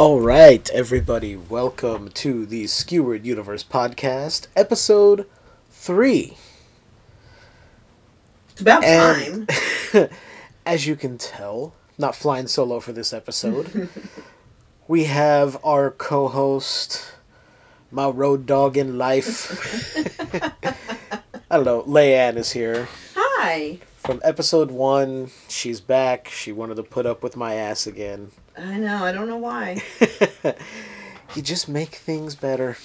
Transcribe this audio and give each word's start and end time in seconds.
All 0.00 0.18
right, 0.18 0.66
everybody, 0.70 1.36
welcome 1.36 2.08
to 2.12 2.46
the 2.46 2.66
Skewered 2.68 3.26
Universe 3.26 3.62
podcast, 3.62 4.46
episode 4.56 5.26
three. 5.68 6.38
It's 8.48 8.62
about 8.62 8.82
And 8.82 9.46
time. 9.46 10.08
as 10.64 10.86
you 10.86 10.96
can 10.96 11.18
tell, 11.18 11.74
not 11.98 12.16
flying 12.16 12.46
solo 12.46 12.80
for 12.80 12.92
this 12.92 13.12
episode, 13.12 13.90
we 14.88 15.04
have 15.04 15.58
our 15.62 15.90
co 15.90 16.28
host, 16.28 17.12
my 17.90 18.08
road 18.08 18.46
dog 18.46 18.78
in 18.78 18.96
life. 18.96 19.94
I 21.50 21.56
don't 21.56 21.66
know, 21.66 21.82
Leanne 21.82 22.38
is 22.38 22.52
here. 22.52 22.88
Hi. 23.14 23.80
From 23.98 24.22
episode 24.24 24.70
one, 24.70 25.30
she's 25.50 25.82
back. 25.82 26.30
She 26.30 26.52
wanted 26.52 26.76
to 26.76 26.84
put 26.84 27.04
up 27.04 27.22
with 27.22 27.36
my 27.36 27.52
ass 27.56 27.86
again. 27.86 28.30
I 28.56 28.76
know. 28.76 29.04
I 29.04 29.12
don't 29.12 29.28
know 29.28 29.36
why. 29.36 29.82
you 31.34 31.42
just 31.42 31.68
make 31.68 31.94
things 31.94 32.34
better. 32.34 32.76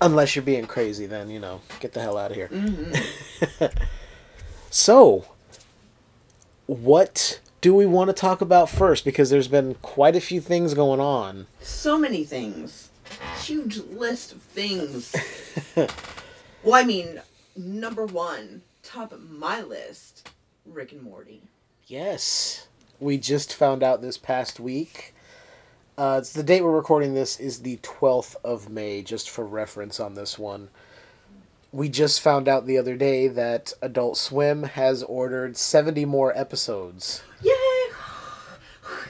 Unless 0.00 0.34
you're 0.34 0.44
being 0.44 0.66
crazy, 0.66 1.06
then, 1.06 1.30
you 1.30 1.38
know, 1.38 1.60
get 1.80 1.92
the 1.92 2.00
hell 2.00 2.18
out 2.18 2.30
of 2.30 2.36
here. 2.36 2.48
Mm-hmm. 2.48 3.66
so, 4.70 5.26
what 6.66 7.40
do 7.60 7.74
we 7.74 7.86
want 7.86 8.08
to 8.08 8.14
talk 8.14 8.40
about 8.40 8.68
first? 8.68 9.04
Because 9.04 9.30
there's 9.30 9.48
been 9.48 9.74
quite 9.82 10.16
a 10.16 10.20
few 10.20 10.40
things 10.40 10.74
going 10.74 11.00
on. 11.00 11.46
So 11.60 11.96
many 11.96 12.24
things. 12.24 12.90
Huge 13.40 13.78
list 13.78 14.32
of 14.32 14.42
things. 14.42 15.14
well, 15.76 16.74
I 16.74 16.82
mean, 16.82 17.20
number 17.56 18.04
one, 18.04 18.62
top 18.82 19.12
of 19.12 19.30
my 19.30 19.62
list, 19.62 20.28
Rick 20.66 20.92
and 20.92 21.02
Morty. 21.02 21.42
Yes. 21.86 22.66
We 23.02 23.18
just 23.18 23.52
found 23.52 23.82
out 23.82 24.00
this 24.00 24.16
past 24.16 24.60
week. 24.60 25.12
Uh, 25.98 26.18
it's 26.20 26.32
the 26.32 26.44
date 26.44 26.62
we're 26.62 26.70
recording 26.70 27.14
this 27.14 27.40
is 27.40 27.62
the 27.62 27.78
12th 27.78 28.36
of 28.44 28.70
May, 28.70 29.02
just 29.02 29.28
for 29.28 29.44
reference 29.44 29.98
on 29.98 30.14
this 30.14 30.38
one. 30.38 30.68
We 31.72 31.88
just 31.88 32.20
found 32.20 32.46
out 32.46 32.64
the 32.64 32.78
other 32.78 32.96
day 32.96 33.26
that 33.26 33.72
Adult 33.82 34.18
Swim 34.18 34.62
has 34.62 35.02
ordered 35.02 35.56
70 35.56 36.04
more 36.04 36.32
episodes 36.38 37.24
Yay! 37.42 37.50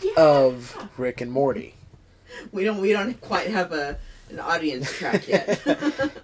Yeah. 0.03 0.13
of 0.17 0.89
Rick 0.97 1.21
and 1.21 1.31
Morty. 1.31 1.75
we 2.51 2.65
don't. 2.65 2.81
We 2.81 2.93
don't 2.93 3.21
quite 3.21 3.49
have 3.49 3.73
a 3.73 3.99
an 4.31 4.41
audience 4.41 4.91
track 4.91 5.29
yet. 5.29 5.61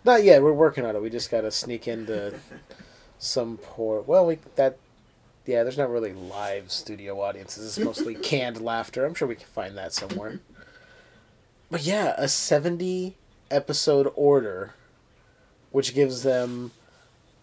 Not 0.06 0.24
yet, 0.24 0.42
we're 0.42 0.54
working 0.54 0.86
on 0.86 0.96
it. 0.96 1.02
We 1.02 1.10
just 1.10 1.30
got 1.30 1.42
to 1.42 1.50
sneak 1.50 1.86
into 1.86 2.34
some 3.18 3.58
poor. 3.58 4.00
Well, 4.00 4.24
we 4.24 4.38
that. 4.56 4.78
Yeah, 5.48 5.62
there's 5.62 5.78
not 5.78 5.88
really 5.88 6.12
live 6.12 6.70
studio 6.70 7.22
audiences. 7.22 7.66
It's 7.78 7.82
mostly 7.82 8.14
canned 8.22 8.60
laughter. 8.60 9.06
I'm 9.06 9.14
sure 9.14 9.26
we 9.26 9.34
can 9.34 9.46
find 9.46 9.78
that 9.78 9.94
somewhere. 9.94 10.40
But 11.70 11.84
yeah, 11.84 12.14
a 12.18 12.28
70 12.28 13.16
episode 13.50 14.12
order, 14.14 14.74
which 15.70 15.94
gives 15.94 16.22
them 16.22 16.72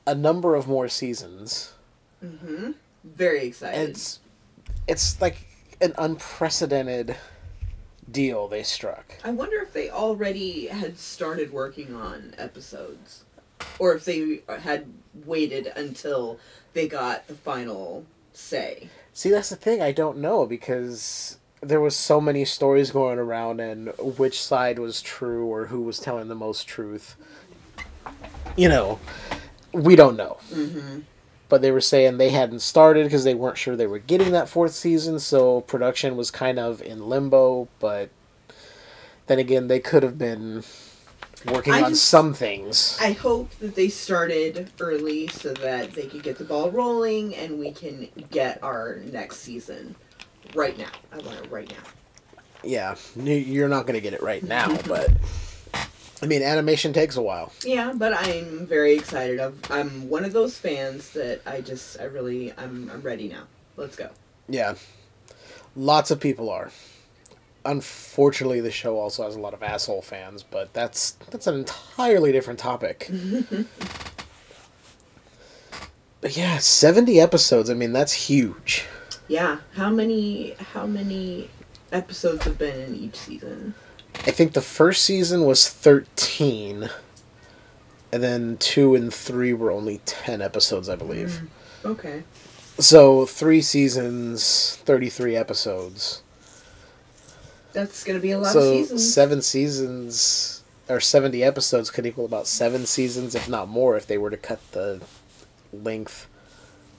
a 0.06 0.14
number 0.14 0.54
of 0.54 0.68
more 0.68 0.88
seasons. 0.88 1.74
hmm 2.22 2.74
Very 3.04 3.48
excited. 3.48 3.90
It's 3.90 4.20
it's 4.88 5.20
like 5.20 5.48
an 5.82 5.94
unprecedented 5.98 7.16
deal 8.12 8.48
they 8.48 8.62
struck. 8.62 9.16
I 9.24 9.32
wonder 9.32 9.58
if 9.58 9.74
they 9.74 9.90
already 9.90 10.68
had 10.68 11.00
started 11.00 11.52
working 11.52 11.96
on 11.96 12.36
episodes, 12.38 13.24
or 13.80 13.96
if 13.96 14.06
they 14.06 14.42
had 14.60 14.86
waited 15.26 15.74
until 15.76 16.40
they 16.76 16.88
got 16.88 17.28
the 17.28 17.34
final 17.34 18.06
say. 18.34 18.90
See, 19.14 19.32
that's 19.32 19.50
the 19.50 19.56
thing. 19.56 19.82
I 19.82 19.92
don't 19.92 20.20
know 20.20 20.46
because 20.46 21.40
there 21.62 21.82
was 21.82 21.96
so 21.96 22.22
many 22.22 22.46
stories 22.46 22.92
going 22.92 23.18
around, 23.18 23.60
and 23.60 23.92
which 23.98 24.40
side 24.40 24.78
was 24.78 25.02
true 25.02 25.46
or 25.46 25.68
who 25.68 25.82
was 25.82 25.98
telling 25.98 26.28
the 26.28 26.36
most 26.36 26.68
truth. 26.68 27.16
You 28.56 28.70
know, 28.70 29.00
we 29.72 29.96
don't 29.96 30.18
know. 30.18 30.38
Mm-hmm. 30.52 31.00
But 31.48 31.62
they 31.62 31.72
were 31.72 31.82
saying 31.82 32.18
they 32.18 32.30
hadn't 32.30 32.60
started 32.60 33.06
because 33.06 33.24
they 33.24 33.36
weren't 33.36 33.58
sure 33.58 33.76
they 33.76 33.88
were 33.88 34.00
getting 34.00 34.32
that 34.32 34.50
fourth 34.50 34.74
season, 34.74 35.20
so 35.20 35.62
production 35.62 36.18
was 36.18 36.30
kind 36.30 36.60
of 36.60 36.82
in 36.82 37.08
limbo. 37.08 37.70
But 37.80 38.10
then 39.28 39.40
again, 39.40 39.68
they 39.68 39.80
could 39.80 40.04
have 40.04 40.18
been 40.18 40.64
working 41.52 41.74
I 41.74 41.82
on 41.84 41.90
just- 41.92 42.06
some 42.06 42.34
things. 42.34 42.98
I 43.02 43.12
hope 43.12 43.52
that 43.60 43.76
they 43.76 43.90
started 43.90 44.72
early 44.80 45.28
so 45.28 45.54
that 45.54 45.92
they 45.94 46.08
could 46.08 46.24
get 46.24 46.38
the 46.38 46.44
ball 46.46 46.72
rolling 46.72 47.36
and 47.36 47.60
we 47.60 47.72
can 47.72 48.10
get 48.32 48.62
our 48.64 48.98
next 49.12 49.38
season 49.38 49.96
right 50.54 50.78
now. 50.78 50.92
I 51.12 51.18
want 51.20 51.44
it 51.44 51.52
right 51.52 51.70
now. 51.70 52.32
yeah, 52.64 52.96
you're 53.16 53.68
not 53.70 53.84
going 53.86 53.94
to 53.96 54.02
get 54.02 54.14
it 54.14 54.24
right 54.24 54.44
now, 54.44 54.76
but 54.88 55.10
I 56.22 56.26
mean, 56.28 56.42
animation 56.42 56.94
takes 56.94 57.16
a 57.18 57.22
while. 57.22 57.52
Yeah, 57.64 57.94
but 57.96 58.14
I'm 58.14 58.66
very 58.66 58.94
excited. 58.96 59.40
I've, 59.40 59.60
I'm 59.70 60.10
one 60.10 60.26
of 60.26 60.34
those 60.34 60.58
fans 60.58 61.12
that 61.12 61.42
I 61.46 61.62
just, 61.62 62.00
I 62.00 62.06
really, 62.06 62.54
I'm, 62.58 62.90
I'm 62.92 63.02
ready 63.02 63.28
now. 63.28 63.44
Let's 63.78 63.96
go. 63.96 64.10
Yeah. 64.48 64.76
Lots 65.76 66.10
of 66.12 66.20
people 66.22 66.50
are. 66.50 66.72
Unfortunately, 67.66 68.62
the 68.62 68.72
show 68.72 69.00
also 69.00 69.24
has 69.24 69.36
a 69.36 69.40
lot 69.40 69.54
of 69.54 69.64
asshole 69.64 70.04
fans, 70.04 70.44
but 70.44 70.72
that's 70.74 71.12
that's 71.32 71.48
an 71.48 71.56
entirely 71.56 72.32
different 72.32 72.60
topic. 72.60 73.10
but 76.22 76.38
yeah, 76.38 76.60
70 76.60 77.20
episodes. 77.20 77.70
I 77.70 77.74
mean, 77.74 77.92
that's 77.92 78.14
huge. 78.14 78.86
Yeah. 79.28 79.60
How 79.74 79.90
many, 79.90 80.56
how 80.74 80.86
many 80.86 81.50
episodes 81.92 82.46
have 82.46 82.58
been 82.58 82.80
in 82.80 82.96
each 82.96 83.16
season? 83.16 83.74
I 84.26 84.32
think 84.32 84.54
the 84.54 84.62
first 84.62 85.04
season 85.04 85.46
was 85.46 85.70
13, 85.70 86.90
and 88.12 88.24
then 88.24 88.58
2 88.58 88.96
and 88.96 89.14
3 89.14 89.54
were 89.54 89.72
only 89.72 90.00
10 90.06 90.42
episodes, 90.42 90.88
I 90.88 90.96
believe. 90.96 91.42
Mm, 91.84 91.90
okay. 91.92 92.24
So, 92.80 93.26
3 93.26 93.62
seasons, 93.62 94.78
33 94.84 95.36
episodes. 95.36 96.22
That's 97.76 98.04
gonna 98.04 98.20
be 98.20 98.32
a 98.32 98.40
lot 98.40 98.48
of 98.48 98.54
so 98.54 98.72
seasons. 98.74 99.14
seven 99.14 99.42
seasons 99.42 100.64
or 100.90 101.00
70 101.00 101.44
episodes 101.44 101.92
could 101.92 102.06
equal 102.06 102.26
about 102.26 102.48
seven 102.48 102.86
seasons 102.86 103.36
if 103.36 103.48
not 103.50 103.68
more 103.68 103.96
if 103.98 104.08
they 104.08 104.18
were 104.18 104.30
to 104.32 104.38
cut 104.38 104.60
the 104.72 105.02
length 105.74 106.28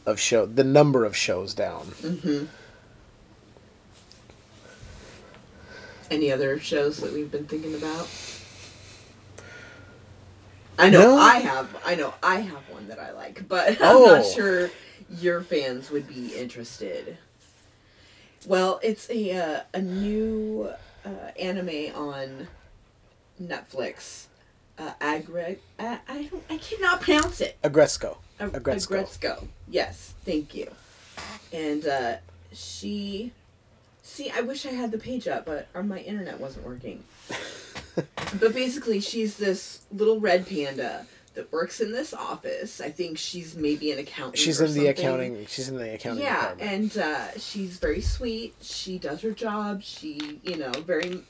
of 0.05 0.21
show 0.21 0.45
the 0.47 0.63
number 0.65 1.05
of 1.05 1.17
shows 1.17 1.55
down 1.55 1.87
Mm-hmm. 2.03 2.45
Any 6.11 6.31
other 6.31 6.59
shows 6.61 6.99
that 6.99 7.13
we've 7.13 7.31
been 7.31 7.47
thinking 7.47 7.75
about? 7.75 8.09
I 10.79 10.89
know 10.91 11.17
No. 11.17 11.17
I 11.19 11.37
have. 11.39 11.75
I 11.85 11.95
know 11.97 12.15
I 12.23 12.37
have 12.41 12.69
one 12.69 12.87
that 12.89 13.01
I 13.01 13.13
like, 13.13 13.49
but 13.49 13.71
I'm 13.81 13.97
Oh. 13.97 14.05
not 14.07 14.25
sure 14.27 14.71
your 15.21 15.41
fans 15.41 15.91
would 15.91 16.07
be 16.07 16.35
interested. 16.37 17.19
Well, 18.47 18.79
it's 18.83 19.11
a 19.11 19.33
uh, 19.33 19.61
a 19.75 19.83
new 19.83 20.71
uh, 21.05 21.09
anime 21.39 21.93
on 21.97 22.47
Netflix. 23.43 24.27
Uh, 24.79 24.93
Agre- 25.01 25.59
I, 25.79 25.99
I 26.09 26.23
don't. 26.31 26.45
I 26.49 26.59
cannot 26.59 27.01
pronounce 27.01 27.41
it. 27.41 27.57
agresco 27.65 28.19
A- 28.39 28.49
Aggretsuko. 28.49 29.05
Aggretsuko. 29.05 29.49
Yes, 29.69 30.15
thank 30.25 30.55
you. 30.55 30.71
And 31.53 31.87
uh, 31.87 32.17
she, 32.53 33.33
see, 34.03 34.31
I 34.31 34.43
wish 34.43 34.65
I 34.67 34.71
had 34.71 34.93
the 34.93 34.99
page 34.99 35.27
up, 35.27 35.47
but 35.47 35.67
uh, 35.75 35.83
my 35.83 35.99
internet 36.01 36.39
wasn't 36.39 36.67
working. 36.67 37.03
but 37.97 38.55
basically, 38.55 39.01
she's 39.01 39.39
this 39.39 39.81
little 39.91 40.21
red 40.21 40.47
panda 40.47 41.07
that 41.37 41.53
works 41.53 41.81
in 41.81 41.93
this 41.93 42.13
office. 42.13 42.81
I 42.81 42.91
think 42.91 43.17
she's 43.19 43.55
maybe 43.55 43.93
an 43.93 43.99
accountant. 43.99 44.39
she's 44.39 44.61
in 44.61 44.75
the 44.75 44.89
accounting 44.89 45.47
she's 45.47 45.69
in 45.69 45.77
the 45.77 45.95
accounting 45.95 46.25
Yeah, 46.25 46.55
department 46.55 46.97
and 46.97 46.99
uh, 46.99 47.39
she's 47.39 47.79
very 47.79 48.01
sweet. 48.01 48.55
She 48.61 48.99
does 48.99 49.21
her 49.23 49.31
job. 49.31 49.83
She, 49.83 50.41
you 50.43 50.57
know, 50.57 50.73
very 50.73 51.23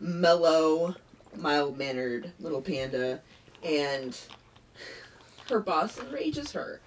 mellow, 0.00 0.96
mild 1.36 1.78
mannered 1.78 2.32
little 2.40 2.60
panda, 2.60 3.20
and 3.62 4.18
her 5.48 5.60
boss 5.60 5.98
enrages 5.98 6.52
her, 6.52 6.80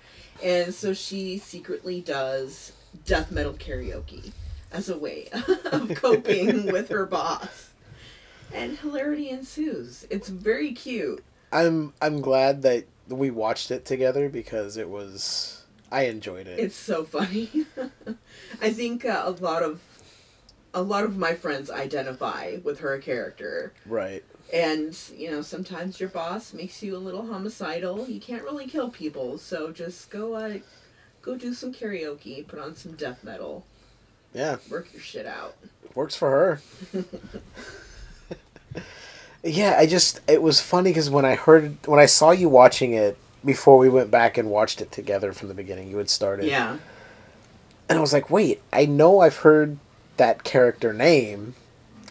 and 0.44 0.74
so 0.74 0.94
she 0.94 1.38
secretly 1.38 2.02
does 2.02 2.74
death 3.06 3.32
metal 3.32 3.54
karaoke 3.54 4.32
as 4.72 4.90
a 4.90 4.98
way 4.98 5.30
of 5.72 5.92
coping 5.96 6.72
with 6.72 6.90
her 6.90 7.06
boss, 7.06 7.70
and 8.54 8.78
hilarity 8.80 9.30
ensues. 9.30 10.06
It's 10.10 10.30
very 10.30 10.72
cute. 10.74 11.24
I'm 11.52 11.94
i'm 12.02 12.22
glad 12.22 12.62
that 12.64 12.86
we 13.08 13.30
watched 13.32 13.72
it 13.72 13.86
together 13.86 14.28
because 14.30 14.78
it 14.78 14.90
was 14.90 15.64
i 15.92 16.04
enjoyed 16.04 16.48
it 16.48 16.60
It's 16.60 16.76
so 16.76 17.04
funny. 17.04 17.50
I 18.62 18.72
think 18.72 19.06
uh, 19.06 19.24
a 19.26 19.32
lot 19.32 19.64
of 19.64 19.82
a 20.74 20.82
lot 20.82 21.04
of 21.06 21.18
my 21.18 21.34
friends 21.34 21.72
identify 21.72 22.58
with 22.64 22.80
her 22.82 22.98
character. 23.00 23.72
right 23.86 24.24
And, 24.54 24.96
you 25.16 25.32
know, 25.32 25.42
sometimes 25.42 26.00
your 26.00 26.10
boss 26.10 26.54
makes 26.54 26.84
you 26.84 26.96
a 26.96 27.00
little 27.00 27.26
homicidal. 27.28 28.08
You 28.08 28.20
can't 28.20 28.44
really 28.44 28.68
kill 28.68 28.90
people, 28.90 29.38
so 29.38 29.72
just 29.72 30.10
go 30.10 30.34
uh 30.34 30.58
go 31.22 31.38
do 31.38 31.54
some 31.54 31.74
karaoke, 31.74 32.46
put 32.46 32.60
on 32.60 32.76
some 32.76 32.92
death 32.94 33.24
metal. 33.24 33.66
Yeah, 34.34 34.58
Work 34.70 34.92
your 34.94 35.02
shit 35.02 35.26
out. 35.26 35.56
works 35.96 36.16
for 36.16 36.30
her. 36.30 36.62
yeah, 39.44 39.76
I 39.78 39.86
just 39.86 40.22
it 40.28 40.42
was 40.42 40.60
funny 40.60 40.92
because 40.92 41.10
when 41.10 41.26
I 41.26 41.36
heard 41.36 41.78
when 41.86 42.00
I 42.00 42.06
saw 42.06 42.32
you 42.32 42.50
watching 42.50 42.94
it 42.94 43.18
before 43.46 43.78
we 43.78 43.90
went 43.90 44.12
back 44.12 44.38
and 44.38 44.50
watched 44.50 44.82
it 44.82 44.92
together 44.92 45.34
from 45.34 45.48
the 45.48 45.54
beginning, 45.54 45.90
you 45.90 45.98
had 45.98 46.10
started. 46.10 46.48
Yeah. 46.48 46.78
And 47.90 47.98
I 47.98 48.02
was 48.02 48.14
like, 48.14 48.30
wait, 48.30 48.62
I 48.74 48.86
know 48.86 49.22
I've 49.22 49.38
heard 49.38 49.78
that 50.18 50.44
character 50.44 50.94
name. 50.94 51.56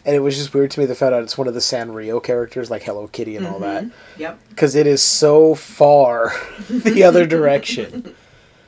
And 0.05 0.15
it 0.15 0.19
was 0.19 0.37
just 0.37 0.53
weird 0.53 0.71
to 0.71 0.79
me 0.79 0.87
to 0.87 0.95
find 0.95 1.13
out 1.13 1.21
it's 1.21 1.37
one 1.37 1.49
of 1.49 1.53
the 1.53 1.59
Sanrio 1.59 2.23
characters, 2.23 2.71
like 2.71 2.83
Hello 2.83 3.07
Kitty 3.07 3.35
and 3.35 3.45
all 3.45 3.59
that. 3.59 3.83
Mm-hmm. 3.83 4.21
Yep. 4.21 4.39
Because 4.49 4.75
it 4.75 4.87
is 4.87 5.01
so 5.01 5.53
far 5.53 6.33
the 6.69 7.03
other 7.03 7.25
direction. 7.25 8.15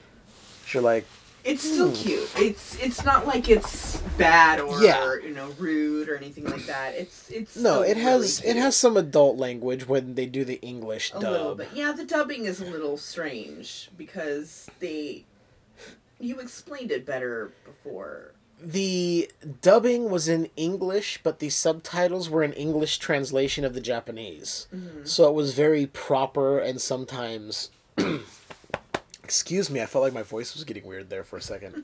You're 0.73 0.83
like, 0.83 1.05
It's 1.43 1.63
still 1.63 1.91
cute. 1.93 2.29
It's 2.35 2.75
it's 2.79 3.05
not 3.05 3.25
like 3.25 3.49
it's 3.49 3.97
bad 4.17 4.59
or 4.59 4.83
Yeah. 4.83 5.15
you 5.23 5.33
know 5.33 5.49
rude 5.57 6.09
or 6.09 6.17
anything 6.17 6.45
like 6.45 6.65
that. 6.65 6.95
It's 6.95 7.29
it's 7.29 7.55
no, 7.55 7.81
still 7.81 7.81
it 7.83 7.97
has 7.97 8.39
really 8.41 8.49
it 8.49 8.53
cute. 8.53 8.63
has 8.63 8.75
some 8.75 8.97
adult 8.97 9.37
language 9.37 9.87
when 9.87 10.15
they 10.15 10.25
do 10.25 10.43
the 10.43 10.59
English 10.61 11.11
a 11.11 11.19
dub. 11.19 11.31
little 11.31 11.55
bit. 11.55 11.69
Yeah, 11.73 11.91
the 11.93 12.03
dubbing 12.03 12.45
is 12.45 12.59
a 12.61 12.65
little 12.65 12.97
strange 12.97 13.89
because 13.97 14.69
they 14.79 15.23
you 16.19 16.39
explained 16.39 16.91
it 16.91 17.05
better 17.05 17.51
before. 17.65 18.33
The 18.61 19.31
dubbing 19.61 20.09
was 20.09 20.27
in 20.27 20.49
English, 20.57 21.21
but 21.23 21.39
the 21.39 21.49
subtitles 21.49 22.29
were 22.29 22.43
an 22.43 22.51
English 22.51 22.97
translation 22.97 23.63
of 23.63 23.73
the 23.73 23.79
Japanese. 23.79 24.67
Mm-hmm. 24.75 25.05
So 25.05 25.29
it 25.29 25.33
was 25.33 25.53
very 25.53 25.85
proper 25.85 26.59
and 26.59 26.81
sometimes. 26.81 27.69
Excuse 29.29 29.69
me, 29.69 29.79
I 29.79 29.85
felt 29.85 30.03
like 30.03 30.11
my 30.11 30.23
voice 30.23 30.55
was 30.55 30.63
getting 30.63 30.87
weird 30.87 31.11
there 31.11 31.23
for 31.23 31.37
a 31.37 31.41
second. 31.41 31.83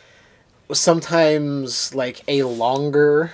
sometimes 0.72 1.94
like 1.94 2.22
a 2.26 2.44
longer 2.44 3.32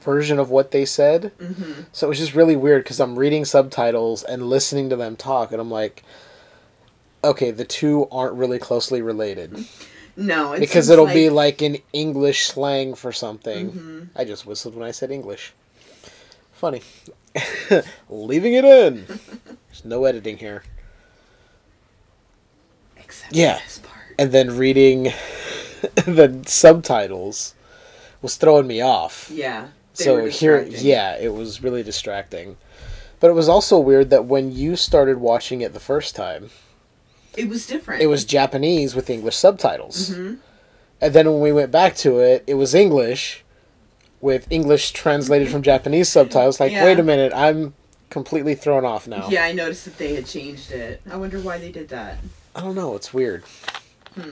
version 0.00 0.40
of 0.40 0.50
what 0.50 0.72
they 0.72 0.84
said. 0.84 1.30
Mm-hmm. 1.38 1.82
So 1.92 2.08
it 2.08 2.10
was 2.10 2.18
just 2.18 2.34
really 2.34 2.56
weird 2.56 2.82
because 2.82 2.98
I'm 2.98 3.16
reading 3.16 3.44
subtitles 3.44 4.24
and 4.24 4.48
listening 4.50 4.90
to 4.90 4.96
them 4.96 5.14
talk, 5.14 5.52
and 5.52 5.60
I'm 5.60 5.70
like, 5.70 6.02
okay, 7.22 7.52
the 7.52 7.64
two 7.64 8.08
aren't 8.10 8.34
really 8.34 8.58
closely 8.58 9.02
related 9.02 9.64
No, 10.16 10.54
it 10.54 10.58
because 10.58 10.90
it'll 10.90 11.06
be 11.06 11.30
like 11.30 11.62
an 11.62 11.76
English 11.92 12.48
slang 12.48 12.96
for 12.96 13.12
something. 13.12 13.70
Mhm. 13.70 14.08
I 14.16 14.24
just 14.24 14.46
whistled 14.46 14.74
when 14.74 14.84
I 14.86 14.90
said 14.90 15.12
English. 15.12 15.52
Funny. 16.50 16.82
Leaving 18.10 18.54
it 18.54 18.64
in. 18.64 19.06
There's 19.06 19.84
no 19.84 20.04
editing 20.06 20.38
here. 20.38 20.64
Yeah. 23.30 23.60
And 24.18 24.32
then 24.32 24.56
reading 24.56 25.04
the 25.94 26.42
subtitles 26.46 27.54
was 28.22 28.36
throwing 28.36 28.66
me 28.66 28.80
off. 28.80 29.30
Yeah. 29.32 29.68
so 29.94 30.26
here, 30.26 30.62
yeah, 30.62 31.16
it 31.16 31.32
was 31.34 31.62
really 31.62 31.82
distracting. 31.82 32.56
But 33.18 33.28
it 33.30 33.34
was 33.34 33.48
also 33.48 33.78
weird 33.78 34.10
that 34.10 34.24
when 34.26 34.50
you 34.52 34.76
started 34.76 35.18
watching 35.18 35.60
it 35.60 35.72
the 35.72 35.80
first 35.80 36.16
time, 36.16 36.50
it 37.36 37.48
was 37.48 37.66
different. 37.66 38.02
it 38.02 38.06
was 38.08 38.24
Japanese 38.24 38.94
with 38.94 39.08
English 39.10 39.36
subtitles. 39.36 40.08
hmm 40.08 40.34
And 41.00 41.14
then 41.14 41.26
when 41.30 41.40
we 41.40 41.52
went 41.52 41.70
back 41.70 41.94
to 41.96 42.18
it, 42.18 42.44
it 42.46 42.54
was 42.54 42.74
English 42.74 43.44
with 44.20 44.46
English 44.50 44.90
translated 44.92 45.48
from 45.48 45.62
Japanese 45.62 46.08
subtitles. 46.08 46.60
Like, 46.60 46.72
Yeah. 46.72 46.84
wait 46.84 46.98
a 46.98 47.02
minute, 47.02 47.32
I'm 47.34 47.74
completely 48.10 48.54
thrown 48.54 48.84
off 48.84 49.06
now. 49.06 49.28
Yeah, 49.30 49.44
I 49.44 49.52
noticed 49.52 49.84
that 49.86 49.96
they 49.98 50.14
had 50.14 50.26
changed 50.26 50.72
it. 50.72 51.00
I 51.10 51.16
wonder 51.16 51.38
why 51.40 51.58
they 51.58 51.70
did 51.72 51.88
that. 51.90 52.18
I 52.54 52.60
don't 52.60 52.74
know, 52.74 52.94
it's 52.96 53.12
weird. 53.14 53.44
Hmm. 54.14 54.30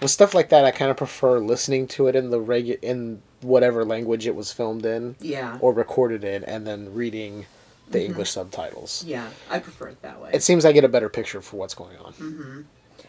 With 0.00 0.10
stuff 0.10 0.34
like 0.34 0.50
that, 0.50 0.64
I 0.64 0.70
kind 0.70 0.90
of 0.90 0.96
prefer 0.96 1.38
listening 1.38 1.88
to 1.88 2.06
it 2.06 2.14
in 2.16 2.30
the 2.30 2.38
regu- 2.40 2.78
in 2.82 3.22
whatever 3.40 3.84
language 3.84 4.26
it 4.26 4.34
was 4.34 4.52
filmed 4.52 4.84
in 4.84 5.16
Yeah. 5.20 5.58
or 5.60 5.72
recorded 5.72 6.22
in, 6.24 6.44
and 6.44 6.66
then 6.66 6.92
reading 6.94 7.46
the 7.90 7.98
Mhm. 8.00 8.04
English 8.06 8.30
subtitles. 8.32 9.04
Yeah, 9.06 9.28
I 9.50 9.58
prefer 9.58 9.88
it 9.88 10.02
that 10.02 10.20
way. 10.20 10.30
It 10.32 10.42
seems 10.42 10.64
I 10.64 10.72
get 10.72 10.84
a 10.84 10.88
better 10.88 11.08
picture 11.08 11.40
for 11.40 11.56
what's 11.56 11.74
going 11.74 11.96
on. 11.98 12.12
hmm 12.14 12.60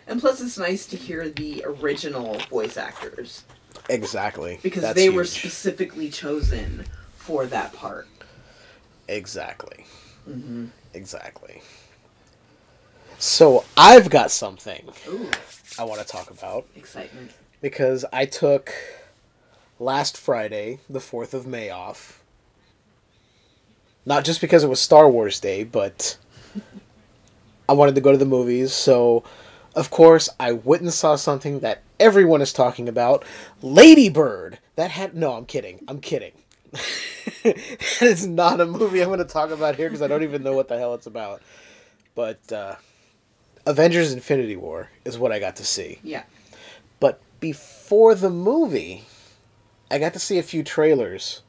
And 0.08 0.20
plus, 0.22 0.40
it's 0.40 0.58
nice 0.58 0.86
to 0.88 0.96
hear 0.98 1.28
the 1.30 1.64
original 1.66 2.40
voice 2.50 2.78
actors 2.78 3.44
Exactly. 3.90 4.60
because 4.64 4.82
That's 4.84 4.96
they 4.96 5.10
were 5.10 5.26
specifically 5.26 6.10
chosen 6.10 6.86
for 7.18 7.46
that 7.48 7.74
part. 7.74 8.08
Exactly. 9.10 9.86
Mm-hmm. 10.30 10.66
Exactly. 10.94 11.62
So 13.20 13.66
I've 13.76 14.10
got 14.10 14.32
something 14.32 14.88
Ooh, 15.08 15.30
I 15.80 15.84
want 15.84 16.02
to 16.02 16.08
talk 16.08 16.30
about 16.30 16.68
excitement. 16.76 17.32
because 17.62 18.06
I 18.14 18.26
took 18.26 18.72
last 19.80 20.18
Friday, 20.18 20.80
the 20.90 21.00
4th 21.00 21.34
of 21.34 21.48
May, 21.48 21.70
off. 21.70 22.22
Not 24.06 24.24
just 24.24 24.40
because 24.40 24.64
it 24.64 24.70
was 24.70 24.80
Star 24.80 25.10
Wars 25.10 25.40
Day, 25.40 25.64
but 25.64 26.18
I 27.68 27.74
wanted 27.74 27.96
to 27.96 28.02
go 28.02 28.12
to 28.12 28.18
the 28.18 28.26
movies. 28.26 28.72
So, 28.74 29.24
of 29.76 29.90
course, 29.90 30.30
I 30.40 30.54
went 30.54 30.84
and 30.84 30.94
saw 30.94 31.16
something 31.16 31.60
that 31.60 31.82
everyone 32.00 32.42
is 32.42 32.54
talking 32.54 32.88
about 32.88 33.26
Lady 33.62 34.10
Bird. 34.10 34.60
That 34.76 34.92
had. 34.92 35.16
No, 35.16 35.34
I'm 35.34 35.46
kidding. 35.46 35.84
I'm 35.88 36.00
kidding. 36.00 36.32
that 37.44 38.02
is 38.02 38.26
not 38.26 38.62
a 38.62 38.66
movie 38.66 39.02
I'm 39.02 39.08
going 39.08 39.20
to 39.20 39.26
talk 39.26 39.50
about 39.50 39.76
here 39.76 39.90
because 39.90 40.02
I 40.02 40.08
don't 40.08 40.24
even 40.24 40.44
know 40.44 40.54
what 40.54 40.68
the 40.70 40.78
hell 40.78 40.94
it's 40.94 41.08
about. 41.08 41.42
But 42.16 42.52
uh, 42.52 42.76
Avengers 43.68 44.14
Infinity 44.14 44.56
War 44.56 44.90
is 45.06 45.20
what 45.20 45.32
I 45.32 45.40
got 45.40 45.58
to 45.58 45.66
see. 45.66 46.00
Yeah. 46.02 46.24
But 47.00 47.20
before 47.40 48.16
the 48.16 48.30
movie, 48.30 49.04
I 49.92 50.00
got 50.00 50.14
to 50.14 50.20
see 50.20 50.40
a 50.40 50.44
few 50.44 50.64
trailers. 50.64 51.42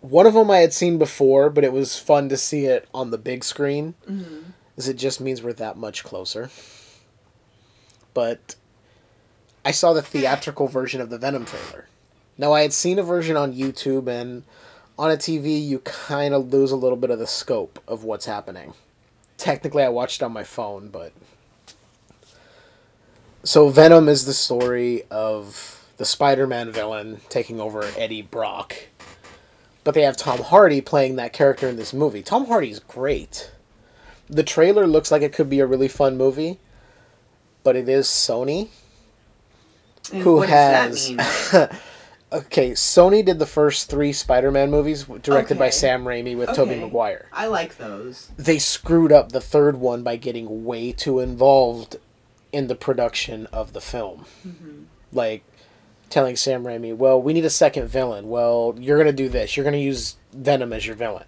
One 0.00 0.26
of 0.26 0.34
them 0.34 0.50
I 0.50 0.58
had 0.58 0.72
seen 0.72 0.98
before, 0.98 1.50
but 1.50 1.62
it 1.62 1.72
was 1.72 1.98
fun 1.98 2.28
to 2.30 2.36
see 2.36 2.64
it 2.64 2.88
on 2.94 3.10
the 3.10 3.18
big 3.18 3.44
screen, 3.44 3.94
Mm-hmm. 4.10 4.50
as 4.76 4.88
it 4.88 4.94
just 4.94 5.20
means 5.20 5.42
we're 5.42 5.52
that 5.54 5.76
much 5.76 6.04
closer. 6.04 6.50
But 8.14 8.56
I 9.64 9.72
saw 9.72 9.92
the 9.92 10.02
theatrical 10.02 10.68
version 10.68 11.00
of 11.00 11.10
the 11.10 11.18
Venom 11.18 11.44
trailer. 11.44 11.86
Now, 12.38 12.52
I 12.52 12.62
had 12.62 12.72
seen 12.72 12.98
a 12.98 13.02
version 13.02 13.36
on 13.36 13.52
YouTube, 13.54 14.08
and 14.08 14.44
on 14.98 15.10
a 15.10 15.16
TV, 15.16 15.64
you 15.66 15.80
kind 15.80 16.32
of 16.34 16.52
lose 16.52 16.70
a 16.70 16.76
little 16.76 16.96
bit 16.96 17.10
of 17.10 17.18
the 17.18 17.26
scope 17.26 17.78
of 17.86 18.04
what's 18.04 18.26
happening. 18.26 18.72
Technically, 19.38 19.82
I 19.82 19.88
watched 19.88 20.22
it 20.22 20.24
on 20.24 20.32
my 20.32 20.44
phone, 20.44 20.88
but 20.88 21.12
so 23.44 23.68
Venom 23.68 24.08
is 24.08 24.26
the 24.26 24.34
story 24.34 25.04
of 25.10 25.84
the 25.98 26.04
Spider-Man 26.04 26.72
villain 26.72 27.20
taking 27.28 27.60
over 27.60 27.84
Eddie 27.96 28.22
Brock. 28.22 28.74
But 29.84 29.94
they 29.94 30.02
have 30.02 30.16
Tom 30.16 30.40
Hardy 30.40 30.80
playing 30.80 31.16
that 31.16 31.32
character 31.32 31.68
in 31.68 31.76
this 31.76 31.92
movie. 31.92 32.22
Tom 32.22 32.46
Hardy's 32.46 32.80
great. 32.80 33.52
The 34.28 34.42
trailer 34.42 34.86
looks 34.86 35.10
like 35.12 35.22
it 35.22 35.32
could 35.32 35.48
be 35.48 35.60
a 35.60 35.66
really 35.66 35.88
fun 35.88 36.16
movie, 36.16 36.58
but 37.62 37.76
it 37.76 37.88
is 37.88 38.06
Sony 38.08 38.68
And 40.12 40.22
who 40.22 40.40
has 40.42 41.08
does 41.08 41.16
that 41.16 41.72
mean? 41.72 41.80
Okay, 42.36 42.72
Sony 42.72 43.24
did 43.24 43.38
the 43.38 43.46
first 43.46 43.88
3 43.88 44.12
Spider-Man 44.12 44.70
movies 44.70 45.04
directed 45.22 45.58
by 45.58 45.70
Sam 45.70 46.04
Raimi 46.04 46.36
with 46.36 46.52
Tobey 46.54 46.78
Maguire. 46.78 47.26
I 47.32 47.46
like 47.46 47.78
those. 47.78 48.30
they 48.36 48.58
screwed 48.58 49.10
up 49.10 49.32
the 49.32 49.40
third 49.40 49.76
one 49.76 50.02
by 50.02 50.16
getting 50.16 50.66
way 50.66 50.92
too 50.92 51.18
involved 51.18 51.96
in 52.52 52.66
the 52.66 52.74
production 52.74 53.46
of 53.46 53.72
the 53.72 53.80
film. 53.80 54.26
Mm-hmm. 54.46 54.82
Like 55.12 55.44
telling 56.10 56.36
Sam 56.36 56.64
Raimi, 56.64 56.94
"Well, 56.94 57.20
we 57.20 57.32
need 57.32 57.46
a 57.46 57.50
second 57.50 57.88
villain. 57.88 58.28
Well, 58.28 58.74
you're 58.78 58.98
going 58.98 59.06
to 59.06 59.22
do 59.22 59.30
this. 59.30 59.56
You're 59.56 59.64
going 59.64 59.72
to 59.72 59.78
use 59.78 60.16
Venom 60.32 60.74
as 60.74 60.86
your 60.86 60.96
villain." 60.96 61.24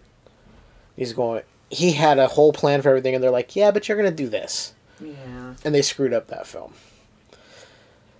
He's 0.95 1.15
going 1.15 1.43
he 1.71 1.93
had 1.93 2.19
a 2.19 2.29
whole 2.29 2.53
plan 2.53 2.83
for 2.83 2.91
everything 2.91 3.15
and 3.15 3.25
they're 3.25 3.31
like, 3.31 3.57
"Yeah, 3.57 3.71
but 3.71 3.89
you're 3.89 3.97
going 3.99 4.11
to 4.11 4.23
do 4.23 4.29
this." 4.29 4.75
Yeah. 5.01 5.55
And 5.65 5.75
they 5.75 5.83
screwed 5.83 6.13
up 6.13 6.27
that 6.29 6.47
film. 6.47 6.75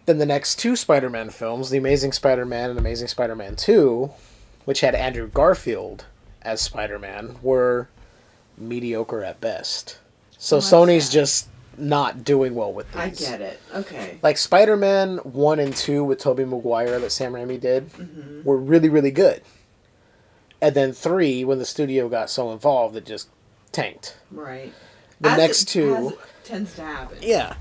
Then 0.09 0.17
the 0.17 0.25
next 0.25 0.59
two 0.59 0.75
Spider-Man 0.75 1.29
films, 1.29 1.69
The 1.69 1.77
Amazing 1.77 2.13
Spider-Man 2.13 2.71
and 2.71 2.79
Amazing 2.79 3.09
Spider-Man 3.09 3.57
2, 3.57 4.11
which 4.65 4.81
had 4.81 4.95
Andrew 4.95 5.29
Garfield 5.29 6.07
as 6.41 6.63
Spider-Man, 6.63 7.37
were 7.43 7.89
mediocre 8.57 9.23
at 9.23 9.39
best. 9.39 9.99
So 10.39 10.57
Well, 10.57 10.61
that's 10.63 10.73
Sony's 10.73 11.05
sad. 11.05 11.13
just 11.13 11.49
not 11.77 12.25
doing 12.25 12.55
well 12.55 12.73
with 12.73 12.91
these. 12.91 13.03
I 13.03 13.11
get 13.11 13.43
it. 13.43 13.61
Okay. 13.75 14.19
Like 14.23 14.39
Spider-Man 14.39 15.19
1 15.19 15.59
and 15.61 15.77
2 15.77 16.03
with 16.03 16.19
Tobey 16.21 16.47
Maguire 16.47 16.99
that 17.01 17.13
Sam 17.13 17.35
Raimi 17.35 17.61
did 17.61 17.83
hmm 17.91 18.43
were 18.45 18.57
really 18.57 18.89
really 18.89 19.11
good. 19.11 19.43
And 20.63 20.75
then 20.75 20.95
3 20.95 21.45
when 21.45 21.59
the 21.59 21.67
studio 21.67 22.09
got 22.09 22.31
so 22.31 22.51
involved 22.51 22.97
it 22.97 23.05
just 23.05 23.29
tanked. 23.73 24.17
Right. 24.31 24.73
The 25.21 25.29
As 25.33 25.37
next 25.39 25.63
it- 25.65 25.67
two 25.67 26.19
tends 26.45 26.75
to 26.77 26.83
happen. 26.83 27.19
Yeah. 27.21 27.57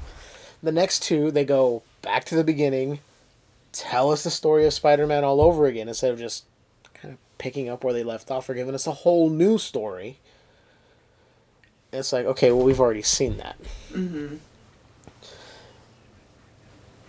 The 0.63 0.71
next 0.71 1.03
two, 1.03 1.29
they 1.29 1.43
go 1.43 1.83
back 2.07 2.23
to 2.23 2.35
the 2.35 2.43
beginning, 2.43 2.99
tell 3.73 4.11
us 4.11 4.23
the 4.23 4.31
story 4.31 4.65
of 4.65 4.73
Spider 4.73 5.05
Man 5.05 5.25
all 5.25 5.41
over 5.41 5.65
again 5.65 5.89
instead 5.89 6.13
of 6.13 6.17
just 6.17 6.45
kind 6.93 7.13
of 7.13 7.19
picking 7.37 7.67
up 7.67 7.83
where 7.83 7.93
they 7.93 8.01
left 8.01 8.31
off 8.31 8.47
or 8.47 8.53
giving 8.53 8.73
us 8.73 8.87
a 8.87 8.93
whole 8.93 9.29
new 9.29 9.57
story. 9.57 10.17
It's 11.91 12.13
like, 12.13 12.25
okay, 12.25 12.49
well, 12.51 12.63
we've 12.63 12.79
already 12.79 13.01
seen 13.01 13.35
that. 13.37 13.57
Mm-hmm. 13.91 14.37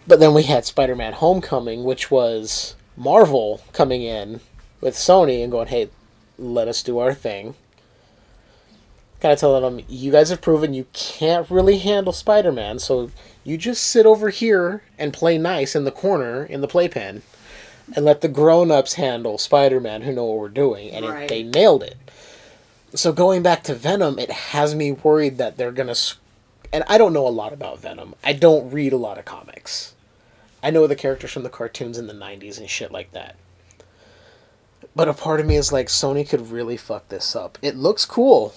But 0.08 0.18
then 0.18 0.34
we 0.34 0.42
had 0.42 0.64
Spider 0.64 0.96
Man 0.96 1.12
Homecoming, 1.12 1.84
which 1.84 2.10
was 2.10 2.74
Marvel 2.96 3.60
coming 3.72 4.02
in 4.02 4.40
with 4.80 4.94
Sony 4.94 5.44
and 5.44 5.52
going, 5.52 5.68
hey, 5.68 5.90
let 6.36 6.66
us 6.66 6.82
do 6.82 6.98
our 6.98 7.14
thing. 7.14 7.54
Kind 9.20 9.32
of 9.32 9.38
telling 9.38 9.62
them, 9.62 9.86
you 9.88 10.10
guys 10.10 10.30
have 10.30 10.40
proven 10.40 10.74
you 10.74 10.86
can't 10.92 11.48
really 11.48 11.78
handle 11.78 12.12
Spider 12.12 12.50
Man, 12.50 12.80
so 12.80 13.12
you 13.50 13.56
just 13.56 13.84
sit 13.84 14.06
over 14.06 14.30
here 14.30 14.82
and 14.98 15.12
play 15.12 15.38
nice 15.38 15.74
in 15.76 15.84
the 15.84 15.90
corner 15.92 16.44
in 16.44 16.60
the 16.60 16.68
playpen 16.68 17.22
and 17.94 18.04
let 18.04 18.20
the 18.20 18.28
grown 18.28 18.70
ups 18.70 18.94
handle 18.94 19.38
Spider 19.38 19.80
Man 19.80 20.02
who 20.02 20.12
know 20.12 20.24
what 20.24 20.38
we're 20.38 20.48
doing. 20.48 20.90
And 20.90 21.06
Right. 21.06 21.22
it, 21.24 21.28
they 21.28 21.42
nailed 21.42 21.82
it. 21.82 21.96
So 22.94 23.12
going 23.12 23.42
back 23.42 23.62
to 23.64 23.74
Venom, 23.74 24.18
it 24.18 24.30
has 24.30 24.74
me 24.74 24.92
worried 24.92 25.38
that 25.38 25.56
they're 25.56 25.72
going 25.72 25.92
to. 25.92 26.14
And 26.72 26.84
I 26.88 26.98
don't 26.98 27.12
know 27.12 27.26
a 27.26 27.30
lot 27.30 27.52
about 27.52 27.80
Venom. 27.80 28.14
I 28.22 28.32
don't 28.32 28.70
read 28.70 28.92
a 28.92 28.98
lot 28.98 29.18
of 29.18 29.24
comics. 29.24 29.94
I 30.62 30.70
know 30.70 30.86
the 30.86 30.96
characters 30.96 31.32
from 31.32 31.44
the 31.44 31.48
cartoons 31.50 31.98
in 31.98 32.06
the 32.08 32.12
90s 32.12 32.58
and 32.58 32.68
shit 32.68 32.92
like 32.92 33.12
that. 33.12 33.36
But 34.94 35.08
a 35.08 35.14
part 35.14 35.40
of 35.40 35.46
me 35.46 35.56
is 35.56 35.72
like, 35.72 35.86
Sony 35.86 36.28
could 36.28 36.50
really 36.50 36.76
fuck 36.76 37.08
this 37.08 37.36
up. 37.36 37.56
It 37.62 37.76
looks 37.76 38.04
cool. 38.04 38.54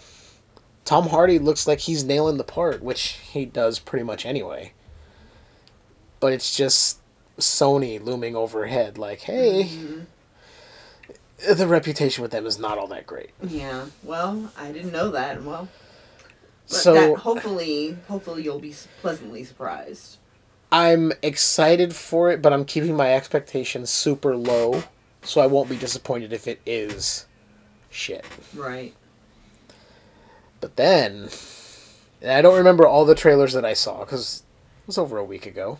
Tom 0.83 1.09
Hardy 1.09 1.37
looks 1.39 1.67
like 1.67 1.79
he's 1.81 2.03
nailing 2.03 2.37
the 2.37 2.43
part, 2.43 2.81
which 2.81 3.19
he 3.31 3.45
does 3.45 3.79
pretty 3.79 4.03
much 4.03 4.25
anyway. 4.25 4.73
But 6.21 6.31
it's 6.31 6.55
just 6.55 6.99
Sony 7.37 8.01
looming 8.01 8.35
overhead, 8.35 8.97
like, 8.97 9.21
hey, 9.21 9.63
mm-hmm. 9.63 11.53
the 11.53 11.67
reputation 11.67 12.21
with 12.21 12.31
them 12.31 12.45
is 12.45 12.57
not 12.57 12.77
all 12.77 12.87
that 12.87 13.05
great. 13.05 13.31
Yeah. 13.41 13.87
Well, 14.03 14.53
I 14.57 14.71
didn't 14.71 14.93
know 14.93 15.11
that. 15.11 15.43
Well, 15.43 15.67
but 16.69 16.77
So 16.77 16.93
that, 16.93 17.17
hopefully, 17.17 17.97
hopefully 18.07 18.43
you'll 18.43 18.59
be 18.59 18.73
pleasantly 19.01 19.43
surprised. 19.43 20.17
I'm 20.71 21.11
excited 21.21 21.93
for 21.93 22.31
it, 22.31 22.41
but 22.41 22.53
I'm 22.53 22.63
keeping 22.63 22.95
my 22.95 23.13
expectations 23.13 23.89
super 23.89 24.37
low, 24.37 24.83
so 25.21 25.41
I 25.41 25.47
won't 25.47 25.69
be 25.69 25.75
disappointed 25.75 26.31
if 26.31 26.47
it 26.47 26.61
is 26.65 27.25
shit. 27.89 28.25
Right. 28.55 28.93
But 30.61 30.77
then, 30.77 31.29
I 32.25 32.41
don't 32.41 32.57
remember 32.57 32.87
all 32.87 33.03
the 33.03 33.15
trailers 33.15 33.51
that 33.53 33.65
I 33.65 33.73
saw 33.73 33.99
because 33.99 34.43
it 34.83 34.87
was 34.87 34.97
over 34.97 35.17
a 35.17 35.25
week 35.25 35.45
ago. 35.45 35.79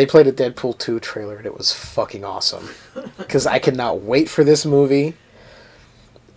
They 0.00 0.06
played 0.06 0.26
a 0.26 0.32
Deadpool 0.32 0.78
2 0.78 0.98
trailer 0.98 1.36
and 1.36 1.44
it 1.44 1.54
was 1.58 1.74
fucking 1.74 2.24
awesome. 2.24 2.70
Because 3.18 3.46
I 3.46 3.58
cannot 3.58 4.00
wait 4.00 4.30
for 4.30 4.42
this 4.44 4.64
movie. 4.64 5.12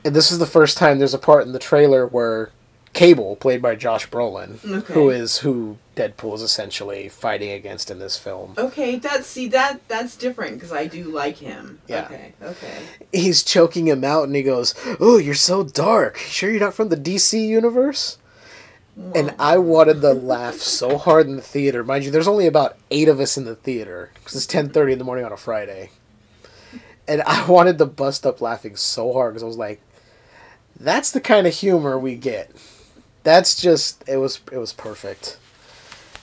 And 0.03 0.13
this 0.13 0.33
is 0.33 0.39
the 0.39 0.45
first 0.45 0.77
time 0.77 0.99
there's 0.99 1.13
a 1.13 1.17
part 1.17 1.45
in 1.45 1.53
the 1.53 1.59
trailer 1.59 2.05
where 2.05 2.51
Cable, 2.91 3.37
played 3.37 3.61
by 3.61 3.75
Josh 3.75 4.09
Brolin, 4.09 4.59
Okay. 4.69 4.93
who 4.93 5.09
is 5.09 5.37
who 5.37 5.77
Deadpool 5.95 6.35
is 6.35 6.41
essentially 6.41 7.07
fighting 7.07 7.51
against 7.51 7.89
in 7.89 7.99
this 7.99 8.17
film, 8.17 8.53
Okay, 8.57 8.97
that's 8.97 9.27
see 9.27 9.47
that 9.47 9.79
that's 9.87 10.17
different 10.17 10.55
because 10.55 10.73
I 10.73 10.85
do 10.87 11.05
like 11.05 11.37
him. 11.37 11.79
Yeah. 11.87 12.03
Okay. 12.11 12.33
Okay. 12.43 12.79
he's 13.13 13.43
choking 13.43 13.87
him 13.87 14.03
out 14.03 14.25
and 14.25 14.35
he 14.35 14.43
goes, 14.43 14.75
Oh, 14.99 15.15
you're 15.17 15.35
so 15.35 15.63
dark. 15.63 16.17
Sure 16.17 16.51
you're 16.51 16.59
not 16.59 16.73
from 16.73 16.89
the 16.89 16.97
DC 16.97 17.47
universe? 17.47 18.17
And 19.15 19.33
I 19.39 19.57
wanted 19.57 20.01
to 20.01 20.13
laugh 20.13 20.55
so 20.55 20.97
hard 20.97 21.27
in 21.27 21.35
the 21.35 21.41
theater. 21.41 21.83
Mind 21.83 22.03
you, 22.05 22.11
there's 22.11 22.27
only 22.27 22.45
about 22.45 22.77
eight 22.91 23.07
of 23.07 23.19
us 23.19 23.37
in 23.37 23.45
the 23.45 23.55
theater 23.55 24.11
because 24.13 24.35
it's 24.35 24.45
10:30 24.45 24.93
in 24.93 24.99
the 24.99 25.03
morning 25.05 25.25
on 25.25 25.31
a 25.31 25.37
Friday, 25.37 25.89
and 27.07 27.21
I 27.23 27.45
wanted 27.47 27.77
to 27.79 27.85
bust 27.85 28.25
up 28.25 28.39
laughing 28.41 28.75
so 28.75 29.11
hard 29.13 29.33
because 29.33 29.43
I 29.43 29.47
was 29.47 29.57
like, 29.57 29.81
"That's 30.79 31.09
the 31.11 31.21
kind 31.21 31.47
of 31.47 31.53
humor 31.55 31.97
we 31.97 32.15
get." 32.15 32.51
That's 33.23 33.59
just 33.59 34.03
it 34.07 34.17
was 34.17 34.41
it 34.51 34.57
was 34.57 34.73
perfect. 34.73 35.37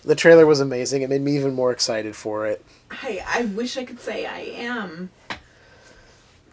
The 0.05 0.15
trailer 0.15 0.47
was 0.47 0.61
amazing. 0.61 1.03
It 1.03 1.11
made 1.11 1.23
me 1.23 1.37
even 1.37 1.55
more 1.55 1.73
excited 1.73 2.15
for 2.17 2.47
it, 2.47 2.65
I 2.91 3.23
I 3.27 3.45
wish 3.45 3.77
I 3.77 3.85
could 3.85 4.01
say 4.01 4.27
I 4.27 4.41
am. 4.41 5.11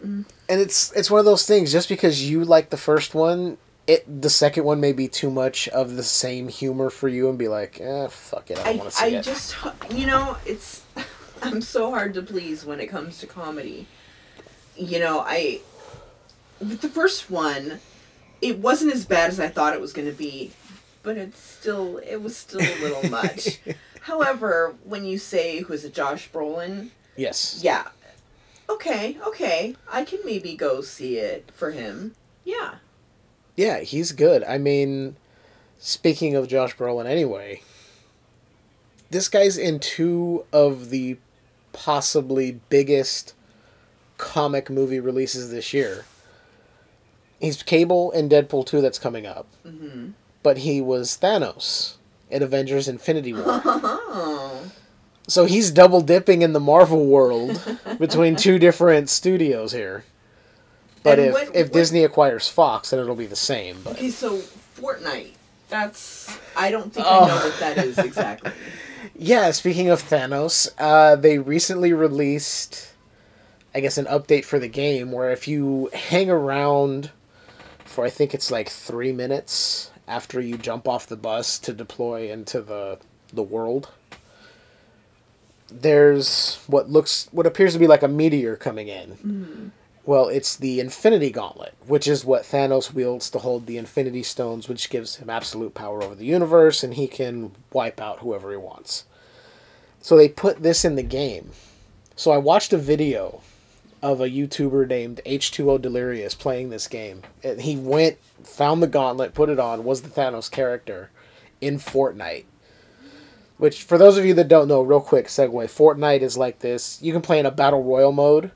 and 0.01 0.25
it's 0.47 0.91
it's 0.93 1.11
one 1.11 1.19
of 1.19 1.25
those 1.25 1.45
things. 1.45 1.71
Just 1.71 1.89
because 1.89 2.29
you 2.29 2.43
like 2.43 2.69
the 2.69 2.77
first 2.77 3.15
one, 3.15 3.57
it 3.87 4.21
the 4.21 4.29
second 4.29 4.65
one 4.65 4.79
may 4.79 4.91
be 4.93 5.07
too 5.07 5.31
much 5.31 5.67
of 5.69 5.95
the 5.95 6.03
same 6.03 6.49
humor 6.49 6.89
for 6.89 7.07
you, 7.07 7.29
and 7.29 7.37
be 7.37 7.47
like, 7.47 7.79
"Eh, 7.81 8.07
fuck 8.07 8.51
it, 8.51 8.59
I 8.59 8.63
don't 8.63 8.77
want 8.79 8.89
to 8.91 8.95
see 8.95 9.05
I 9.05 9.07
it." 9.07 9.17
I 9.19 9.21
just 9.21 9.55
you 9.89 10.05
know 10.05 10.37
it's 10.45 10.83
I'm 11.41 11.61
so 11.61 11.89
hard 11.91 12.13
to 12.15 12.21
please 12.21 12.65
when 12.65 12.79
it 12.79 12.87
comes 12.87 13.17
to 13.19 13.27
comedy. 13.27 13.87
You 14.75 14.99
know 14.99 15.19
I 15.25 15.61
with 16.59 16.81
the 16.81 16.89
first 16.89 17.29
one, 17.29 17.79
it 18.41 18.59
wasn't 18.59 18.93
as 18.93 19.05
bad 19.05 19.29
as 19.29 19.39
I 19.39 19.47
thought 19.47 19.73
it 19.73 19.81
was 19.81 19.93
going 19.93 20.07
to 20.07 20.13
be, 20.13 20.51
but 21.03 21.17
it's 21.17 21.39
still 21.39 21.97
it 21.97 22.17
was 22.17 22.35
still 22.35 22.61
a 22.61 22.81
little 22.81 23.09
much. 23.09 23.59
However, 24.01 24.75
when 24.83 25.05
you 25.05 25.17
say 25.17 25.61
who's 25.61 25.83
it, 25.85 25.93
Josh 25.93 26.29
Brolin? 26.31 26.89
yes. 27.15 27.61
Yeah. 27.63 27.87
Okay, 28.69 29.17
okay. 29.25 29.75
I 29.89 30.03
can 30.03 30.19
maybe 30.25 30.53
go 30.55 30.81
see 30.81 31.17
it 31.17 31.49
for 31.53 31.71
him. 31.71 32.15
Yeah. 32.43 32.75
Yeah, 33.57 33.79
he's 33.79 34.11
good. 34.13 34.43
I 34.45 34.57
mean, 34.57 35.15
speaking 35.79 36.35
of 36.35 36.47
Josh 36.47 36.75
Brolin 36.77 37.05
anyway, 37.07 37.61
this 39.09 39.27
guy's 39.27 39.57
in 39.57 39.79
two 39.79 40.45
of 40.53 40.89
the 40.91 41.17
possibly 41.73 42.59
biggest 42.69 43.33
comic 44.17 44.69
movie 44.69 44.99
releases 44.99 45.49
this 45.51 45.73
year. 45.73 46.05
He's 47.39 47.61
Cable 47.63 48.11
in 48.11 48.29
Deadpool 48.29 48.65
2 48.65 48.81
that's 48.81 48.97
coming 48.99 49.25
up, 49.25 49.47
Mm-hmm. 49.65 50.09
but 50.43 50.59
he 50.59 50.79
was 50.81 51.17
Thanos 51.21 51.95
in 52.29 52.41
Avengers 52.43 52.87
Infinity 52.87 53.33
War. 53.33 53.61
Oh. 54.19 54.71
so 55.27 55.45
he's 55.45 55.69
double 55.71 56.01
dipping 56.01 56.41
in 56.41 56.53
the 56.53 56.59
Marvel 56.59 57.05
world 57.05 57.61
between 57.99 58.35
two 58.35 58.57
different 58.57 59.09
studios 59.09 59.71
here. 59.71 60.03
But 61.09 61.19
And 61.19 61.27
if, 61.29 61.33
what- 61.33 61.55
if 61.55 61.67
what- 61.67 61.73
Disney 61.73 62.03
acquires 62.03 62.47
Fox, 62.49 62.89
then 62.89 62.99
it'll 62.99 63.15
be 63.15 63.25
the 63.25 63.35
same. 63.35 63.77
But 63.83 63.93
Okay, 63.93 64.09
so 64.09 64.37
Fortnite. 64.79 65.31
That's 65.69 66.37
I 66.55 66.71
don't 66.71 66.93
think 66.93 67.05
Oh. 67.09 67.23
I 67.23 67.27
know 67.27 67.35
what 67.35 67.59
that 67.59 67.77
is 67.79 67.97
exactly. 68.09 68.51
Yeah, 69.17 69.51
speaking 69.51 69.89
of 69.89 70.01
Thanos, 70.01 70.69
uh, 70.77 71.15
they 71.15 71.39
recently 71.39 71.91
released, 71.93 72.93
I 73.75 73.79
guess, 73.81 73.97
an 73.97 74.05
update 74.05 74.45
for 74.45 74.59
the 74.59 74.67
game 74.67 75.11
where 75.11 75.31
if 75.31 75.47
you 75.47 75.89
hang 75.93 76.29
around 76.29 77.11
for, 77.85 78.05
I 78.05 78.09
think 78.09 78.33
it's 78.33 78.49
like 78.51 78.69
three 78.69 79.11
minutes 79.11 79.91
after 80.07 80.39
you 80.39 80.57
jump 80.57 80.87
off 80.87 81.05
the 81.07 81.17
bus 81.17 81.59
to 81.59 81.73
deploy 81.73 82.31
into 82.31 82.61
the 82.61 82.99
the 83.33 83.43
world, 83.43 83.89
there's 85.69 86.59
what 86.67 86.89
looks, 86.89 87.27
what 87.31 87.45
appears 87.45 87.73
to 87.73 87.79
be 87.79 87.87
like 87.87 88.03
a 88.03 88.07
meteor 88.07 88.55
coming 88.55 88.87
in. 88.87 89.71
Well, 90.07 90.29
it's 90.29 90.55
the 90.55 90.79
Infinity 90.79 91.31
Gauntlet, 91.31 91.73
which 91.85 92.07
is 92.07 92.23
what 92.23 92.43
Thanos 92.43 92.93
wields 92.93 93.29
to 93.29 93.39
hold 93.39 93.65
the 93.65 93.77
Infinity 93.77 94.23
Stones, 94.23 94.69
which 94.69 94.89
gives 94.89 95.17
him 95.17 95.29
absolute 95.29 95.73
power 95.73 96.01
over 96.01 96.15
the 96.15 96.23
universe, 96.23 96.81
and 96.81 96.93
he 96.93 97.09
can 97.09 97.51
wipe 97.73 97.99
out 97.99 98.19
whoever 98.19 98.49
he 98.51 98.55
wants. 98.55 99.03
So 99.99 100.15
they 100.15 100.29
put 100.29 100.63
this 100.63 100.85
in 100.85 100.95
the 100.95 101.03
game. 101.03 101.51
So 102.15 102.31
I 102.31 102.37
watched 102.37 102.71
a 102.71 102.77
video 102.77 103.41
of 104.01 104.21
a 104.21 104.29
YouTuber 104.29 104.87
named 104.87 105.19
H2O 105.25 105.81
Delirious 105.81 106.35
playing 106.35 106.69
this 106.69 106.87
game. 106.87 107.23
And 107.43 107.59
he 107.59 107.75
went, 107.75 108.17
found 108.45 108.81
the 108.81 108.87
gauntlet, 108.87 109.33
put 109.33 109.49
it 109.49 109.59
on, 109.59 109.83
was 109.83 110.03
the 110.03 110.09
Thanos 110.09 110.49
character 110.49 111.09
in 111.59 111.79
Fortnite. 111.79 112.45
Which, 113.57 113.83
for 113.83 113.97
those 113.97 114.17
of 114.17 114.23
you 114.23 114.33
that 114.35 114.47
don't 114.47 114.69
know, 114.69 114.81
real 114.81 115.01
quick 115.01 115.25
segue 115.25 115.51
Fortnite 115.51 116.21
is 116.21 116.37
like 116.37 116.59
this. 116.59 116.97
You 117.01 117.11
can 117.11 117.21
play 117.21 117.39
in 117.39 117.45
a 117.45 117.51
battle 117.51 117.83
royal 117.83 118.13
mode 118.13 118.51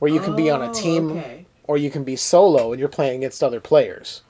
where 0.00 0.10
you 0.10 0.18
can 0.18 0.34
be 0.34 0.50
on 0.50 0.60
a 0.62 0.70
Oh, 0.70 0.74
team 0.74 1.12
Okay. 1.12 1.46
or 1.64 1.76
you 1.76 1.90
can 1.90 2.02
be 2.02 2.16
solo 2.16 2.72
and 2.72 2.80
you're 2.80 2.88
playing 2.88 3.18
against 3.18 3.44
other 3.44 3.60
players. 3.60 4.22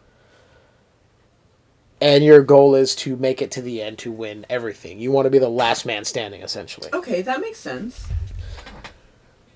And 2.03 2.25
your 2.25 2.43
goal 2.43 2.75
is 2.75 2.95
to 2.97 3.17
make 3.17 3.41
it 3.43 3.51
to 3.53 3.63
the 3.63 3.81
end 3.83 3.99
to 4.01 4.11
win 4.13 4.45
everything. 4.51 4.99
You 4.99 5.11
want 5.13 5.27
to 5.27 5.31
be 5.31 5.39
the 5.39 5.49
last 5.51 5.85
man 5.87 6.05
standing, 6.05 6.43
essentially. 6.43 6.89
Okay, 6.93 7.23
that 7.23 7.41
makes 7.41 7.59
sense. 7.59 8.07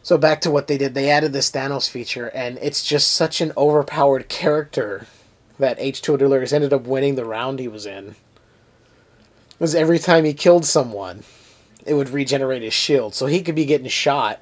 So 0.03 0.19
back 0.19 0.43
to 0.43 0.51
what 0.51 0.67
they 0.67 0.77
did, 0.77 0.93
they 0.95 1.09
added 1.11 1.33
this 1.33 1.51
Thanos 1.51 1.89
feature, 1.89 2.27
and 2.35 2.59
it's 2.61 2.85
just 2.85 3.13
such 3.13 3.41
an 3.41 3.53
overpowered 3.57 4.29
character 4.29 5.07
that 5.59 5.79
H2O 5.79 6.19
Delirious 6.19 6.53
ended 6.53 6.75
up 6.75 6.83
winning 6.83 7.15
the 7.15 7.25
round 7.25 7.59
he 7.59 7.69
was 7.69 7.87
in. 7.87 8.15
Because 9.59 9.75
every 9.75 9.99
time 9.99 10.25
he 10.25 10.35
killed 10.35 10.67
someone, 10.67 11.23
it 11.87 11.95
would 11.95 12.11
regenerate 12.11 12.61
his 12.61 12.75
shield, 12.75 13.15
so 13.15 13.25
he 13.25 13.41
could 13.41 13.55
be 13.55 13.65
getting 13.65 13.89
shot. 13.89 14.41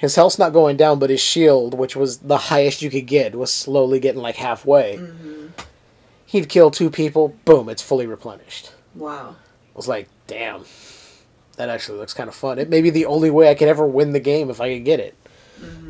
His 0.00 0.14
health's 0.16 0.38
not 0.38 0.54
going 0.54 0.78
down, 0.78 0.98
but 0.98 1.10
his 1.10 1.20
shield, 1.20 1.74
which 1.74 1.94
was 1.94 2.18
the 2.20 2.38
highest 2.38 2.80
you 2.80 2.88
could 2.88 3.04
get, 3.06 3.34
was 3.34 3.52
slowly 3.52 4.00
getting 4.00 4.22
like 4.22 4.36
halfway. 4.36 4.96
Mm-hmm. 4.96 5.48
He'd 6.24 6.48
kill 6.48 6.70
two 6.70 6.88
people, 6.90 7.36
boom, 7.44 7.68
it's 7.68 7.82
fully 7.82 8.06
replenished. 8.06 8.72
Wow. 8.94 9.36
I 9.38 9.76
was 9.76 9.88
like, 9.88 10.08
damn, 10.26 10.64
that 11.56 11.68
actually 11.68 11.98
looks 11.98 12.14
kind 12.14 12.28
of 12.28 12.34
fun. 12.34 12.58
It 12.58 12.70
may 12.70 12.80
be 12.80 12.88
the 12.88 13.04
only 13.04 13.28
way 13.28 13.50
I 13.50 13.54
could 13.54 13.68
ever 13.68 13.86
win 13.86 14.12
the 14.12 14.20
game 14.20 14.48
if 14.48 14.58
I 14.58 14.72
could 14.74 14.86
get 14.86 15.00
it. 15.00 15.14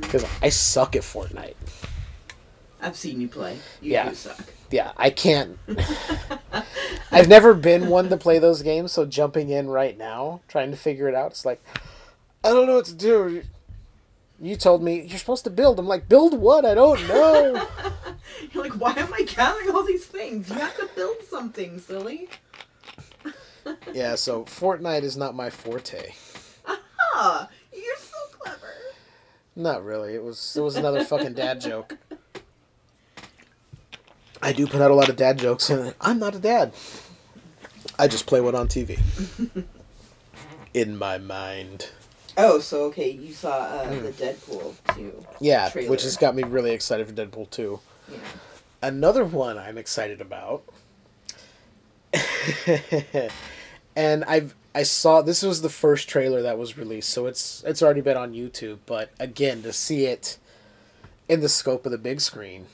Because 0.00 0.26
I 0.42 0.48
suck 0.48 0.96
at 0.96 1.02
Fortnite. 1.02 1.54
I've 2.82 2.96
seen 2.96 3.20
you 3.20 3.28
play. 3.28 3.58
You 3.80 3.92
Yeah. 3.92 4.08
do 4.08 4.14
suck. 4.16 4.40
Yeah, 4.72 4.90
I 4.96 5.10
can't. 5.10 5.56
I've 7.12 7.28
never 7.28 7.54
been 7.54 7.86
one 7.88 8.08
to 8.08 8.16
play 8.16 8.40
those 8.40 8.62
games, 8.62 8.90
so 8.90 9.04
jumping 9.06 9.50
in 9.50 9.68
right 9.68 9.96
now, 9.96 10.40
trying 10.48 10.72
to 10.72 10.76
figure 10.76 11.08
it 11.08 11.14
out, 11.14 11.30
it's 11.30 11.44
like, 11.44 11.62
I 12.42 12.48
don't 12.48 12.66
know 12.66 12.74
what 12.76 12.86
to 12.86 12.94
do. 12.94 13.42
You 14.40 14.56
told 14.56 14.82
me 14.82 15.02
you're 15.02 15.18
supposed 15.18 15.44
to 15.44 15.50
build. 15.50 15.78
I'm 15.78 15.86
like, 15.86 16.08
build 16.08 16.38
what? 16.38 16.64
I 16.64 16.74
don't 16.74 17.06
know. 17.06 17.66
You're 18.52 18.62
like, 18.62 18.72
why 18.80 18.94
am 18.96 19.12
I 19.12 19.22
gathering 19.22 19.70
all 19.70 19.84
these 19.84 20.06
things? 20.06 20.48
You 20.48 20.54
have 20.54 20.76
to 20.78 20.88
build 20.96 21.22
something, 21.28 21.78
silly. 21.78 22.30
yeah, 23.92 24.14
so 24.14 24.44
Fortnite 24.44 25.02
is 25.02 25.16
not 25.16 25.34
my 25.34 25.50
forte. 25.50 26.12
Ah, 27.14 27.48
you're 27.72 27.96
so 27.98 28.16
clever. 28.38 28.72
Not 29.54 29.84
really. 29.84 30.14
It 30.14 30.22
was 30.22 30.56
it 30.56 30.60
was 30.62 30.76
another 30.76 31.04
fucking 31.04 31.34
dad 31.34 31.60
joke. 31.60 31.98
I 34.40 34.52
do 34.54 34.66
put 34.66 34.80
out 34.80 34.90
a 34.90 34.94
lot 34.94 35.10
of 35.10 35.16
dad 35.16 35.38
jokes, 35.38 35.68
and 35.68 35.94
I'm 36.00 36.18
not 36.18 36.34
a 36.34 36.38
dad. 36.38 36.72
I 37.98 38.08
just 38.08 38.26
play 38.26 38.40
one 38.40 38.54
on 38.54 38.68
TV. 38.68 38.98
In 40.74 40.96
my 40.96 41.18
mind. 41.18 41.90
Oh, 42.36 42.58
so 42.60 42.84
okay, 42.84 43.10
you 43.10 43.32
saw 43.32 43.50
uh, 43.52 43.86
Hmm. 43.86 44.02
the 44.04 44.12
Deadpool 44.12 44.74
too. 44.94 45.24
Yeah, 45.40 45.68
Trailer. 45.68 45.90
which 45.90 46.02
has 46.02 46.16
got 46.16 46.34
me 46.34 46.42
really 46.42 46.72
excited 46.72 47.06
for 47.06 47.12
Deadpool 47.12 47.50
2. 47.50 47.80
Yeah. 48.10 48.18
Another 48.82 49.24
one 49.24 49.58
I'm 49.58 49.76
excited 49.78 50.20
about. 50.20 50.62
and 53.96 54.24
I've 54.24 54.54
I 54.74 54.84
saw 54.84 55.20
this 55.22 55.42
was 55.42 55.62
the 55.62 55.68
first 55.68 56.08
trailer 56.08 56.42
that 56.42 56.58
was 56.58 56.78
released, 56.78 57.10
so 57.10 57.26
it's 57.26 57.62
it's 57.66 57.82
already 57.82 58.00
been 58.00 58.16
on 58.16 58.32
YouTube, 58.32 58.78
but 58.86 59.10
again 59.18 59.62
to 59.62 59.72
see 59.72 60.06
it 60.06 60.38
in 61.28 61.40
the 61.40 61.48
scope 61.48 61.84
of 61.86 61.92
the 61.92 61.98
big 61.98 62.20
screen, 62.20 62.66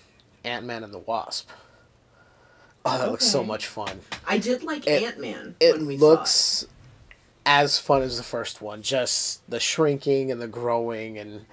Ant-Man 0.45 0.85
and 0.85 0.93
the 0.93 0.99
Wasp. 0.99 1.49
Oh, 2.85 2.99
that 2.99 3.11
looks 3.11 3.27
so 3.27 3.43
much 3.43 3.67
fun. 3.67 4.01
I 4.27 4.39
did 4.39 4.63
like 4.63 4.87
Ant 4.87 5.19
Man 5.21 5.57
It 5.59 5.81
looks 5.83 6.67
as 7.47 7.79
fun 7.79 8.03
as 8.03 8.19
the 8.19 8.23
first 8.23 8.61
one. 8.61 8.83
Just 8.83 9.49
the 9.49 9.61
shrinking 9.61 10.31
and 10.31 10.43
the 10.43 10.49
growing 10.49 11.17
and 11.17 11.47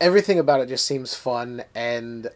everything 0.00 0.38
about 0.38 0.60
it 0.60 0.68
just 0.68 0.86
seems 0.86 1.14
fun. 1.14 1.62
And 1.74 2.30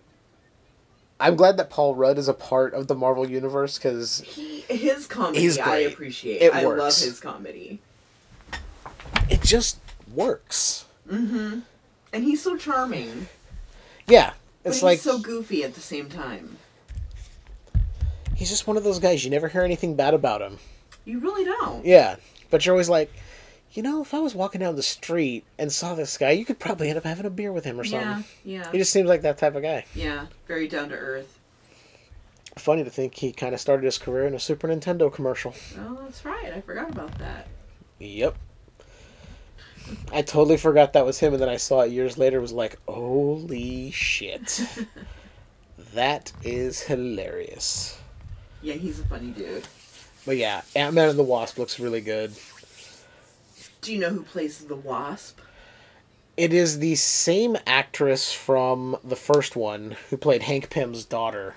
I'm 1.19 1.35
glad 1.37 1.57
that 1.57 1.71
Paul 1.71 1.95
Rudd 1.95 2.19
is 2.19 2.29
a 2.29 2.35
part 2.35 2.75
of 2.75 2.87
the 2.87 2.95
Marvel 2.95 3.29
universe 3.29 3.79
because. 3.79 4.21
He 4.21 4.61
his 4.69 5.07
comedy 5.07 5.41
He's 5.41 5.59
I 5.59 5.79
appreciate. 5.79 6.43
It 6.43 6.55
I 6.55 6.63
love 6.63 6.79
works. 6.79 7.03
his 7.03 7.19
comedy. 7.19 7.81
it 9.29 9.41
just 9.43 9.79
works. 10.15 10.85
Mm-hmm. 11.11 11.61
And 12.13 12.25
he's 12.25 12.43
so 12.43 12.57
charming. 12.57 13.27
Yeah, 14.07 14.35
But 14.63 14.69
it's 14.71 14.77
he's 14.79 14.83
like 14.85 14.99
so 15.01 15.19
goofy 15.19 15.65
at 15.65 15.75
the 15.75 15.81
same 15.81 16.09
time. 16.11 16.59
he's 18.37 18.51
just 18.51 18.67
one 18.67 18.77
of 18.77 18.85
those 18.85 18.99
guys. 18.99 19.25
You 19.25 19.31
never 19.31 19.49
hear 19.49 19.63
anything 19.63 19.97
bad 19.97 20.13
about 20.15 20.43
him. 20.43 20.59
You 21.07 21.21
really 21.21 21.45
don't. 21.45 21.85
Yeah, 21.85 22.17
but 22.55 22.65
you're 22.65 22.73
always 22.75 22.89
like. 22.89 23.13
You 23.73 23.83
know, 23.83 24.03
if 24.03 24.15
I 24.15 24.21
was 24.21 24.37
walking 24.37 24.61
down 24.61 24.77
the 24.77 24.85
street 24.85 25.43
and 25.59 25.73
saw 25.73 25.97
this 25.97 26.17
guy, 26.17 26.31
you 26.31 26.45
could 26.45 26.61
probably 26.61 26.89
end 26.91 26.97
up 26.99 27.03
having 27.03 27.27
a 27.27 27.31
beer 27.31 27.51
with 27.51 27.65
him 27.65 27.81
or 27.81 27.83
something. 27.83 28.25
Yeah, 28.45 28.63
yeah, 28.63 28.71
He 28.71 28.79
just 28.79 28.93
seems 28.93 29.09
like 29.09 29.23
that 29.23 29.37
type 29.37 29.57
of 29.57 29.63
guy. 29.63 29.85
yeah. 29.97 30.27
Very 30.47 30.69
down 30.69 30.91
to 30.91 30.95
earth. 30.95 31.37
Funny 32.55 32.85
to 32.85 32.91
think 32.91 33.17
he 33.17 33.33
kind 33.33 33.53
of 33.53 33.61
started 33.61 33.85
his 33.85 33.99
career 33.99 34.29
in 34.29 34.35
a 34.35 34.39
Super 34.39 34.69
Nintendo 34.69 35.13
commercial. 35.13 35.57
Oh, 35.77 35.99
that's 36.05 36.25
right. 36.25 36.53
I 36.55 36.61
forgot 36.61 36.89
about 36.91 37.19
that. 37.19 37.49
Yep. 37.99 38.37
I 40.13 40.23
totally 40.23 40.57
forgot 40.57 40.93
that 40.93 41.05
was 41.05 41.19
him, 41.19 41.33
and 41.33 41.43
then 41.43 41.49
I 41.49 41.57
saw 41.57 41.81
it 41.81 41.91
years 41.91 42.17
later. 42.17 42.41
Was 42.41 42.53
like, 42.53 42.79
holy 42.87 43.91
shit, 43.91 44.61
that 45.95 46.33
is 46.45 46.83
hilarious. 46.83 47.99
Yeah, 48.63 48.75
he's 48.75 49.01
a 49.01 49.05
funny 49.05 49.31
dude. 49.33 49.67
But 50.25 50.37
yeah, 50.37 50.63
Ant 50.77 50.95
Man 50.95 51.11
and 51.11 51.19
the 51.19 51.23
Wasp 51.25 51.59
looks 51.59 51.79
really 51.81 52.01
good. 52.01 52.33
Do 53.85 53.93
you 53.93 53.99
know 53.99 54.09
who 54.09 54.23
plays 54.23 54.59
the 54.61 54.75
Wasp? 54.77 55.39
It 56.39 56.55
is 56.55 56.79
the 56.79 56.95
same 56.95 57.57
actress 57.67 58.33
from 58.33 58.97
the 59.05 59.15
first 59.15 59.57
one 59.57 59.97
who 60.09 60.17
played 60.17 60.43
Hank 60.45 60.71
Pym's 60.71 61.05
daughter, 61.05 61.55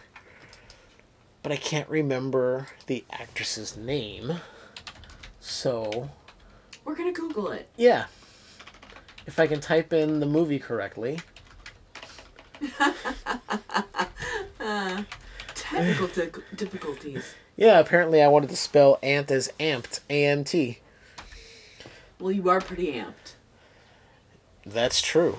but 1.41 1.53
I 1.53 1.55
can't 1.55 1.87
remember 1.89 2.67
the 2.87 3.05
actress's 3.09 3.77
name. 3.77 4.41
So 5.39 6.09
We're 6.83 6.95
gonna 6.95 7.13
Google 7.13 7.49
it. 7.51 7.69
yeah, 7.77 8.07
if 9.25 9.39
I 9.39 9.47
can 9.47 9.61
type 9.61 9.93
in 9.93 10.19
the 10.19 10.25
movie 10.25 10.59
correctly. 10.59 11.19
Uh, 14.59 15.03
technical 15.55 16.07
di- 16.07 16.29
difficulties. 16.55 17.33
Yeah, 17.59 17.79
apparently 17.79 18.21
I 18.21 18.27
wanted 18.27 18.51
to 18.51 18.55
spell 18.55 18.99
ant 19.01 19.31
as 19.31 19.51
amped, 19.59 20.01
A 20.11 20.25
M 20.27 20.43
T. 20.43 20.77
Well, 22.19 22.31
you 22.31 22.49
are 22.49 22.59
pretty 22.61 22.93
amped. 22.93 23.35
That's 24.65 25.01
true. 25.01 25.37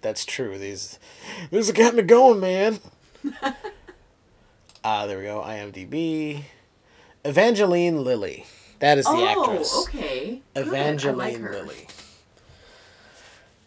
That's 0.00 0.24
true. 0.24 0.58
These, 0.58 0.98
these 1.50 1.68
have 1.68 1.76
got 1.76 1.94
me 1.94 2.02
going, 2.02 2.40
man. 2.40 2.78
Ah, 4.86 5.06
there 5.06 5.16
we 5.16 5.24
go. 5.24 5.40
IMDb. 5.40 6.42
Evangeline 7.24 8.04
Lilly. 8.04 8.44
That 8.80 8.98
is 8.98 9.06
the 9.06 9.12
actress. 9.12 9.36
oh, 9.38 9.50
actress. 9.52 9.88
okay. 9.88 10.42
Good. 10.54 10.66
Evangeline 10.66 11.36
I 11.36 11.48
like. 11.48 11.52
Lilly. 11.52 11.86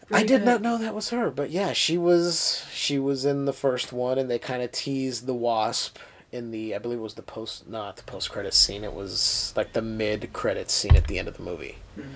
Very 0.08 0.22
I 0.22 0.24
did 0.24 0.38
good. 0.38 0.44
not 0.44 0.62
know 0.62 0.78
that 0.78 0.94
was 0.94 1.10
her, 1.10 1.30
but 1.30 1.50
yeah, 1.50 1.72
she 1.72 1.98
was 1.98 2.64
she 2.72 3.00
was 3.00 3.24
in 3.24 3.46
the 3.46 3.52
first 3.52 3.92
one, 3.92 4.16
and 4.16 4.30
they 4.30 4.38
kind 4.38 4.62
of 4.62 4.70
teased 4.70 5.26
the 5.26 5.34
wasp 5.34 5.98
in 6.30 6.52
the 6.52 6.72
I 6.74 6.78
believe 6.78 6.98
it 6.98 7.02
was 7.02 7.14
the 7.14 7.22
post 7.22 7.68
not 7.68 7.96
the 7.96 8.04
post 8.04 8.30
credit 8.30 8.54
scene. 8.54 8.84
It 8.84 8.94
was 8.94 9.52
like 9.56 9.72
the 9.72 9.82
mid 9.82 10.32
credit 10.32 10.70
scene 10.70 10.94
at 10.94 11.08
the 11.08 11.18
end 11.18 11.26
of 11.26 11.36
the 11.36 11.42
movie. 11.42 11.78
Mm-hmm. 11.98 12.10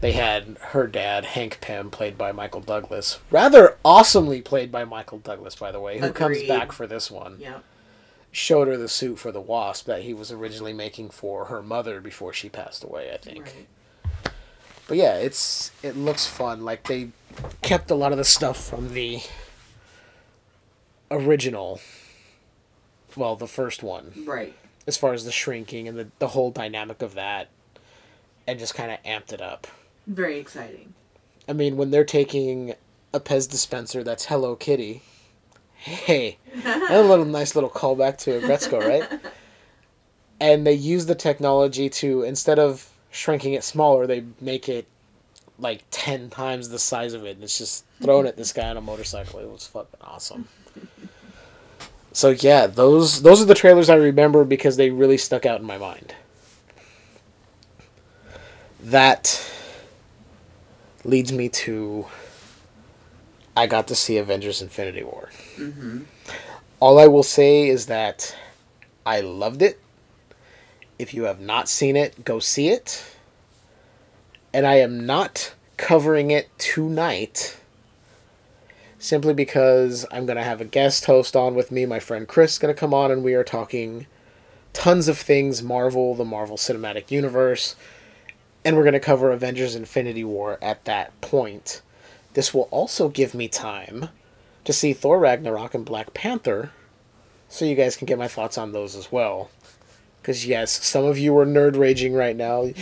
They 0.00 0.12
had 0.12 0.58
her 0.72 0.86
dad 0.86 1.24
Hank 1.24 1.58
Pym, 1.60 1.90
played 1.90 2.18
by 2.18 2.30
Michael 2.30 2.60
Douglas, 2.60 3.18
rather 3.30 3.78
awesomely 3.84 4.42
played 4.42 4.70
by 4.70 4.84
Michael 4.84 5.18
Douglas, 5.18 5.54
by 5.56 5.72
the 5.72 5.80
way, 5.80 5.98
who 5.98 6.12
comes 6.12 6.42
back 6.44 6.70
for 6.72 6.86
this 6.86 7.10
one. 7.10 7.38
Yeah. 7.40 7.60
Showed 8.30 8.68
her 8.68 8.76
the 8.76 8.88
suit 8.88 9.18
for 9.18 9.32
the 9.32 9.40
wasp 9.40 9.86
that 9.86 10.02
he 10.02 10.12
was 10.12 10.30
originally 10.30 10.74
making 10.74 11.08
for 11.10 11.46
her 11.46 11.62
mother 11.62 12.02
before 12.02 12.34
she 12.34 12.50
passed 12.50 12.84
away. 12.84 13.10
I 13.12 13.16
think. 13.16 13.44
Right. 13.46 14.32
But 14.86 14.98
yeah, 14.98 15.14
it's 15.16 15.72
it 15.82 15.96
looks 15.96 16.26
fun. 16.26 16.62
Like 16.64 16.86
they 16.86 17.08
kept 17.62 17.90
a 17.90 17.94
lot 17.94 18.12
of 18.12 18.18
the 18.18 18.24
stuff 18.24 18.62
from 18.62 18.92
the 18.92 19.20
original. 21.10 21.80
Well, 23.16 23.36
the 23.36 23.46
first 23.46 23.82
one, 23.82 24.12
Right. 24.26 24.54
as 24.86 24.98
far 24.98 25.14
as 25.14 25.24
the 25.24 25.32
shrinking 25.32 25.88
and 25.88 25.98
the 25.98 26.08
the 26.18 26.28
whole 26.28 26.50
dynamic 26.50 27.00
of 27.00 27.14
that, 27.14 27.48
and 28.46 28.58
just 28.58 28.74
kind 28.74 28.90
of 28.92 29.02
amped 29.04 29.32
it 29.32 29.40
up. 29.40 29.66
Very 30.06 30.38
exciting. 30.38 30.94
I 31.48 31.52
mean, 31.52 31.76
when 31.76 31.90
they're 31.90 32.04
taking 32.04 32.74
a 33.12 33.20
Pez 33.20 33.48
dispenser 33.50 34.02
that's 34.02 34.26
Hello 34.26 34.56
Kitty, 34.56 35.02
hey, 35.74 36.38
that's 36.54 36.90
a 36.90 37.02
little 37.02 37.24
nice 37.24 37.54
little 37.54 37.70
callback 37.70 38.18
to 38.18 38.40
Gretzko, 38.40 38.86
right? 38.86 39.20
And 40.38 40.66
they 40.66 40.74
use 40.74 41.06
the 41.06 41.14
technology 41.14 41.88
to 41.88 42.22
instead 42.22 42.58
of 42.58 42.90
shrinking 43.10 43.54
it 43.54 43.64
smaller, 43.64 44.06
they 44.06 44.22
make 44.38 44.68
it 44.68 44.86
like 45.58 45.82
ten 45.90 46.28
times 46.28 46.68
the 46.68 46.78
size 46.78 47.14
of 47.14 47.24
it, 47.24 47.36
and 47.36 47.42
it's 47.42 47.56
just 47.56 47.86
thrown 48.02 48.26
at 48.26 48.36
this 48.36 48.52
guy 48.52 48.68
on 48.68 48.76
a 48.76 48.82
motorcycle. 48.82 49.40
It 49.40 49.48
was 49.50 49.66
fucking 49.66 49.98
awesome. 50.02 50.46
So 52.12 52.30
yeah, 52.30 52.66
those 52.66 53.20
those 53.20 53.42
are 53.42 53.44
the 53.44 53.52
trailers 53.52 53.90
I 53.90 53.96
remember 53.96 54.44
because 54.44 54.78
they 54.78 54.88
really 54.88 55.18
stuck 55.18 55.44
out 55.44 55.60
in 55.60 55.66
my 55.66 55.76
mind. 55.76 56.14
That 58.80 59.38
leads 61.08 61.32
me 61.32 61.48
to 61.48 62.06
I 63.56 63.66
got 63.66 63.88
to 63.88 63.94
see 63.94 64.18
Avengers 64.18 64.60
Infinity 64.60 65.02
War. 65.02 65.30
Mm-hmm. 65.56 66.02
All 66.78 66.98
I 66.98 67.06
will 67.06 67.22
say 67.22 67.68
is 67.68 67.86
that 67.86 68.36
I 69.06 69.20
loved 69.20 69.62
it. 69.62 69.80
If 70.98 71.14
you 71.14 71.22
have 71.24 71.40
not 71.40 71.68
seen 71.68 71.96
it, 71.96 72.24
go 72.24 72.38
see 72.38 72.68
it. 72.68 73.16
And 74.52 74.66
I 74.66 74.74
am 74.74 75.06
not 75.06 75.54
covering 75.78 76.30
it 76.30 76.50
tonight 76.58 77.58
simply 78.98 79.32
because 79.34 80.06
I'm 80.10 80.26
going 80.26 80.36
to 80.36 80.42
have 80.42 80.60
a 80.60 80.64
guest 80.66 81.06
host 81.06 81.36
on 81.36 81.54
with 81.54 81.70
me. 81.70 81.86
My 81.86 82.00
friend 82.00 82.26
Chris 82.26 82.52
is 82.52 82.58
going 82.58 82.74
to 82.74 82.78
come 82.78 82.92
on 82.92 83.10
and 83.10 83.22
we 83.22 83.34
are 83.34 83.44
talking 83.44 84.06
tons 84.72 85.08
of 85.08 85.16
things 85.18 85.62
Marvel, 85.62 86.14
the 86.14 86.24
Marvel 86.24 86.56
Cinematic 86.56 87.10
Universe, 87.10 87.76
and 88.66 88.76
we're 88.76 88.82
going 88.82 88.94
to 88.94 89.00
cover 89.00 89.30
Avengers 89.30 89.76
Infinity 89.76 90.24
War 90.24 90.58
at 90.60 90.84
that 90.86 91.18
point. 91.20 91.82
This 92.34 92.52
will 92.52 92.66
also 92.72 93.08
give 93.08 93.32
me 93.32 93.46
time 93.46 94.08
to 94.64 94.72
see 94.72 94.92
Thor 94.92 95.20
Ragnarok 95.20 95.72
and 95.72 95.84
Black 95.84 96.12
Panther, 96.12 96.72
so 97.48 97.64
you 97.64 97.76
guys 97.76 97.96
can 97.96 98.06
get 98.06 98.18
my 98.18 98.26
thoughts 98.26 98.58
on 98.58 98.72
those 98.72 98.96
as 98.96 99.12
well. 99.12 99.50
Because, 100.20 100.44
yes, 100.44 100.84
some 100.84 101.04
of 101.04 101.16
you 101.16 101.38
are 101.38 101.46
nerd 101.46 101.78
raging 101.78 102.12
right 102.12 102.36
now. 102.36 102.62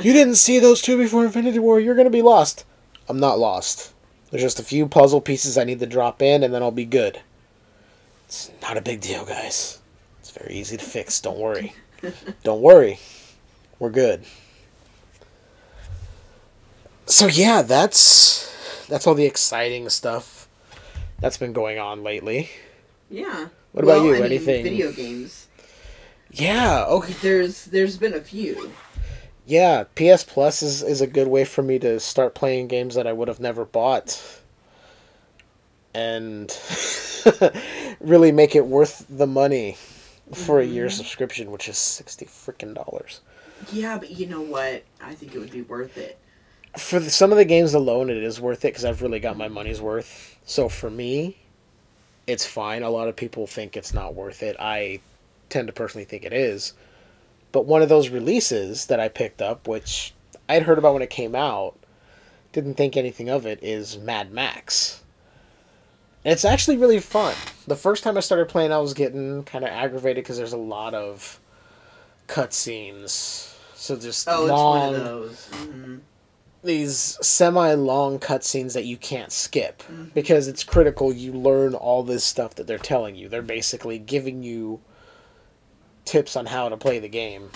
You 0.00 0.14
didn't 0.14 0.36
see 0.36 0.58
those 0.58 0.80
two 0.80 0.96
before 0.96 1.26
Infinity 1.26 1.58
War, 1.58 1.80
you're 1.80 1.94
going 1.94 2.06
to 2.06 2.10
be 2.10 2.22
lost. 2.22 2.64
I'm 3.06 3.20
not 3.20 3.38
lost. 3.38 3.92
There's 4.30 4.42
just 4.42 4.60
a 4.60 4.62
few 4.64 4.86
puzzle 4.86 5.20
pieces 5.20 5.58
I 5.58 5.64
need 5.64 5.80
to 5.80 5.86
drop 5.86 6.22
in, 6.22 6.42
and 6.42 6.52
then 6.54 6.62
I'll 6.62 6.70
be 6.70 6.86
good. 6.86 7.20
It's 8.26 8.50
not 8.62 8.78
a 8.78 8.82
big 8.82 9.00
deal, 9.00 9.26
guys. 9.26 9.78
It's 10.20 10.30
very 10.30 10.54
easy 10.54 10.76
to 10.78 10.84
fix. 10.84 11.20
Don't 11.20 11.38
worry. 11.38 11.74
Don't 12.44 12.62
worry. 12.62 12.98
We're 13.78 13.90
good. 13.90 14.24
So 17.10 17.26
yeah, 17.26 17.62
that's 17.62 18.86
that's 18.86 19.04
all 19.04 19.14
the 19.14 19.26
exciting 19.26 19.88
stuff 19.88 20.48
that's 21.18 21.36
been 21.36 21.52
going 21.52 21.76
on 21.76 22.04
lately. 22.04 22.50
Yeah. 23.10 23.48
What 23.72 23.82
about 23.82 24.04
you? 24.04 24.10
I 24.10 24.14
mean, 24.14 24.24
Anything? 24.26 24.62
video 24.62 24.92
games. 24.92 25.48
Yeah. 26.30 26.84
Okay. 26.86 27.14
There's 27.20 27.64
there's 27.64 27.96
been 27.96 28.14
a 28.14 28.20
few. 28.20 28.70
Yeah. 29.44 29.84
PS 29.96 30.22
Plus 30.22 30.62
is 30.62 30.84
is 30.84 31.00
a 31.00 31.08
good 31.08 31.26
way 31.26 31.44
for 31.44 31.62
me 31.62 31.80
to 31.80 31.98
start 31.98 32.36
playing 32.36 32.68
games 32.68 32.94
that 32.94 33.08
I 33.08 33.12
would 33.12 33.26
have 33.26 33.40
never 33.40 33.64
bought, 33.64 34.40
and 35.92 36.56
really 38.00 38.30
make 38.30 38.54
it 38.54 38.66
worth 38.66 39.04
the 39.10 39.26
money 39.26 39.76
for 40.32 40.60
a 40.60 40.64
year 40.64 40.86
mm-hmm. 40.86 40.96
subscription, 40.96 41.50
which 41.50 41.68
is 41.68 41.76
sixty 41.76 42.26
freaking 42.26 42.72
dollars. 42.72 43.20
Yeah, 43.72 43.98
but 43.98 44.10
you 44.12 44.28
know 44.28 44.42
what? 44.42 44.84
I 45.00 45.14
think 45.16 45.34
it 45.34 45.40
would 45.40 45.50
be 45.50 45.62
worth 45.62 45.98
it. 45.98 46.16
For 46.76 47.00
the, 47.00 47.10
some 47.10 47.32
of 47.32 47.38
the 47.38 47.44
games 47.44 47.74
alone, 47.74 48.10
it 48.10 48.16
is 48.18 48.40
worth 48.40 48.64
it 48.64 48.68
because 48.68 48.84
I've 48.84 49.02
really 49.02 49.20
got 49.20 49.36
my 49.36 49.48
money's 49.48 49.80
worth. 49.80 50.38
So 50.44 50.68
for 50.68 50.88
me, 50.90 51.38
it's 52.26 52.46
fine. 52.46 52.82
A 52.82 52.90
lot 52.90 53.08
of 53.08 53.16
people 53.16 53.46
think 53.46 53.76
it's 53.76 53.92
not 53.92 54.14
worth 54.14 54.42
it. 54.42 54.56
I 54.58 55.00
tend 55.48 55.66
to 55.66 55.72
personally 55.72 56.04
think 56.04 56.24
it 56.24 56.32
is. 56.32 56.74
But 57.52 57.66
one 57.66 57.82
of 57.82 57.88
those 57.88 58.08
releases 58.08 58.86
that 58.86 59.00
I 59.00 59.08
picked 59.08 59.42
up, 59.42 59.66
which 59.66 60.14
I'd 60.48 60.62
heard 60.62 60.78
about 60.78 60.92
when 60.92 61.02
it 61.02 61.10
came 61.10 61.34
out, 61.34 61.76
didn't 62.52 62.74
think 62.74 62.96
anything 62.96 63.28
of 63.28 63.46
it, 63.46 63.58
is 63.62 63.98
Mad 63.98 64.32
Max. 64.32 65.02
And 66.24 66.32
it's 66.32 66.44
actually 66.44 66.76
really 66.76 67.00
fun. 67.00 67.34
The 67.66 67.76
first 67.76 68.04
time 68.04 68.16
I 68.16 68.20
started 68.20 68.48
playing, 68.48 68.72
I 68.72 68.78
was 68.78 68.94
getting 68.94 69.42
kind 69.42 69.64
of 69.64 69.70
aggravated 69.70 70.22
because 70.22 70.36
there's 70.36 70.52
a 70.52 70.56
lot 70.58 70.94
of 70.94 71.40
cutscenes. 72.28 73.52
So 73.74 73.96
just 73.96 74.28
Oh, 74.28 74.42
it's 74.42 74.50
long, 74.50 74.80
one 74.92 74.94
of 74.94 75.04
those. 75.04 75.46
hmm 75.46 75.96
these 76.62 77.16
semi-long 77.22 78.18
cutscenes 78.18 78.74
that 78.74 78.84
you 78.84 78.96
can't 78.96 79.32
skip 79.32 79.82
Mm-hmm. 79.84 80.04
because 80.14 80.46
it's 80.48 80.62
critical 80.62 81.12
you 81.12 81.32
learn 81.32 81.74
all 81.74 82.02
this 82.02 82.22
stuff 82.24 82.54
that 82.56 82.66
they're 82.66 82.76
telling 82.78 83.16
you. 83.16 83.28
They're 83.28 83.40
basically 83.42 83.98
giving 83.98 84.42
you 84.42 84.80
tips 86.04 86.36
on 86.36 86.46
how 86.46 86.68
to 86.68 86.76
play 86.76 86.98
the 86.98 87.08
game 87.08 87.50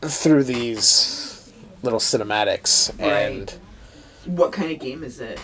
through 0.00 0.44
these 0.44 1.52
little 1.82 1.98
cinematics 1.98 2.92
and 3.00 3.54
What 4.24 4.52
kind 4.52 4.70
of 4.72 4.78
game 4.78 5.04
is 5.04 5.20
it? 5.20 5.38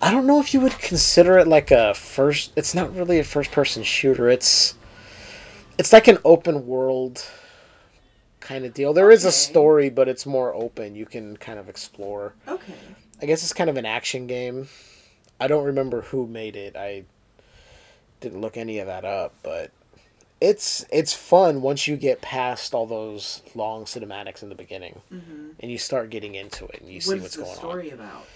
I 0.00 0.10
don't 0.10 0.26
know 0.26 0.40
if 0.40 0.52
you 0.52 0.60
would 0.60 0.78
consider 0.78 1.38
it 1.38 1.48
like 1.48 1.70
a 1.70 1.94
first 1.94 2.52
it's 2.56 2.74
not 2.74 2.94
really 2.94 3.18
a 3.18 3.24
first 3.24 3.50
person 3.52 3.82
shooter. 3.82 4.28
It's 4.28 4.74
it's 5.78 5.92
like 5.92 6.08
an 6.08 6.18
open 6.24 6.66
world 6.66 7.24
kind 8.44 8.64
of 8.64 8.74
deal. 8.74 8.92
There 8.92 9.10
is 9.10 9.24
a 9.24 9.32
story, 9.32 9.88
but 9.90 10.06
it's 10.06 10.26
more 10.26 10.54
open. 10.54 10.94
You 10.94 11.06
can 11.06 11.36
kind 11.38 11.58
of 11.58 11.68
explore. 11.68 12.34
Okay. 12.46 12.74
I 13.20 13.26
guess 13.26 13.42
it's 13.42 13.52
kind 13.52 13.70
of 13.70 13.76
an 13.76 13.86
action 13.86 14.26
game. 14.26 14.68
I 15.40 15.48
don't 15.48 15.64
remember 15.64 16.02
who 16.02 16.26
made 16.26 16.54
it. 16.54 16.76
I 16.76 17.04
didn't 18.20 18.40
look 18.40 18.56
any 18.56 18.78
of 18.78 18.86
that 18.86 19.04
up, 19.04 19.34
but 19.42 19.72
it's 20.40 20.84
it's 20.92 21.14
fun 21.14 21.62
once 21.62 21.88
you 21.88 21.96
get 21.96 22.20
past 22.20 22.74
all 22.74 22.86
those 22.86 23.40
long 23.54 23.84
cinematics 23.84 24.42
in 24.42 24.48
the 24.48 24.54
beginning 24.54 25.00
hmm 25.08 25.50
and 25.60 25.70
you 25.70 25.78
start 25.78 26.10
getting 26.10 26.34
into 26.34 26.66
it 26.66 26.80
and 26.80 26.90
you 26.90 27.00
see 27.00 27.10
What 27.10 27.16
is 27.18 27.22
what's 27.22 27.36
the 27.36 27.42
going 27.44 27.56
story 27.56 27.90
about? 27.90 28.26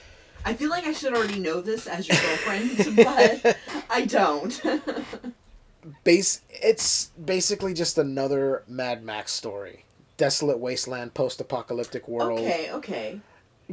I 0.44 0.54
feel 0.54 0.70
like 0.70 0.86
I 0.86 0.92
should 0.92 1.12
already 1.12 1.40
know 1.40 1.60
this 1.60 1.86
as 1.86 2.08
your 2.08 2.16
girlfriend, 2.16 2.96
but 3.44 3.56
I 3.90 4.06
don't. 4.06 4.62
Base 6.04 6.42
it's 6.50 7.06
basically 7.22 7.74
just 7.74 7.98
another 7.98 8.62
Mad 8.68 9.02
Max 9.02 9.32
story. 9.32 9.84
Desolate 10.18 10.58
wasteland, 10.58 11.14
post-apocalyptic 11.14 12.06
world. 12.06 12.40
okay, 12.40 12.70
okay. 12.72 13.20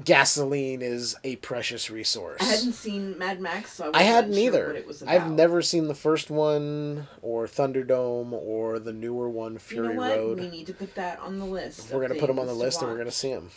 Gasoline 0.03 0.81
is 0.81 1.15
a 1.23 1.38
precious 1.38 1.89
resource. 1.89 2.41
I 2.41 2.45
hadn't 2.45 2.73
seen 2.73 3.17
Mad 3.17 3.39
Max, 3.39 3.71
so 3.71 3.91
I, 3.93 3.99
I 3.99 4.03
hadn't 4.03 4.34
sure 4.34 4.43
either. 4.43 4.67
What 4.67 4.75
it 4.75 4.88
was 4.88 5.01
about. 5.01 5.13
I've 5.15 5.31
never 5.31 5.62
seen 5.62 5.88
the 5.88 5.95
first 5.95 6.29
one 6.29 7.08
or 7.21 7.47
Thunderdome 7.47 8.34
or 8.34 8.77
the 8.77 8.91
newer 8.91 9.29
one, 9.29 9.53
You 9.53 9.60
Fury 9.60 9.93
know 9.93 10.01
what? 10.01 10.17
Road. 10.17 10.39
We 10.41 10.49
need 10.49 10.67
to 10.67 10.73
put 10.73 10.95
that 10.95 11.19
on 11.21 11.39
the 11.39 11.45
list. 11.45 11.91
We're 11.93 12.01
gonna 12.01 12.19
put 12.19 12.27
them 12.27 12.39
on 12.39 12.47
the 12.47 12.53
list 12.53 12.81
and 12.81 12.91
we're 12.91 12.97
gonna 12.97 13.10
see 13.12 13.34
them. 13.34 13.51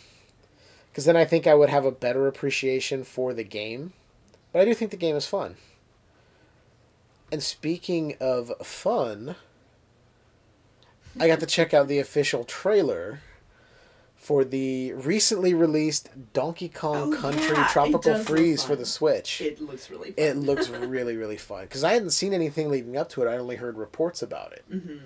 Because 0.90 1.04
then 1.04 1.16
I 1.16 1.24
think 1.24 1.46
I 1.48 1.54
would 1.54 1.70
have 1.70 1.84
a 1.84 1.90
better 1.92 2.26
appreciation 2.28 3.02
for 3.02 3.34
the 3.34 3.44
game, 3.44 3.92
but 4.52 4.62
I 4.62 4.64
do 4.64 4.74
think 4.74 4.92
the 4.92 4.96
game 4.96 5.16
is 5.16 5.26
fun. 5.26 5.56
And 7.32 7.42
speaking 7.42 8.16
of 8.20 8.52
fun, 8.62 9.34
I 11.20 11.26
got 11.28 11.40
to 11.40 11.46
check 11.46 11.74
out 11.74 11.88
the 11.88 11.98
official 11.98 12.44
trailer 12.44 13.20
for 14.16 14.44
the 14.44 14.92
recently 14.94 15.54
released 15.54 16.10
Donkey 16.32 16.68
Kong 16.68 17.14
Oh, 17.14 17.16
Country 17.20 17.56
yeah, 17.56 17.68
Tropical 17.68 18.18
Freeze 18.18 18.62
for 18.64 18.76
the 18.76 18.84
Switch. 18.84 19.40
It 19.40 19.60
looks 19.60 19.90
really. 19.90 20.12
Fun. 20.12 20.24
It 20.24 20.36
looks 20.36 20.68
really, 20.70 21.16
really 21.16 21.36
fun 21.36 21.62
because 21.62 21.84
I 21.84 21.92
hadn't 21.92 22.10
seen 22.10 22.34
anything 22.34 22.68
leading 22.70 22.96
up 22.96 23.08
to 23.10 23.22
it. 23.22 23.28
I 23.28 23.36
only 23.38 23.56
heard 23.56 23.78
reports 23.78 24.20
about 24.22 24.52
it. 24.52 24.64
hmm 24.70 24.98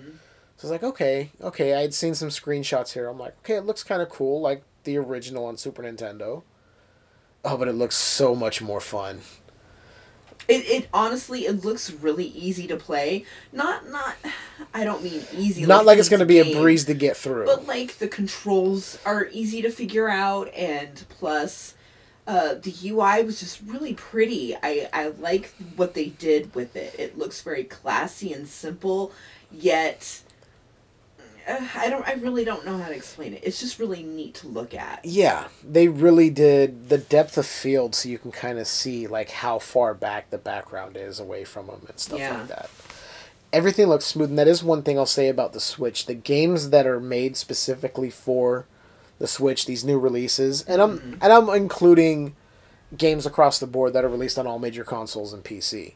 So 0.57 0.59
I 0.59 0.61
was 0.63 0.71
like, 0.71 0.83
okay, 0.83 1.31
okay. 1.41 1.73
I 1.75 1.81
had 1.81 1.93
seen 1.93 2.15
some 2.15 2.29
screenshots 2.29 2.93
here. 2.93 3.07
I'm 3.07 3.19
like, 3.19 3.37
okay, 3.39 3.55
it 3.55 3.65
looks 3.65 3.83
kind 3.83 4.01
of 4.01 4.09
cool, 4.09 4.41
like 4.41 4.63
the 4.83 4.97
original 4.97 5.45
on 5.45 5.57
Super 5.57 5.83
Nintendo. 5.83 6.43
Oh, 7.45 7.57
but 7.57 7.67
it 7.67 7.73
looks 7.73 7.95
so 7.95 8.35
much 8.35 8.61
more 8.61 8.79
fun. 8.81 9.21
It, 10.47 10.65
it 10.67 10.87
honestly 10.93 11.45
it 11.45 11.63
looks 11.63 11.91
really 11.91 12.25
easy 12.25 12.67
to 12.67 12.75
play. 12.75 13.25
Not 13.51 13.89
not. 13.89 14.15
I 14.73 14.83
don't 14.83 15.03
mean 15.03 15.23
easy. 15.33 15.65
Not 15.65 15.85
like 15.85 15.99
it's 15.99 16.09
going 16.09 16.19
to 16.19 16.25
be 16.25 16.39
a 16.39 16.59
breeze 16.59 16.85
to 16.85 16.93
get 16.93 17.15
through. 17.17 17.45
But 17.45 17.65
like 17.65 17.97
the 17.99 18.07
controls 18.07 18.97
are 19.05 19.27
easy 19.31 19.61
to 19.61 19.69
figure 19.71 20.09
out, 20.09 20.53
and 20.53 21.03
plus, 21.09 21.75
uh, 22.27 22.55
the 22.55 22.73
UI 22.85 23.23
was 23.23 23.39
just 23.39 23.61
really 23.65 23.93
pretty. 23.93 24.55
I 24.55 24.89
I 24.91 25.07
like 25.07 25.53
what 25.75 25.93
they 25.93 26.07
did 26.07 26.53
with 26.55 26.75
it. 26.75 26.95
It 26.97 27.17
looks 27.17 27.41
very 27.41 27.63
classy 27.63 28.33
and 28.33 28.47
simple, 28.47 29.11
yet. 29.51 30.22
Uh, 31.47 31.67
I 31.75 31.89
don't. 31.89 32.07
I 32.07 32.13
really 32.13 32.45
don't 32.45 32.65
know 32.65 32.77
how 32.77 32.87
to 32.87 32.95
explain 32.95 33.33
it. 33.33 33.41
It's 33.43 33.59
just 33.59 33.79
really 33.79 34.03
neat 34.03 34.35
to 34.35 34.47
look 34.47 34.73
at. 34.73 35.03
yeah, 35.03 35.47
they 35.63 35.87
really 35.87 36.29
did 36.29 36.89
the 36.89 36.97
depth 36.97 37.37
of 37.37 37.45
field, 37.45 37.95
so 37.95 38.07
you 38.09 38.17
can 38.17 38.31
kind 38.31 38.59
of 38.59 38.67
see 38.67 39.07
like 39.07 39.29
how 39.29 39.59
far 39.59 39.93
back 39.93 40.29
the 40.29 40.37
background 40.37 40.95
is 40.97 41.19
away 41.19 41.43
from 41.43 41.67
them 41.67 41.85
and 41.89 41.99
stuff 41.99 42.19
Yeah. 42.19 42.37
like 42.39 42.47
that. 42.47 42.69
Everything 43.51 43.87
looks 43.87 44.05
smooth, 44.05 44.29
and 44.29 44.39
that 44.39 44.47
is 44.47 44.63
one 44.63 44.81
thing 44.83 44.97
I'll 44.97 45.05
say 45.05 45.27
about 45.27 45.53
the 45.53 45.59
Switch. 45.59 46.05
The 46.07 46.15
games 46.15 46.69
that 46.71 46.87
are 46.87 46.99
made 46.99 47.37
specifically 47.37 48.09
for 48.09 48.65
the 49.19 49.27
Switch, 49.27 49.65
these 49.65 49.83
new 49.83 49.99
releases, 49.99 50.63
and 50.63 50.81
I'm 50.81 50.99
Mhm. 50.99 51.17
and 51.21 51.33
I'm 51.33 51.49
including 51.49 52.35
games 52.97 53.25
across 53.25 53.59
the 53.59 53.67
board 53.67 53.93
that 53.93 54.03
are 54.05 54.09
released 54.09 54.37
on 54.39 54.47
all 54.47 54.59
major 54.59 54.83
consoles 54.83 55.33
and 55.33 55.43
PC. 55.43 55.95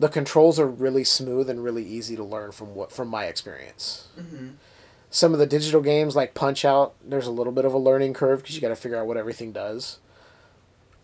The 0.00 0.08
controls 0.08 0.58
are 0.58 0.66
really 0.66 1.04
smooth 1.04 1.48
and 1.48 1.62
really 1.62 1.84
easy 1.84 2.16
to 2.16 2.24
learn 2.24 2.50
from 2.50 2.74
what 2.74 2.90
from 2.90 3.06
my 3.08 3.26
experience. 3.26 4.08
hmm 4.16 4.48
Some 5.10 5.32
of 5.32 5.38
the 5.38 5.46
digital 5.46 5.82
games 5.82 6.16
like 6.16 6.34
Punch 6.34 6.64
Out, 6.64 6.94
there's 7.04 7.26
a 7.26 7.30
little 7.30 7.52
bit 7.52 7.64
of 7.66 7.74
a 7.74 7.78
learning 7.78 8.14
curve 8.14 8.40
because 8.40 8.56
you 8.56 8.60
got 8.60 8.70
to 8.70 8.76
figure 8.76 8.98
out 8.98 9.06
what 9.06 9.16
everything 9.18 9.52
does. 9.52 9.98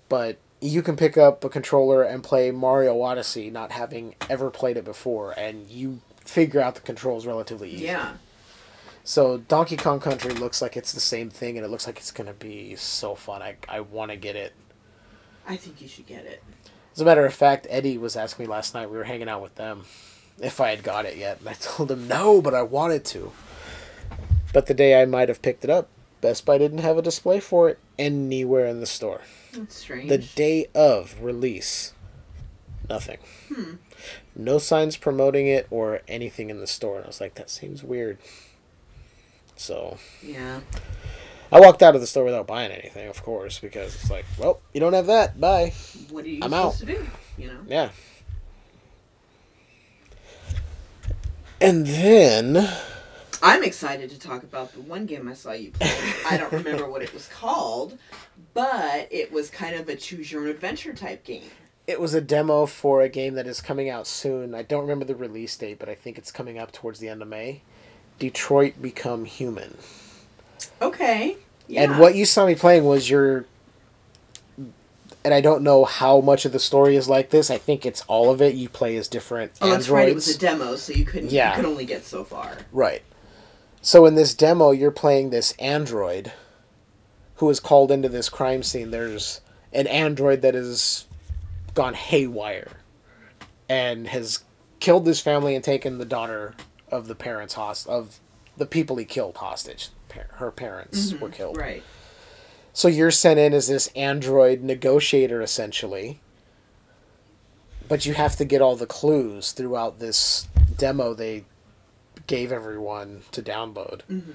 But 0.08 0.38
you 0.60 0.80
can 0.82 0.96
pick 0.96 1.18
up 1.18 1.44
a 1.44 1.48
controller 1.48 2.02
and 2.02 2.24
play 2.24 2.50
Mario 2.50 3.00
Odyssey, 3.02 3.50
not 3.50 3.70
having 3.72 4.14
ever 4.30 4.50
played 4.50 4.76
it 4.78 4.84
before, 4.84 5.32
and 5.38 5.68
you 5.68 6.00
figure 6.24 6.60
out 6.60 6.74
the 6.74 6.80
controls 6.80 7.26
relatively 7.26 7.70
easy. 7.70 7.84
Yeah. 7.84 8.14
So 9.04 9.38
Donkey 9.38 9.76
Kong 9.76 10.00
Country 10.00 10.32
looks 10.32 10.60
like 10.62 10.76
it's 10.76 10.92
the 10.92 11.00
same 11.00 11.28
thing, 11.30 11.56
and 11.56 11.64
it 11.64 11.68
looks 11.68 11.86
like 11.86 11.98
it's 11.98 12.10
gonna 12.10 12.32
be 12.32 12.74
so 12.76 13.14
fun. 13.14 13.42
I 13.42 13.56
I 13.68 13.80
want 13.80 14.10
to 14.10 14.16
get 14.16 14.36
it. 14.36 14.54
I 15.46 15.56
think 15.56 15.80
you 15.82 15.86
should 15.86 16.06
get 16.06 16.24
it. 16.24 16.42
As 16.96 17.02
a 17.02 17.04
matter 17.04 17.26
of 17.26 17.34
fact, 17.34 17.66
Eddie 17.68 17.98
was 17.98 18.16
asking 18.16 18.46
me 18.46 18.50
last 18.50 18.72
night. 18.72 18.90
We 18.90 18.96
were 18.96 19.04
hanging 19.04 19.28
out 19.28 19.42
with 19.42 19.54
them, 19.56 19.84
if 20.40 20.62
I 20.62 20.70
had 20.70 20.82
got 20.82 21.04
it 21.04 21.18
yet, 21.18 21.40
and 21.40 21.48
I 21.50 21.52
told 21.60 21.90
him 21.90 22.08
no, 22.08 22.40
but 22.40 22.54
I 22.54 22.62
wanted 22.62 23.04
to. 23.06 23.32
But 24.54 24.64
the 24.64 24.72
day 24.72 24.98
I 24.98 25.04
might 25.04 25.28
have 25.28 25.42
picked 25.42 25.62
it 25.62 25.68
up, 25.68 25.88
Best 26.22 26.46
Buy 26.46 26.56
didn't 26.56 26.78
have 26.78 26.96
a 26.96 27.02
display 27.02 27.38
for 27.38 27.68
it 27.68 27.78
anywhere 27.98 28.66
in 28.66 28.80
the 28.80 28.86
store. 28.86 29.20
That's 29.52 29.76
strange. 29.76 30.08
The 30.08 30.16
day 30.16 30.68
of 30.74 31.20
release, 31.20 31.92
nothing. 32.88 33.18
Hmm. 33.54 33.74
No 34.34 34.56
signs 34.56 34.96
promoting 34.96 35.46
it 35.48 35.66
or 35.70 36.00
anything 36.08 36.48
in 36.48 36.60
the 36.60 36.66
store, 36.66 36.96
and 36.96 37.04
I 37.04 37.08
was 37.08 37.20
like, 37.20 37.34
that 37.34 37.50
seems 37.50 37.84
weird. 37.84 38.16
So 39.54 39.98
Yeah. 40.22 40.60
I 41.52 41.60
walked 41.60 41.82
out 41.82 41.94
of 41.94 42.00
the 42.00 42.06
store 42.06 42.24
without 42.24 42.46
buying 42.46 42.72
anything, 42.72 43.08
of 43.08 43.22
course, 43.22 43.58
because 43.58 43.94
it's 43.94 44.10
like, 44.10 44.24
well, 44.38 44.60
you 44.74 44.80
don't 44.80 44.92
have 44.94 45.06
that. 45.06 45.40
Bye. 45.40 45.72
What 46.10 46.24
are 46.24 46.28
you 46.28 46.40
I'm 46.42 46.50
supposed 46.50 46.82
out. 46.82 46.88
to 46.88 46.94
do? 46.94 47.06
You 47.38 47.48
know. 47.48 47.58
Yeah. 47.68 47.90
And 51.60 51.86
then 51.86 52.68
I'm 53.42 53.62
excited 53.62 54.10
to 54.10 54.18
talk 54.18 54.42
about 54.42 54.72
the 54.72 54.80
one 54.80 55.06
game 55.06 55.28
I 55.28 55.34
saw 55.34 55.52
you 55.52 55.70
play. 55.70 55.90
I 56.28 56.36
don't 56.36 56.52
remember 56.52 56.88
what 56.88 57.02
it 57.02 57.14
was 57.14 57.28
called, 57.28 57.96
but 58.52 59.08
it 59.10 59.32
was 59.32 59.48
kind 59.50 59.74
of 59.76 59.88
a 59.88 59.96
choose 59.96 60.30
your 60.30 60.42
own 60.42 60.48
adventure 60.48 60.92
type 60.92 61.24
game. 61.24 61.44
it 61.86 62.00
was 62.00 62.12
a 62.14 62.20
demo 62.20 62.66
for 62.66 63.00
a 63.00 63.08
game 63.08 63.34
that 63.34 63.46
is 63.46 63.60
coming 63.60 63.88
out 63.88 64.06
soon. 64.06 64.54
I 64.54 64.62
don't 64.62 64.82
remember 64.82 65.04
the 65.04 65.14
release 65.14 65.56
date, 65.56 65.78
but 65.78 65.88
I 65.88 65.94
think 65.94 66.18
it's 66.18 66.32
coming 66.32 66.58
up 66.58 66.72
towards 66.72 66.98
the 66.98 67.08
end 67.08 67.22
of 67.22 67.28
May. 67.28 67.62
Detroit 68.18 68.82
Become 68.82 69.24
Human. 69.26 69.76
Okay. 70.80 71.36
Yeah. 71.68 71.82
And 71.82 71.98
what 71.98 72.14
you 72.14 72.24
saw 72.24 72.46
me 72.46 72.54
playing 72.54 72.84
was 72.84 73.08
your 73.10 73.46
and 75.26 75.34
I 75.34 75.40
don't 75.40 75.62
know 75.62 75.84
how 75.84 76.20
much 76.20 76.44
of 76.44 76.52
the 76.52 76.60
story 76.60 76.94
is 76.94 77.08
like 77.08 77.30
this. 77.30 77.50
I 77.50 77.58
think 77.58 77.84
it's 77.84 78.02
all 78.02 78.30
of 78.30 78.40
it. 78.40 78.54
You 78.54 78.68
play 78.68 78.96
as 78.96 79.08
different 79.08 79.52
Oh, 79.60 79.70
that's 79.70 79.88
right. 79.88 80.08
It 80.08 80.14
was 80.14 80.28
a 80.28 80.38
demo, 80.38 80.76
so 80.76 80.92
you 80.92 81.04
couldn't. 81.04 81.32
Yeah. 81.32 81.50
You 81.50 81.56
could 81.56 81.64
only 81.68 81.84
get 81.84 82.04
so 82.04 82.22
far. 82.22 82.58
Right. 82.70 83.02
So 83.82 84.06
in 84.06 84.14
this 84.14 84.34
demo, 84.34 84.70
you're 84.70 84.92
playing 84.92 85.30
this 85.30 85.52
android 85.58 86.32
who 87.36 87.50
is 87.50 87.58
called 87.58 87.90
into 87.90 88.08
this 88.08 88.28
crime 88.28 88.62
scene. 88.62 88.92
There's 88.92 89.40
an 89.72 89.88
android 89.88 90.42
that 90.42 90.54
has 90.54 91.06
gone 91.74 91.94
haywire 91.94 92.72
and 93.68 94.06
has 94.06 94.44
killed 94.78 95.04
this 95.04 95.20
family 95.20 95.54
and 95.54 95.64
taken 95.64 95.98
the 95.98 96.04
daughter 96.04 96.54
of 96.88 97.08
the 97.08 97.14
parents 97.14 97.54
host 97.54 97.88
of 97.88 98.20
the 98.56 98.66
people 98.66 98.96
he 98.96 99.04
killed 99.04 99.36
hostage. 99.36 99.88
Par- 100.16 100.28
Her 100.38 100.50
parents 100.50 101.12
mm-hmm. 101.12 101.22
were 101.22 101.30
killed. 101.30 101.56
Right. 101.56 101.82
So 102.72 102.88
you're 102.88 103.10
sent 103.10 103.38
in 103.38 103.54
as 103.54 103.68
this 103.68 103.88
android 103.96 104.62
negotiator 104.62 105.40
essentially. 105.40 106.20
But 107.88 108.04
you 108.04 108.14
have 108.14 108.36
to 108.36 108.44
get 108.44 108.60
all 108.60 108.76
the 108.76 108.86
clues 108.86 109.52
throughout 109.52 110.00
this 110.00 110.48
demo 110.76 111.14
they 111.14 111.44
gave 112.26 112.50
everyone 112.50 113.22
to 113.32 113.42
download. 113.42 114.00
Mm-hmm. 114.10 114.32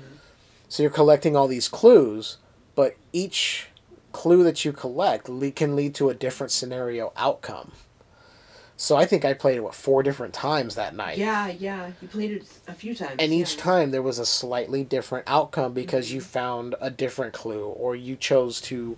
So 0.70 0.84
you're 0.84 0.92
collecting 0.92 1.36
all 1.36 1.48
these 1.48 1.68
clues, 1.68 2.38
but 2.76 2.96
each 3.12 3.68
clue 4.14 4.44
that 4.44 4.64
you 4.64 4.72
collect 4.72 5.28
le- 5.28 5.52
can 5.52 5.76
lead 5.76 5.94
to 5.96 6.10
a 6.10 6.14
different 6.14 6.52
scenario 6.52 7.12
outcome. 7.18 7.74
So 8.82 8.98
I 8.98 9.06
think 9.06 9.24
I 9.26 9.36
played 9.36 9.58
it 9.58 9.60
what 9.64 9.76
four 9.76 10.02
different 10.02 10.34
times 10.34 10.74
that 10.74 10.96
night. 10.96 11.20
Yeah, 11.20 11.50
yeah. 11.50 11.92
You 12.02 12.08
played 12.08 12.32
it 12.32 12.48
a 12.68 12.74
few 12.74 12.96
times. 12.96 13.18
And 13.20 13.32
each 13.32 13.56
yeah. 13.56 13.62
time 13.62 13.92
there 13.92 14.02
was 14.02 14.18
a 14.18 14.26
slightly 14.26 14.84
different 14.84 15.26
outcome 15.28 15.74
because 15.74 16.12
you 16.12 16.20
found 16.20 16.74
a 16.82 16.90
different 16.90 17.32
clue 17.32 17.66
or 17.66 17.96
you 17.96 18.16
chose 18.16 18.60
to 18.62 18.98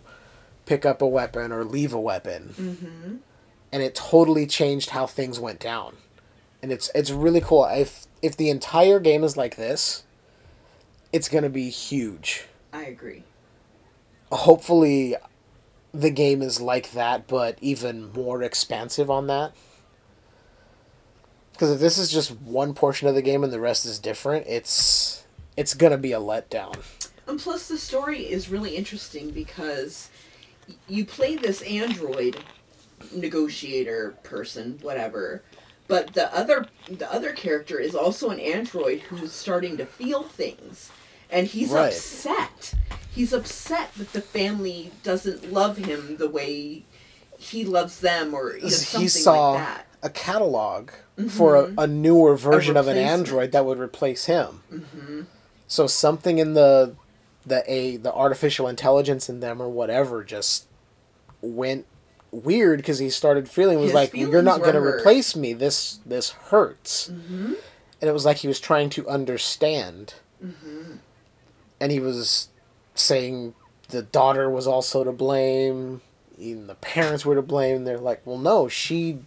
pick 0.65 0.86
up 0.86 1.02
a 1.02 1.06
weapon 1.06 1.52
or 1.52 1.65
leave 1.65 1.91
a 1.91 2.00
weapon. 2.00 2.54
Mm-hmm. 2.58 3.15
And 3.74 3.84
it 3.84 3.93
totally 3.93 4.48
changed 4.48 4.91
how 4.91 5.06
things 5.06 5.38
went 5.38 5.60
down. 5.60 5.98
And 6.62 6.72
it's 6.72 6.89
it's 6.96 7.12
really 7.12 7.41
cool. 7.41 7.65
If 7.65 8.06
if 8.22 8.38
the 8.38 8.50
entire 8.50 9.02
game 9.02 9.26
is 9.26 9.36
like 9.36 9.58
this, 9.58 10.04
it's 11.12 11.28
going 11.28 11.43
to 11.43 11.50
be 11.50 11.69
huge. 11.69 12.46
I 12.72 12.84
agree. 12.86 13.26
Hopefully 14.32 15.17
the 15.93 16.10
game 16.10 16.41
is 16.41 16.62
like 16.62 16.93
that 16.93 17.28
but 17.28 17.58
even 17.60 18.13
more 18.13 18.41
expansive 18.41 19.12
on 19.12 19.28
that. 19.28 19.52
Cuz 21.58 21.70
if 21.72 21.80
this 21.80 21.98
is 21.98 22.12
just 22.12 22.32
one 22.32 22.74
portion 22.74 23.08
of 23.08 23.16
the 23.16 23.22
game 23.22 23.44
and 23.44 23.54
the 23.54 23.60
rest 23.60 23.86
is 23.86 24.00
different, 24.00 24.48
it's 24.48 25.24
it's 25.56 25.74
going 25.74 25.92
to 25.92 25.98
be 25.98 26.12
a 26.12 26.20
letdown. 26.20 26.76
And 27.28 27.39
plus, 27.39 27.68
the 27.68 27.78
story 27.78 28.22
is 28.30 28.50
really 28.50 28.76
interesting 28.76 29.30
because 29.30 30.10
you 30.89 31.06
play 31.06 31.36
this 31.36 31.62
android 31.62 32.38
negotiator 33.13 34.16
person, 34.24 34.80
whatever, 34.82 35.44
but 35.88 36.13
the 36.13 36.34
other 36.36 36.68
the 36.89 37.12
other 37.13 37.32
character 37.34 37.80
is 37.80 37.96
also 37.96 38.30
an 38.30 38.39
android 38.39 39.00
who's 39.02 39.32
starting 39.32 39.78
to 39.78 39.86
feel 39.86 40.24
things, 40.24 40.89
and 41.30 41.48
he's 41.48 41.70
Right. 41.70 41.94
upset. 41.94 42.74
He's 43.13 43.32
upset 43.32 43.94
that 43.98 44.12
the 44.13 44.22
family 44.22 44.92
doesn't 45.04 45.52
love 45.54 45.78
him 45.78 46.18
the 46.18 46.30
way 46.30 46.84
he 47.38 47.63
loves 47.63 48.00
them, 48.00 48.34
or 48.34 48.56
you 48.56 48.63
know, 48.63 48.70
something 48.70 49.02
he 49.02 49.08
saw 49.08 49.52
like 49.52 49.66
that. 49.66 49.88
A 50.04 50.10
catalog 50.10 50.92
for 51.30 51.56
a, 51.56 51.74
a 51.80 51.88
newer 51.88 52.36
version 52.36 52.78
of 52.78 52.88
an 52.88 52.98
android 52.98 53.52
that 53.54 53.66
would 53.66 53.80
replace 53.80 54.26
him. 54.26 55.28
So 55.68 55.88
something 55.88 56.38
in 56.38 56.54
the 56.54 56.96
the 57.46 57.63
a 57.72 57.98
the 57.98 58.13
artificial 58.13 58.68
intelligence 58.68 59.30
in 59.30 59.39
them 59.39 59.62
or 59.62 59.70
whatever 59.70 60.24
just 60.24 60.68
went 61.42 61.86
weird 62.32 62.80
because 62.80 63.00
he 63.00 63.10
started 63.10 63.50
feeling 63.50 63.78
was 63.78 63.88
His 63.88 63.96
like 63.96 64.13
you're 64.13 64.42
not 64.42 64.60
going 64.62 64.74
to 64.74 64.82
replace 64.82 65.36
me. 65.36 65.54
This 65.54 66.00
this 66.06 66.32
hurts. 66.32 67.10
And 67.10 68.10
it 68.10 68.13
was 68.13 68.26
like 68.26 68.38
he 68.38 68.48
was 68.48 68.60
trying 68.60 68.89
to 68.92 69.08
understand. 69.08 70.16
And 71.80 71.92
he 71.92 72.00
was 72.00 72.50
saying 72.96 73.56
the 73.89 74.02
daughter 74.02 74.50
was 74.50 74.68
also 74.68 75.04
to 75.04 75.12
blame. 75.12 76.02
Even 76.38 76.68
the 76.68 76.76
parents 76.76 77.26
were 77.26 77.36
to 77.36 77.42
blame. 77.42 77.84
They're 77.84 77.98
like 77.98 78.22
well 78.26 78.38
no 78.38 78.68
she 78.68 79.20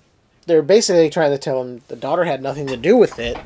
they're 0.47 0.63
basically 0.63 1.11
trying 1.11 1.31
to 1.33 1.39
tell 1.39 1.61
him 1.63 1.83
the 1.89 1.97
daughter 1.97 2.25
had 2.25 2.43
nothing 2.43 2.67
to 2.69 2.77
do 2.77 2.97
with 2.97 3.19
it 3.19 3.37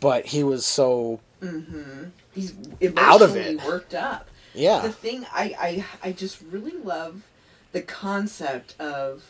but 0.00 0.26
he 0.26 0.42
was 0.44 0.64
so 0.66 1.20
mm-hmm. 1.42 2.04
He's 2.34 2.52
Out 2.96 3.22
of 3.22 3.36
it. 3.36 3.62
worked 3.64 3.94
up. 3.94 4.28
yeah 4.54 4.80
the 4.80 4.90
thing 4.92 5.24
I, 5.32 5.54
I 6.02 6.08
I 6.08 6.12
just 6.12 6.42
really 6.50 6.72
love 6.72 7.22
the 7.72 7.80
concept 7.82 8.74
of 8.80 9.22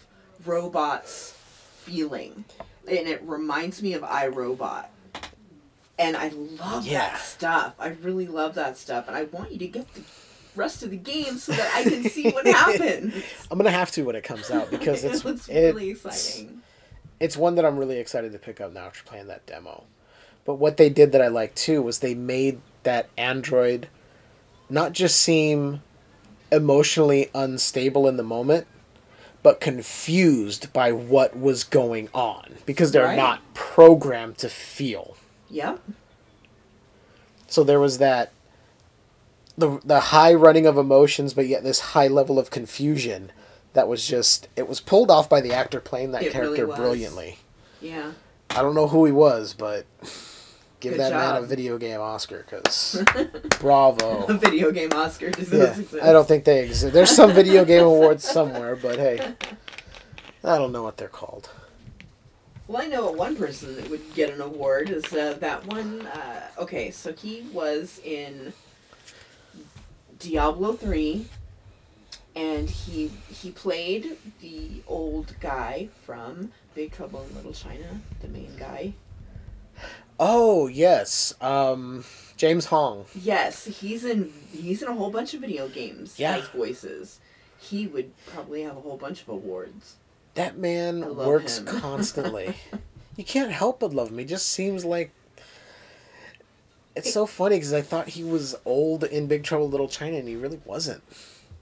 robots 0.44 1.32
feeling, 1.78 2.44
and 2.88 3.06
it 3.08 3.22
reminds 3.22 3.82
me 3.82 3.92
of 3.94 4.02
iRobot. 4.02 4.86
And 5.98 6.16
I 6.16 6.28
love 6.28 6.86
Yeah. 6.86 6.98
that 7.10 7.18
stuff. 7.20 7.74
I 7.78 7.88
really 7.88 8.26
love 8.26 8.54
that 8.56 8.76
stuff, 8.76 9.06
and 9.08 9.16
I 9.16 9.24
want 9.24 9.52
you 9.52 9.58
to 9.60 9.66
get 9.68 9.92
the 9.94 10.00
rest 10.56 10.82
of 10.82 10.90
the 10.90 10.96
game 10.96 11.36
so 11.38 11.52
that 11.52 11.72
I 11.74 11.82
can 11.84 12.04
see 12.04 12.30
what 12.30 12.46
happens. 12.46 13.14
i'm 13.50 13.58
gonna 13.58 13.70
have 13.70 13.90
to 13.92 14.02
when 14.04 14.14
it 14.16 14.22
comes 14.24 14.50
out 14.50 14.70
because 14.70 15.02
it's 15.04 15.24
it's 15.24 15.48
it's, 15.48 15.74
really 15.74 15.90
exciting. 15.90 16.62
it's 17.20 17.36
one 17.36 17.54
that 17.56 17.64
i'm 17.64 17.76
really 17.76 17.98
excited 17.98 18.32
to 18.32 18.38
pick 18.38 18.60
up 18.60 18.72
now 18.72 18.86
after 18.86 19.02
playing 19.04 19.26
that 19.28 19.44
demo 19.46 19.84
but 20.44 20.54
what 20.54 20.76
they 20.76 20.88
did 20.88 21.12
that 21.12 21.20
i 21.22 21.28
liked 21.28 21.56
too 21.56 21.82
was 21.82 21.98
they 22.00 22.14
made 22.14 22.60
that 22.84 23.08
android 23.18 23.88
not 24.70 24.92
just 24.92 25.20
seem 25.20 25.82
emotionally 26.52 27.30
unstable 27.34 28.06
in 28.08 28.16
the 28.16 28.22
moment 28.22 28.66
but 29.42 29.60
confused 29.60 30.72
by 30.72 30.90
what 30.92 31.36
was 31.38 31.64
going 31.64 32.08
on 32.14 32.54
because 32.64 32.92
they're 32.92 33.04
Right. 33.04 33.16
not 33.16 33.40
programmed 33.54 34.38
to 34.38 34.48
feel 34.48 35.16
Yep. 35.50 35.80
So 37.46 37.62
there 37.62 37.78
was 37.78 37.98
that 37.98 38.32
the 39.56 39.80
the 39.84 40.00
high 40.00 40.34
running 40.34 40.66
of 40.66 40.76
emotions, 40.78 41.34
but 41.34 41.46
yet 41.46 41.62
this 41.62 41.80
high 41.80 42.08
level 42.08 42.38
of 42.38 42.50
confusion 42.50 43.30
that 43.72 43.88
was 43.88 44.06
just 44.06 44.48
it 44.56 44.68
was 44.68 44.80
pulled 44.80 45.10
off 45.10 45.28
by 45.28 45.40
the 45.40 45.52
actor 45.52 45.80
playing 45.80 46.12
that 46.12 46.22
It 46.22 46.32
character 46.32 46.66
was. 46.66 46.76
brilliantly. 46.78 47.38
Yeah. 47.80 48.12
I 48.50 48.62
don't 48.62 48.74
know 48.74 48.88
who 48.88 49.04
he 49.04 49.12
was, 49.12 49.52
but 49.54 49.84
give 50.80 50.92
Good 50.92 51.00
that 51.00 51.12
man 51.12 51.42
a 51.42 51.46
video 51.46 51.76
game 51.78 52.00
Oscar 52.00 52.44
because 52.48 53.02
bravo. 53.60 54.24
A 54.26 54.34
video 54.34 54.70
game 54.70 54.92
Oscar 54.92 55.26
Yeah, 55.26 55.64
exist. 55.72 55.94
I 56.02 56.12
don't 56.12 56.26
think 56.28 56.44
they 56.44 56.64
exist. 56.64 56.92
There's 56.92 57.10
some 57.10 57.32
video 57.32 57.64
game 57.64 57.84
awards 57.84 58.22
somewhere, 58.24 58.76
but 58.76 58.98
hey, 58.98 59.34
I 60.44 60.58
don't 60.58 60.72
know 60.72 60.82
what 60.82 60.96
they're 60.98 61.08
called. 61.08 61.50
Well, 62.66 62.80
I 62.80 62.86
know 62.86 63.10
one 63.10 63.36
person 63.36 63.76
that 63.76 63.90
would 63.90 64.14
get 64.14 64.30
an 64.32 64.40
award 64.40 64.88
is 64.88 65.12
uh, 65.12 65.36
that 65.40 65.66
one. 65.66 66.06
Uh, 66.06 66.48
okay, 66.58 66.90
so 66.90 67.12
he 67.12 67.44
was 67.52 68.00
in 68.04 68.52
Diablo 70.24 70.72
three, 70.72 71.26
and 72.34 72.68
he 72.70 73.08
he 73.30 73.50
played 73.50 74.16
the 74.40 74.82
old 74.86 75.34
guy 75.40 75.88
from 76.04 76.50
Big 76.74 76.92
Trouble 76.92 77.24
in 77.28 77.34
Little 77.36 77.52
China, 77.52 78.00
the 78.22 78.28
main 78.28 78.56
guy. 78.58 78.94
Oh 80.18 80.66
yes, 80.66 81.34
um, 81.40 82.04
James 82.36 82.66
Hong. 82.66 83.04
Yes, 83.14 83.66
he's 83.66 84.04
in 84.04 84.32
he's 84.52 84.82
in 84.82 84.88
a 84.88 84.94
whole 84.94 85.10
bunch 85.10 85.34
of 85.34 85.40
video 85.40 85.68
games 85.68 86.18
Yeah. 86.18 86.36
as 86.38 86.48
voices. 86.48 87.20
He 87.58 87.86
would 87.86 88.12
probably 88.26 88.62
have 88.62 88.76
a 88.76 88.80
whole 88.80 88.96
bunch 88.96 89.22
of 89.22 89.28
awards. 89.28 89.96
That 90.34 90.56
man 90.58 91.16
works 91.16 91.58
constantly. 91.66 92.54
you 93.16 93.24
can't 93.24 93.52
help 93.52 93.80
but 93.80 93.92
love 93.94 94.10
him. 94.10 94.18
He 94.18 94.24
just 94.24 94.48
seems 94.48 94.84
like. 94.84 95.10
It's 96.96 97.12
so 97.12 97.26
funny 97.26 97.56
because 97.56 97.72
I 97.72 97.80
thought 97.82 98.08
he 98.10 98.22
was 98.24 98.54
old 98.64 99.04
in 99.04 99.26
Big 99.26 99.42
Trouble 99.42 99.68
Little 99.68 99.88
China, 99.88 100.16
and 100.16 100.28
he 100.28 100.36
really 100.36 100.60
wasn't. 100.64 101.02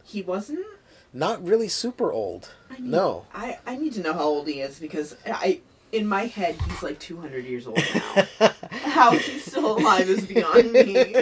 He 0.05 0.21
wasn't. 0.23 0.66
Not 1.14 1.45
really 1.47 1.68
super 1.68 2.12
old. 2.12 2.51
I 2.71 2.75
need, 2.75 2.85
No. 2.85 3.27
I, 3.35 3.59
I 3.66 3.77
need 3.77 3.92
to 3.95 4.01
know 4.03 4.12
how 4.14 4.25
old 4.25 4.47
he 4.49 4.61
is 4.61 4.79
because 4.79 5.16
I 5.27 5.61
in 5.90 6.07
my 6.07 6.23
head 6.25 6.57
he's 6.68 6.83
like 6.83 6.99
200 6.99 7.45
years 7.45 7.66
old 7.66 7.77
now. 7.95 8.27
how 8.71 9.11
he's 9.12 9.45
still 9.45 9.77
alive 9.79 10.09
is 10.09 10.25
beyond 10.27 10.73
me. 10.73 11.14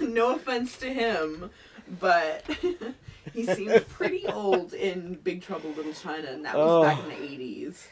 no 0.02 0.36
offense 0.36 0.76
to 0.78 0.92
him, 0.92 1.50
but 2.00 2.44
he 3.34 3.44
seemed 3.44 3.86
pretty 3.88 4.24
old 4.26 4.72
in 4.72 5.14
Big 5.24 5.42
Trouble 5.42 5.70
Little 5.70 5.92
China, 5.94 6.28
and 6.28 6.44
that 6.44 6.56
was 6.56 6.84
back 6.86 6.98
in 7.00 7.04
Oh. 7.06 7.08
the 7.08 7.14
80s. 7.26 7.86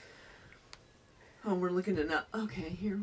Oh, 1.44 1.54
we're 1.54 1.70
looking 1.70 1.98
at 1.98 2.08
now. 2.08 2.22
Okay, 2.34 2.68
here. 2.70 3.00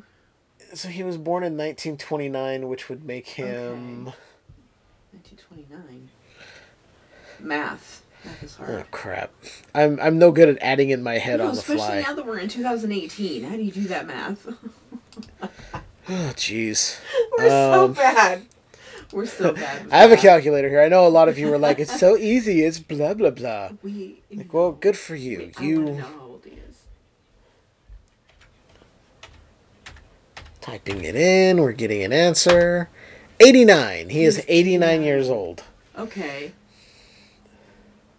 So 0.73 0.88
he 0.89 1.04
was 1.04 1.17
born 1.17 1.43
in 1.43 1.54
1929, 1.54 2.67
which 2.67 2.89
would 2.89 3.04
make 3.06 3.28
him. 3.30 4.06
1929. 5.12 6.10
Math. 7.39 8.04
Math 8.26 8.43
is 8.43 8.56
hard. 8.56 8.69
Oh 8.69 8.84
crap! 8.91 9.32
I'm 9.76 9.99
I'm 9.99 10.17
no 10.17 10.32
good 10.32 10.47
at 10.49 10.58
adding 10.62 10.89
in 10.91 11.04
my 11.04 11.17
head 11.17 11.39
No, 11.39 11.47
on 11.47 11.54
the 11.56 11.60
especially 11.60 11.78
fly. 11.86 12.02
now 12.02 12.13
that 12.13 12.26
we're 12.26 12.39
in 12.39 12.47
2018. 12.47 13.43
How 13.43 13.56
do 13.56 13.62
you 13.62 13.71
do 13.71 13.82
that 13.88 14.08
math? 14.08 14.47
Oh 16.10 16.34
jeez. 16.36 16.99
we're 17.38 17.47
so 17.49 17.86
Um, 17.86 17.93
bad. 17.93 18.45
We're 19.13 19.26
so 19.26 19.54
bad. 19.54 19.88
I 19.89 19.99
have 19.99 20.12
a 20.12 20.17
calculator 20.17 20.67
here. 20.67 20.82
I 20.82 20.89
know 20.89 21.08
a 21.08 21.10
lot 21.10 21.30
of 21.30 21.38
you 21.39 21.47
were 21.49 21.58
like, 21.58 21.80
"It's 21.80 21.97
so 21.97 22.17
easy. 22.32 22.62
It's 22.63 22.78
blah 22.80 23.13
blah 23.13 23.30
blah." 23.30 23.69
We. 23.82 24.21
Like, 24.30 24.54
well, 24.54 24.73
good 24.73 24.97
for 24.97 25.15
you. 25.15 25.52
I 25.58 25.62
wanna 25.62 25.80
know 25.82 25.91
You 25.93 26.02
how 26.02 26.19
old 26.21 26.43
he 26.43 26.52
is. 26.52 26.78
Typing 30.63 31.04
it 31.04 31.15
in. 31.15 31.62
We're 31.62 31.71
getting 31.73 32.02
an 32.04 32.12
answer. 32.13 32.89
Eighty-nine. 33.39 34.10
He 34.10 34.23
is 34.23 34.43
eighty-nine 34.47 35.02
89. 35.02 35.04
years 35.04 35.30
old. 35.30 35.63
Okay. 35.97 36.54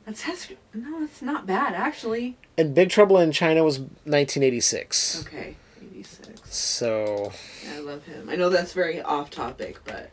That's, 0.06 0.22
that's 0.22 0.50
no, 0.74 1.00
that's 1.00 1.22
not 1.22 1.46
bad 1.46 1.72
actually. 1.74 2.36
And 2.58 2.74
Big 2.74 2.90
Trouble 2.90 3.18
in 3.18 3.32
China 3.32 3.64
was 3.64 3.78
1986. 3.80 5.24
Okay, 5.26 5.56
86. 5.82 6.40
So 6.54 7.32
I 7.74 7.78
love 7.80 8.04
him. 8.04 8.28
I 8.28 8.36
know 8.36 8.48
that's 8.50 8.74
very 8.74 9.00
off 9.00 9.30
topic, 9.30 9.78
but 9.84 10.10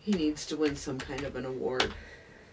he 0.00 0.12
needs 0.12 0.46
to 0.46 0.56
win 0.56 0.74
some 0.74 0.98
kind 0.98 1.22
of 1.22 1.36
an 1.36 1.44
award. 1.44 1.92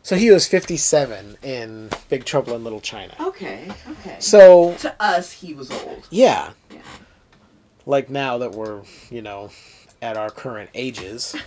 so 0.03 0.15
he 0.17 0.29
was 0.29 0.45
57 0.47 1.37
in 1.41 1.89
Big 2.09 2.25
Trouble 2.25 2.53
in 2.55 2.63
Little 2.65 2.81
China. 2.81 3.15
Okay, 3.19 3.71
okay. 3.89 4.17
So 4.19 4.75
to 4.79 4.93
us, 5.01 5.31
he 5.31 5.53
was 5.53 5.71
old. 5.71 6.05
yeah, 6.11 6.51
Yeah. 6.69 6.81
Like 7.85 8.09
now 8.09 8.37
that 8.37 8.51
we're 8.51 8.81
you 9.09 9.21
know 9.21 9.49
at 10.01 10.17
our 10.17 10.29
current 10.29 10.69
ages 10.73 11.35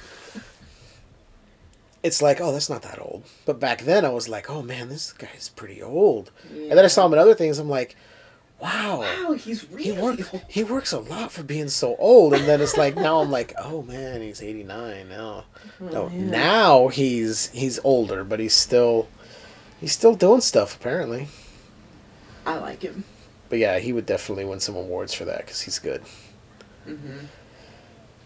it's 2.03 2.21
like 2.21 2.41
oh 2.41 2.53
that's 2.53 2.69
not 2.71 2.83
that 2.83 3.01
old. 3.01 3.25
But 3.47 3.59
back 3.59 3.83
then 3.83 4.05
i 4.05 4.11
was 4.11 4.29
like 4.29 4.51
oh 4.51 4.63
man 4.63 4.89
this 4.89 5.13
guy's 5.13 5.49
pretty 5.49 5.83
old. 5.83 6.31
And 6.51 6.73
then 6.73 6.85
i 6.85 6.89
saw 6.89 7.07
him 7.07 7.13
in 7.15 7.19
other 7.19 7.35
things. 7.35 7.59
I'm 7.59 7.71
like 7.71 7.97
wow. 8.61 9.01
Wow, 9.01 9.33
he's 9.33 9.69
really 9.71 9.85
he 9.85 9.93
works 9.93 10.33
old. 10.33 10.43
he 10.49 10.65
works 10.65 10.93
a 10.93 11.01
lot 11.01 11.33
for 11.33 11.43
being 11.43 11.69
so 11.69 11.97
old. 11.97 12.35
And 12.35 12.47
then 12.47 12.61
it's 12.61 12.77
like 12.77 12.95
now 12.95 13.21
i'm 13.21 13.31
like 13.31 13.55
oh 13.59 13.83
man 13.83 14.21
he's 14.21 14.43
89 14.43 15.09
now. 15.09 15.45
Oh, 15.81 15.85
no 15.87 16.09
yeah. 16.09 16.25
now 16.25 16.89
he's 16.89 17.51
he's 17.51 17.81
older 17.85 18.23
but 18.23 18.39
he's 18.39 18.55
still 18.55 19.09
he's 19.81 19.93
still 19.93 20.15
doing 20.15 20.41
stuff 20.41 20.77
apparently. 20.77 21.29
I 22.47 22.59
like 22.59 22.83
him. 22.83 23.05
but 23.49 23.59
yeah 23.59 23.79
he 23.79 23.93
would 23.95 24.07
definitely 24.07 24.45
win 24.45 24.61
some 24.61 24.77
awards 24.77 25.15
for 25.15 25.25
that 25.25 25.39
because 25.39 25.63
he's 25.63 25.79
good 25.79 26.03
hmm 26.85 27.27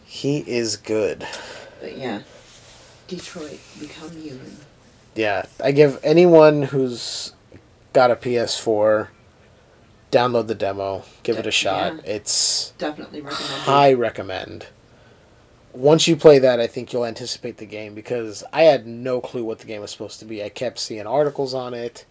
he 0.04 0.38
is 0.38 0.76
good 0.76 1.26
But 1.80 1.96
yeah, 1.96 2.22
Detroit 3.06 3.60
become 3.78 4.10
human. 4.12 4.56
Yeah, 5.14 5.44
I 5.62 5.72
give 5.72 5.98
anyone 6.02 6.62
who's 6.62 7.32
got 7.92 8.10
a 8.10 8.16
PS4 8.16 9.08
download 10.10 10.46
the 10.46 10.54
demo, 10.54 11.04
give 11.22 11.36
it 11.36 11.44
a 11.44 11.48
Yeah. 11.48 11.50
shot. 11.50 12.00
It's 12.04 12.72
Definitely 12.78 13.20
recommend. 13.20 13.50
high 13.62 13.92
recommend. 13.92 14.66
Once 15.72 16.08
you 16.08 16.16
play 16.16 16.38
that, 16.38 16.58
I 16.58 16.66
think 16.66 16.92
you'll 16.92 17.04
anticipate 17.04 17.58
the 17.58 17.66
game 17.66 17.94
because 17.94 18.42
I 18.52 18.62
had 18.62 18.86
no 18.86 19.20
clue 19.20 19.44
what 19.44 19.58
the 19.58 19.66
game 19.66 19.82
was 19.82 19.90
supposed 19.90 20.18
to 20.20 20.24
be. 20.24 20.42
I 20.42 20.48
kept 20.48 20.78
seeing 20.78 21.06
articles 21.06 21.52
on 21.54 21.74
it, 21.74 22.04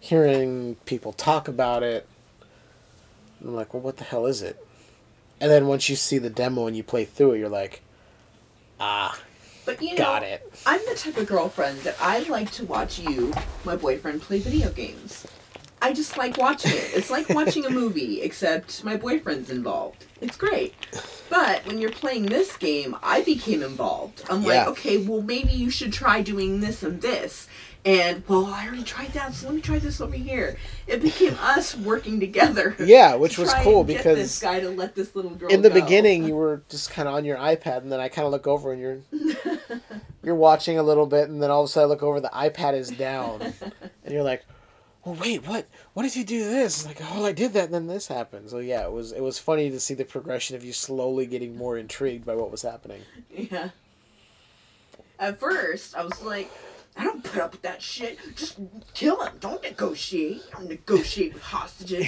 hearing 0.00 0.76
people 0.86 1.12
talk 1.12 1.46
about 1.48 1.82
it. 1.82 2.06
I'm 3.42 3.54
like, 3.54 3.74
well, 3.74 3.82
what 3.82 3.98
the 3.98 4.04
hell 4.04 4.26
is 4.26 4.40
it? 4.42 4.64
And 5.44 5.52
then 5.52 5.66
once 5.66 5.90
you 5.90 5.96
see 5.96 6.16
the 6.16 6.30
demo 6.30 6.66
and 6.66 6.74
you 6.74 6.82
play 6.82 7.04
through 7.04 7.32
it, 7.32 7.38
you're 7.38 7.50
like, 7.50 7.82
ah, 8.80 9.20
But 9.66 9.82
you 9.82 9.90
know, 9.90 9.96
got 9.98 10.22
it. 10.22 10.50
I'm 10.64 10.80
the 10.88 10.94
type 10.94 11.18
of 11.18 11.26
girlfriend 11.26 11.80
that 11.80 11.96
I 12.00 12.20
like 12.30 12.50
to 12.52 12.64
watch 12.64 12.98
you, 12.98 13.30
my 13.62 13.76
boyfriend, 13.76 14.22
play 14.22 14.38
video 14.38 14.70
games. 14.70 15.26
I 15.84 15.92
just 15.92 16.16
like 16.16 16.38
watching 16.38 16.72
it. 16.72 16.90
It's 16.94 17.10
like 17.10 17.28
watching 17.28 17.66
a 17.66 17.70
movie, 17.70 18.22
except 18.22 18.82
my 18.84 18.96
boyfriend's 18.96 19.50
involved. 19.50 20.06
It's 20.20 20.36
great. 20.36 20.72
But 21.28 21.66
when 21.66 21.78
you're 21.78 21.90
playing 21.92 22.26
this 22.26 22.56
game, 22.56 22.96
I 23.02 23.20
became 23.22 23.62
involved. 23.62 24.22
I'm 24.30 24.40
Yeah. 24.42 24.48
like, 24.48 24.68
okay, 24.68 24.96
well, 24.96 25.20
maybe 25.20 25.52
you 25.52 25.68
should 25.68 25.92
try 25.92 26.22
doing 26.22 26.60
this 26.60 26.82
and 26.82 27.02
this. 27.02 27.48
And, 27.84 28.22
well, 28.26 28.46
I 28.46 28.66
already 28.66 28.82
tried 28.82 29.12
that, 29.12 29.34
so 29.34 29.46
let 29.48 29.56
me 29.56 29.60
try 29.60 29.78
this 29.78 30.00
over 30.00 30.16
here. 30.16 30.56
It 30.86 31.02
became 31.02 31.36
us 31.38 31.76
working 31.76 32.18
together. 32.18 32.74
Yeah, 32.82 33.14
which 33.22 33.34
to 33.34 33.42
was 33.42 33.52
cool 33.56 33.84
get 33.84 33.98
because 33.98 34.16
this 34.16 34.40
guy 34.40 34.60
to 34.60 34.70
let 34.70 34.94
this 34.94 35.14
little 35.14 35.32
girl 35.32 35.50
in 35.50 35.60
the 35.60 35.68
go. 35.68 35.74
beginning 35.82 36.24
you 36.24 36.34
were 36.34 36.62
just 36.70 36.90
kind 36.90 37.06
of 37.08 37.14
on 37.14 37.26
your 37.26 37.36
ipad 37.36 37.82
and 37.82 37.92
then 37.92 38.00
i 38.00 38.08
kind 38.08 38.24
of 38.24 38.32
look 38.32 38.46
over 38.46 38.72
and 38.72 38.80
you're 38.80 39.00
you're 40.22 40.34
watching 40.34 40.78
a 40.78 40.82
little 40.82 41.04
bit 41.06 41.28
and 41.28 41.42
then 41.42 41.50
all 41.50 41.62
of 41.62 41.68
a 41.68 41.68
sudden 41.72 41.88
i 41.88 41.92
look 41.92 42.02
over 42.02 42.20
the 42.20 42.30
ipad 42.32 42.72
is 42.74 42.88
down 42.90 43.42
and 44.04 44.14
you're 44.14 44.22
like 44.22 44.44
well 45.04 45.14
wait 45.16 45.46
what 45.46 45.66
what 45.92 46.02
did 46.02 46.16
you 46.16 46.24
do 46.24 46.44
this 46.44 46.86
like 46.86 46.98
oh 47.12 47.24
i 47.24 47.32
did 47.32 47.52
that 47.52 47.64
and 47.66 47.74
then 47.74 47.86
this 47.86 48.06
happened 48.06 48.48
so 48.48 48.58
yeah 48.58 48.84
it 48.84 48.92
was 48.92 49.12
it 49.12 49.20
was 49.22 49.38
funny 49.38 49.70
to 49.70 49.78
see 49.80 49.94
the 49.94 50.04
progression 50.04 50.56
of 50.56 50.64
you 50.64 50.72
slowly 50.72 51.26
getting 51.26 51.56
more 51.56 51.76
intrigued 51.78 52.24
by 52.24 52.34
what 52.34 52.50
was 52.50 52.62
happening 52.62 53.02
Yeah. 53.30 53.70
At 55.18 55.38
first, 55.38 55.94
I 55.94 56.02
was 56.04 56.20
like, 56.22 56.50
I 56.96 57.04
don't 57.04 57.22
put 57.22 57.40
up 57.40 57.52
with 57.52 57.62
that 57.62 57.80
shit. 57.80 58.18
Just 58.34 58.58
kill 58.94 59.22
him. 59.24 59.34
Don't 59.38 59.62
negotiate. 59.62 60.42
Don't 60.50 60.68
negotiate 60.68 61.34
with 61.34 61.42
hostages. 61.42 62.06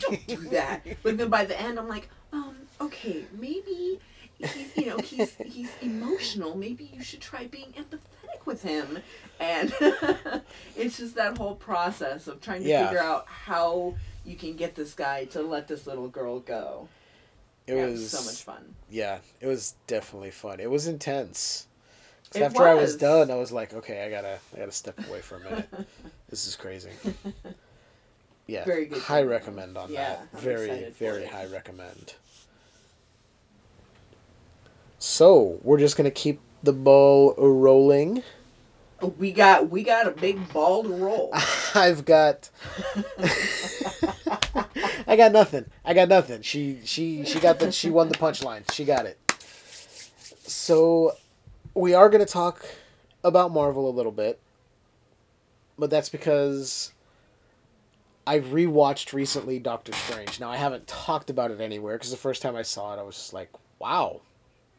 Don't 0.00 0.26
do 0.26 0.36
that. 0.48 0.80
But 1.02 1.18
then 1.18 1.28
by 1.28 1.44
the 1.44 1.60
end, 1.60 1.78
I'm 1.78 1.86
like, 1.86 2.08
um, 2.32 2.56
okay, 2.80 3.26
maybe 3.38 4.00
he's, 4.38 4.76
you 4.76 4.86
know, 4.86 4.96
he's 4.98 5.36
he's 5.36 5.70
emotional. 5.82 6.56
Maybe 6.56 6.90
you 6.92 7.02
should 7.02 7.20
try 7.20 7.46
being 7.46 7.72
empathetic 7.76 8.46
with 8.46 8.62
him. 8.62 9.00
And 9.38 9.72
it's 10.76 10.96
just 10.98 11.14
that 11.16 11.36
whole 11.38 11.54
process 11.56 12.26
of 12.26 12.40
trying 12.40 12.62
to 12.62 12.68
Yeah. 12.68 12.86
figure 12.86 13.02
out 13.02 13.26
how 13.28 13.94
you 14.24 14.34
can 14.36 14.56
get 14.56 14.74
this 14.74 14.94
guy 14.94 15.24
to 15.26 15.42
let 15.42 15.68
this 15.68 15.86
little 15.86 16.08
girl 16.08 16.40
go. 16.40 16.88
it 17.66 17.74
Yeah, 17.74 17.86
was 17.86 18.10
so 18.10 18.22
much 18.22 18.42
fun. 18.42 18.74
yeah 18.90 19.18
it 19.40 19.46
was 19.46 19.74
definitely 19.86 20.30
fun 20.30 20.60
it 20.60 20.70
was 20.70 20.86
intense. 20.86 21.66
It 22.34 22.40
after 22.42 22.66
i 22.66 22.74
was 22.74 22.92
was. 22.92 22.96
done 22.96 23.30
i 23.30 23.34
was 23.36 23.52
like 23.52 23.72
okay 23.74 24.04
i 24.04 24.10
gotta 24.10 24.38
i 24.54 24.58
gotta 24.58 24.72
step 24.72 24.98
away 25.08 25.20
for 25.20 25.36
a 25.36 25.40
minute 25.40 25.68
this 26.30 26.46
is 26.46 26.56
crazy 26.56 26.90
yeah 28.46 28.64
Very 28.64 28.86
good 28.86 28.98
high 28.98 29.22
recommend 29.22 29.76
on 29.76 29.92
Yeah, 29.92 30.16
that 30.16 30.28
I'm 30.34 30.40
very 30.40 30.90
very 30.90 31.24
high 31.26 31.46
recommend 31.46 32.14
so 34.98 35.58
we're 35.62 35.78
just 35.78 35.96
gonna 35.96 36.10
keep 36.10 36.40
the 36.62 36.72
ball 36.72 37.34
rolling 37.38 38.22
We 39.18 39.32
got 39.32 39.68
we 39.70 39.82
got 39.82 40.06
a 40.06 40.10
big 40.10 40.52
ball 40.52 40.82
to 40.82 40.88
roll. 40.88 41.30
i've 41.74 42.04
got 42.04 42.48
i 45.06 45.16
got 45.16 45.32
nothing. 45.32 45.66
I 45.84 45.94
got 45.94 46.08
nothing. 46.08 46.42
She 46.42 46.80
she 46.84 47.24
she 47.24 47.38
got 47.40 47.58
the 47.58 47.72
she 47.72 47.90
won 47.90 48.08
the 48.08 48.14
punchline. 48.16 48.70
She 48.72 48.84
got 48.84 49.06
it. 49.06 49.18
So 50.48 51.12
we 51.74 51.92
are 51.92 52.08
going 52.08 52.24
to 52.24 52.32
talk 52.32 52.64
about 53.22 53.52
marvel 53.52 53.88
a 53.88 53.92
little 53.92 54.12
bit 54.12 54.40
but 55.78 55.90
that's 55.90 56.08
because 56.08 56.92
i 58.26 58.38
rewatched 58.38 59.12
recently 59.12 59.58
doctor 59.58 59.92
strange. 59.92 60.40
Now 60.40 60.50
i 60.50 60.56
haven't 60.56 60.86
talked 60.86 61.30
about 61.30 61.50
it 61.50 61.60
anywhere 61.60 61.96
because 61.96 62.10
the 62.10 62.16
first 62.16 62.42
time 62.42 62.56
i 62.56 62.62
saw 62.62 62.94
it 62.94 62.98
i 62.98 63.02
was 63.02 63.16
just 63.16 63.32
like 63.32 63.50
wow. 63.78 64.20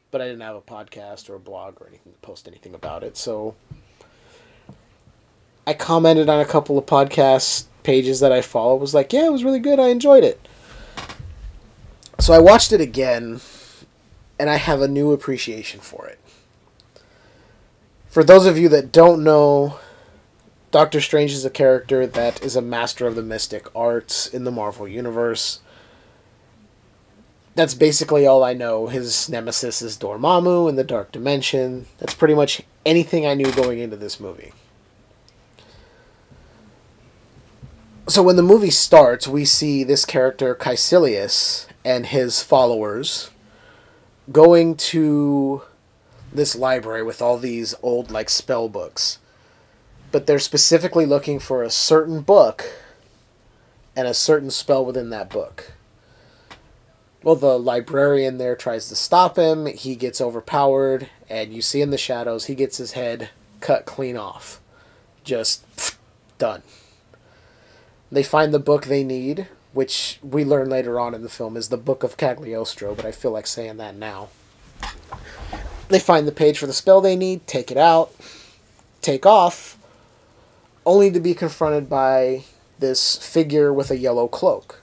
But 0.09 0.21
i 0.21 0.25
didn't 0.25 0.41
have 0.41 0.55
a 0.55 0.61
podcast 0.61 1.29
or 1.29 1.35
a 1.35 1.39
blog 1.39 1.81
or 1.81 1.87
anything 1.87 2.13
to 2.13 2.19
post 2.19 2.47
anything 2.47 2.73
about 2.73 3.03
it 3.03 3.17
so 3.17 3.55
I 5.67 5.73
commented 5.73 6.29
on 6.29 6.39
a 6.39 6.45
couple 6.45 6.77
of 6.77 6.85
podcast 6.85 7.65
pages 7.83 8.21
that 8.21 8.31
I 8.31 8.41
follow. 8.41 8.77
Was 8.77 8.93
like, 8.93 9.11
yeah, 9.11 9.25
it 9.25 9.33
was 9.33 9.43
really 9.43 9.59
good. 9.59 9.81
I 9.81 9.89
enjoyed 9.89 10.23
it. 10.23 10.47
So 12.19 12.33
I 12.33 12.39
watched 12.39 12.71
it 12.71 12.79
again, 12.79 13.41
and 14.39 14.49
I 14.49 14.55
have 14.55 14.81
a 14.81 14.87
new 14.87 15.11
appreciation 15.11 15.81
for 15.81 16.07
it. 16.07 16.19
For 18.07 18.23
those 18.23 18.45
of 18.45 18.57
you 18.57 18.69
that 18.69 18.93
don't 18.93 19.25
know, 19.25 19.77
Doctor 20.71 21.01
Strange 21.01 21.33
is 21.33 21.43
a 21.43 21.49
character 21.49 22.07
that 22.07 22.41
is 22.41 22.55
a 22.55 22.61
master 22.61 23.05
of 23.05 23.15
the 23.15 23.21
mystic 23.21 23.67
arts 23.75 24.25
in 24.25 24.45
the 24.45 24.51
Marvel 24.51 24.87
Universe. 24.87 25.59
That's 27.55 27.73
basically 27.73 28.25
all 28.25 28.41
I 28.41 28.53
know. 28.53 28.87
His 28.87 29.27
nemesis 29.27 29.81
is 29.81 29.97
Dormammu 29.97 30.69
in 30.69 30.77
the 30.77 30.85
Dark 30.85 31.11
Dimension. 31.11 31.87
That's 31.97 32.15
pretty 32.15 32.35
much 32.35 32.61
anything 32.85 33.27
I 33.27 33.33
knew 33.33 33.51
going 33.51 33.79
into 33.79 33.97
this 33.97 34.17
movie. 34.17 34.53
So 38.07 38.23
when 38.23 38.35
the 38.35 38.43
movie 38.43 38.71
starts, 38.71 39.27
we 39.27 39.45
see 39.45 39.83
this 39.83 40.05
character 40.05 40.55
Caecilius 40.55 41.67
and 41.83 42.05
his 42.05 42.41
followers 42.41 43.31
going 44.31 44.75
to 44.75 45.61
this 46.33 46.55
library 46.55 47.03
with 47.03 47.21
all 47.21 47.37
these 47.37 47.75
old 47.81 48.11
like 48.11 48.29
spell 48.29 48.69
books. 48.69 49.19
But 50.11 50.25
they're 50.25 50.39
specifically 50.39 51.05
looking 51.05 51.39
for 51.39 51.63
a 51.63 51.69
certain 51.69 52.21
book 52.21 52.65
and 53.95 54.07
a 54.07 54.13
certain 54.13 54.51
spell 54.51 54.85
within 54.85 55.09
that 55.09 55.29
book. 55.29 55.73
Well, 57.23 57.35
the 57.35 57.59
librarian 57.59 58.37
there 58.37 58.55
tries 58.55 58.87
to 58.89 58.95
stop 58.95 59.37
him. 59.37 59.65
He 59.65 59.95
gets 59.95 60.21
overpowered, 60.21 61.09
and 61.29 61.51
you 61.51 61.61
see 61.61 61.81
in 61.81 61.89
the 61.89 61.97
shadows 61.97 62.45
he 62.45 62.55
gets 62.55 62.77
his 62.77 62.93
head 62.93 63.31
cut 63.59 63.85
clean 63.85 64.15
off. 64.15 64.61
Just 65.23 65.65
Done. 66.37 66.61
They 68.11 68.23
find 68.23 68.53
the 68.53 68.59
book 68.59 68.85
they 68.85 69.03
need, 69.03 69.47
which 69.73 70.19
we 70.23 70.45
learn 70.45 70.69
later 70.69 70.99
on 70.99 71.13
in 71.13 71.23
the 71.23 71.29
film 71.29 71.57
is 71.57 71.69
the 71.69 71.77
Book 71.77 72.03
of 72.03 72.17
Cagliostro, 72.17 72.95
but 72.95 73.05
I 73.05 73.11
feel 73.11 73.31
like 73.31 73.47
saying 73.47 73.77
that 73.77 73.95
now. 73.95 74.29
They 75.89 75.99
find 75.99 76.27
the 76.27 76.31
page 76.31 76.57
for 76.59 76.67
the 76.67 76.73
spell 76.73 77.01
they 77.01 77.15
need, 77.15 77.47
take 77.47 77.71
it 77.71 77.77
out, 77.77 78.13
take 79.01 79.25
off, 79.25 79.77
only 80.85 81.11
to 81.11 81.19
be 81.19 81.33
confronted 81.33 81.89
by 81.89 82.43
this 82.79 83.17
figure 83.17 83.73
with 83.73 83.91
a 83.91 83.97
yellow 83.97 84.27
cloak. 84.27 84.81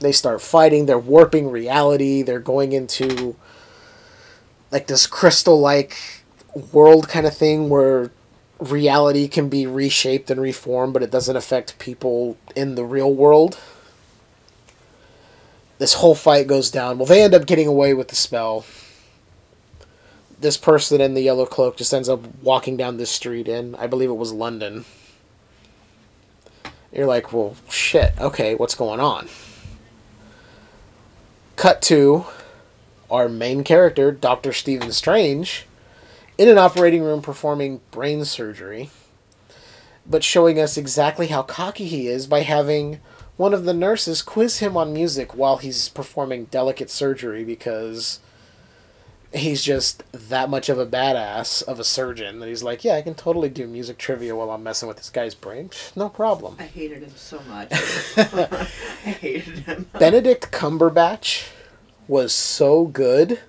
They 0.00 0.12
start 0.12 0.42
fighting, 0.42 0.86
they're 0.86 0.98
warping 0.98 1.50
reality, 1.50 2.22
they're 2.22 2.40
going 2.40 2.72
into 2.72 3.36
like 4.70 4.86
this 4.86 5.06
crystal 5.06 5.60
like 5.60 6.24
world 6.72 7.08
kind 7.08 7.26
of 7.26 7.36
thing 7.36 7.68
where 7.68 8.10
reality 8.64 9.28
can 9.28 9.48
be 9.48 9.66
reshaped 9.66 10.30
and 10.30 10.40
reformed, 10.40 10.92
but 10.92 11.02
it 11.02 11.10
doesn't 11.10 11.36
affect 11.36 11.78
people 11.78 12.36
in 12.54 12.74
the 12.74 12.84
real 12.84 13.12
world. 13.12 13.58
This 15.78 15.94
whole 15.94 16.14
fight 16.14 16.46
goes 16.46 16.70
down. 16.70 16.98
Well, 16.98 17.06
they 17.06 17.22
end 17.22 17.34
up 17.34 17.46
getting 17.46 17.66
away 17.66 17.94
with 17.94 18.08
the 18.08 18.16
spell. 18.16 18.64
This 20.38 20.56
person 20.56 21.00
in 21.00 21.14
the 21.14 21.22
yellow 21.22 21.46
cloak 21.46 21.76
just 21.76 21.92
ends 21.92 22.08
up 22.08 22.20
walking 22.42 22.76
down 22.76 22.96
this 22.96 23.10
street 23.10 23.48
in, 23.48 23.74
I 23.76 23.86
believe 23.86 24.10
it 24.10 24.14
was 24.14 24.32
London. 24.32 24.84
You're 26.92 27.06
like, 27.06 27.32
well, 27.32 27.56
shit, 27.68 28.12
okay, 28.20 28.54
what's 28.54 28.74
going 28.74 29.00
on? 29.00 29.28
Cut 31.56 31.82
to 31.82 32.26
our 33.10 33.28
main 33.28 33.64
character, 33.64 34.12
Dr. 34.12 34.52
Stephen 34.52 34.92
Strange, 34.92 35.66
in 36.38 36.48
an 36.48 36.58
operating 36.58 37.02
room 37.02 37.22
performing 37.22 37.80
brain 37.90 38.24
surgery, 38.24 38.90
but 40.06 40.24
showing 40.24 40.58
us 40.58 40.76
exactly 40.76 41.28
how 41.28 41.42
cocky 41.42 41.86
he 41.86 42.08
is 42.08 42.26
by 42.26 42.40
having 42.40 43.00
one 43.36 43.54
of 43.54 43.64
the 43.64 43.74
nurses 43.74 44.22
quiz 44.22 44.58
him 44.58 44.76
on 44.76 44.92
music 44.92 45.34
while 45.34 45.56
he's 45.56 45.88
performing 45.88 46.44
delicate 46.46 46.90
surgery 46.90 47.44
because 47.44 48.20
he's 49.32 49.62
just 49.62 50.04
that 50.12 50.48
much 50.48 50.68
of 50.68 50.78
a 50.78 50.86
badass 50.86 51.62
of 51.64 51.80
a 51.80 51.84
surgeon 51.84 52.38
that 52.38 52.48
he's 52.48 52.62
like, 52.62 52.84
yeah, 52.84 52.94
I 52.94 53.02
can 53.02 53.14
totally 53.14 53.48
do 53.48 53.66
music 53.66 53.98
trivia 53.98 54.36
while 54.36 54.50
I'm 54.50 54.62
messing 54.62 54.86
with 54.86 54.96
this 54.98 55.10
guy's 55.10 55.34
brain. 55.34 55.70
No 55.96 56.08
problem. 56.08 56.56
I 56.58 56.64
hated 56.64 57.02
him 57.02 57.12
so 57.16 57.40
much. 57.48 57.68
I 58.16 59.10
hated 59.10 59.58
him. 59.60 59.88
Benedict 59.98 60.52
Cumberbatch 60.52 61.48
was 62.06 62.32
so 62.32 62.84
good 62.86 63.40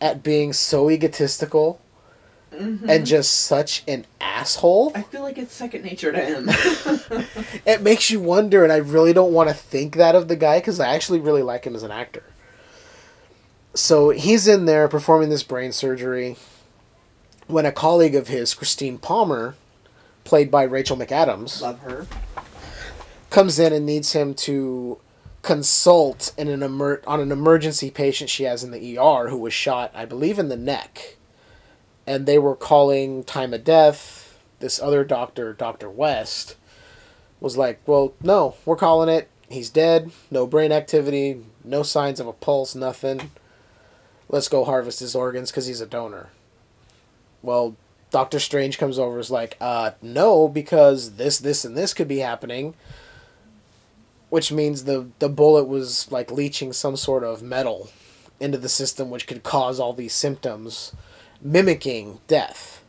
at 0.00 0.22
being 0.22 0.52
so 0.52 0.90
egotistical 0.90 1.80
mm-hmm. 2.52 2.88
and 2.88 3.06
just 3.06 3.32
such 3.32 3.82
an 3.86 4.06
asshole. 4.20 4.92
I 4.94 5.02
feel 5.02 5.22
like 5.22 5.38
it's 5.38 5.54
second 5.54 5.84
nature 5.84 6.12
to 6.12 6.20
him. 6.20 6.50
It 7.66 7.82
makes 7.82 8.10
you 8.10 8.20
wonder, 8.20 8.62
and 8.62 8.72
I 8.72 8.76
really 8.76 9.12
don't 9.12 9.32
want 9.32 9.48
to 9.48 9.54
think 9.54 9.96
that 9.96 10.14
of 10.14 10.28
the 10.28 10.36
guy 10.36 10.58
because 10.60 10.78
I 10.78 10.94
actually 10.94 11.18
really 11.18 11.42
like 11.42 11.64
him 11.64 11.74
as 11.74 11.82
an 11.82 11.90
actor. 11.90 12.22
So 13.74 14.10
he's 14.10 14.46
in 14.46 14.66
there 14.66 14.86
performing 14.88 15.30
this 15.30 15.42
brain 15.42 15.72
surgery 15.72 16.36
when 17.48 17.66
a 17.66 17.72
colleague 17.72 18.14
of 18.14 18.28
his, 18.28 18.54
Christine 18.54 18.98
Palmer, 18.98 19.56
played 20.24 20.50
by 20.50 20.62
Rachel 20.62 20.96
McAdams, 20.96 21.60
Love 21.60 21.80
her. 21.80 22.06
comes 23.30 23.58
in 23.58 23.72
and 23.72 23.84
needs 23.84 24.12
him 24.12 24.34
to 24.34 24.98
consult 25.46 26.34
in 26.36 26.48
an 26.48 26.60
emer- 26.60 27.02
on 27.06 27.20
an 27.20 27.30
emergency 27.30 27.88
patient 27.88 28.28
she 28.28 28.42
has 28.42 28.64
in 28.64 28.72
the 28.72 28.98
ER 28.98 29.28
who 29.28 29.38
was 29.38 29.54
shot, 29.54 29.92
I 29.94 30.04
believe, 30.04 30.40
in 30.40 30.48
the 30.48 30.56
neck. 30.56 31.16
And 32.04 32.26
they 32.26 32.36
were 32.36 32.56
calling 32.56 33.22
time 33.22 33.54
of 33.54 33.62
death. 33.62 34.40
This 34.58 34.82
other 34.82 35.04
doctor, 35.04 35.52
Dr. 35.52 35.88
West, 35.88 36.56
was 37.38 37.56
like, 37.56 37.80
Well, 37.86 38.14
no, 38.20 38.56
we're 38.64 38.74
calling 38.74 39.08
it. 39.08 39.30
He's 39.48 39.70
dead. 39.70 40.10
No 40.32 40.48
brain 40.48 40.72
activity. 40.72 41.44
No 41.62 41.84
signs 41.84 42.18
of 42.18 42.26
a 42.26 42.32
pulse. 42.32 42.74
Nothing. 42.74 43.30
Let's 44.28 44.48
go 44.48 44.64
harvest 44.64 44.98
his 44.98 45.14
organs 45.14 45.52
because 45.52 45.66
he's 45.68 45.80
a 45.80 45.86
donor. 45.86 46.30
Well, 47.40 47.76
Doctor 48.10 48.40
Strange 48.40 48.78
comes 48.78 48.98
over 48.98 49.20
is 49.20 49.30
like, 49.30 49.56
uh, 49.60 49.92
no, 50.02 50.48
because 50.48 51.12
this, 51.12 51.38
this, 51.38 51.64
and 51.64 51.76
this 51.76 51.94
could 51.94 52.08
be 52.08 52.18
happening 52.18 52.74
which 54.28 54.50
means 54.50 54.84
the 54.84 55.08
the 55.18 55.28
bullet 55.28 55.64
was 55.64 56.10
like 56.10 56.30
leaching 56.30 56.72
some 56.72 56.96
sort 56.96 57.24
of 57.24 57.42
metal 57.42 57.90
into 58.40 58.58
the 58.58 58.68
system 58.68 59.10
which 59.10 59.26
could 59.26 59.42
cause 59.42 59.80
all 59.80 59.92
these 59.92 60.14
symptoms 60.14 60.92
mimicking 61.40 62.20
death. 62.26 62.82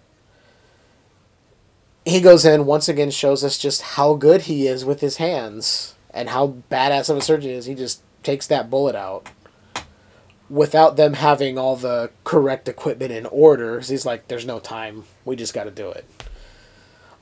He 2.05 2.21
goes 2.21 2.45
in 2.45 2.65
once 2.65 2.87
again 2.87 3.11
shows 3.11 3.43
us 3.43 3.57
just 3.57 3.81
how 3.81 4.13
good 4.13 4.43
he 4.43 4.67
is 4.67 4.85
with 4.85 5.01
his 5.01 5.17
hands 5.17 5.95
and 6.11 6.29
how 6.29 6.55
badass 6.71 7.09
of 7.09 7.17
a 7.17 7.21
surgeon 7.21 7.51
he 7.51 7.55
is. 7.55 7.65
He 7.65 7.75
just 7.75 8.01
takes 8.23 8.47
that 8.47 8.69
bullet 8.69 8.95
out 8.95 9.29
without 10.49 10.95
them 10.95 11.13
having 11.13 11.57
all 11.57 11.75
the 11.75 12.09
correct 12.23 12.69
equipment 12.69 13.11
in 13.11 13.25
order. 13.25 13.79
He's 13.81 14.05
like 14.05 14.27
there's 14.27 14.45
no 14.45 14.59
time. 14.59 15.03
We 15.25 15.35
just 15.35 15.53
got 15.53 15.65
to 15.65 15.71
do 15.71 15.91
it. 15.91 16.05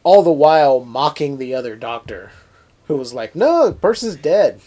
All 0.03 0.21
the 0.21 0.31
while 0.31 0.85
mocking 0.85 1.37
the 1.37 1.55
other 1.55 1.75
doctor 1.75 2.31
who 2.87 2.95
was 2.95 3.13
like, 3.13 3.35
"No, 3.35 3.67
the 3.67 3.75
person's 3.75 4.15
dead." 4.15 4.59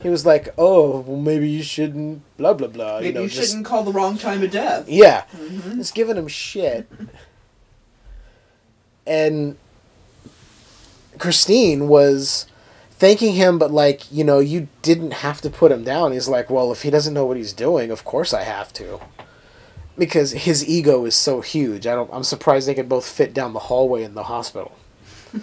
He 0.00 0.08
was 0.08 0.26
like, 0.26 0.52
"Oh, 0.58 1.00
well, 1.00 1.20
maybe 1.20 1.48
you 1.48 1.62
shouldn't." 1.62 2.22
Blah 2.36 2.54
blah 2.54 2.68
blah. 2.68 3.00
Maybe 3.00 3.08
you, 3.08 3.14
know, 3.14 3.28
just 3.28 3.50
shouldn't 3.50 3.66
call 3.66 3.84
the 3.84 3.92
wrong 3.92 4.18
time 4.18 4.42
of 4.42 4.50
death. 4.50 4.88
yeah, 4.88 5.24
mm-hmm. 5.32 5.76
just 5.76 5.94
giving 5.94 6.16
him 6.16 6.28
shit. 6.28 6.90
And 9.06 9.56
Christine 11.18 11.88
was 11.88 12.46
thanking 12.90 13.34
him, 13.34 13.58
but 13.58 13.70
like, 13.70 14.10
you 14.12 14.24
know, 14.24 14.38
you 14.38 14.68
didn't 14.82 15.12
have 15.12 15.40
to 15.42 15.50
put 15.50 15.72
him 15.72 15.84
down. 15.84 16.12
He's 16.12 16.28
like, 16.28 16.50
well, 16.50 16.72
if 16.72 16.82
he 16.82 16.90
doesn't 16.90 17.14
know 17.14 17.24
what 17.24 17.36
he's 17.36 17.52
doing, 17.52 17.90
of 17.90 18.04
course 18.04 18.34
I 18.34 18.42
have 18.42 18.72
to. 18.74 19.00
Because 19.96 20.32
his 20.32 20.68
ego 20.68 21.04
is 21.04 21.14
so 21.14 21.40
huge. 21.40 21.86
I 21.86 21.94
don't 21.94 22.10
I'm 22.12 22.24
surprised 22.24 22.68
they 22.68 22.74
could 22.74 22.88
both 22.88 23.08
fit 23.08 23.34
down 23.34 23.52
the 23.52 23.58
hallway 23.60 24.02
in 24.02 24.14
the 24.14 24.24
hospital. 24.24 24.76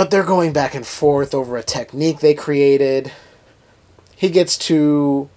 but 0.00 0.10
they're 0.10 0.24
going 0.24 0.50
back 0.50 0.74
and 0.74 0.86
forth 0.86 1.34
over 1.34 1.58
a 1.58 1.62
technique 1.62 2.20
they 2.20 2.32
created. 2.32 3.12
He 4.16 4.30
gets 4.30 4.56
to 4.56 5.28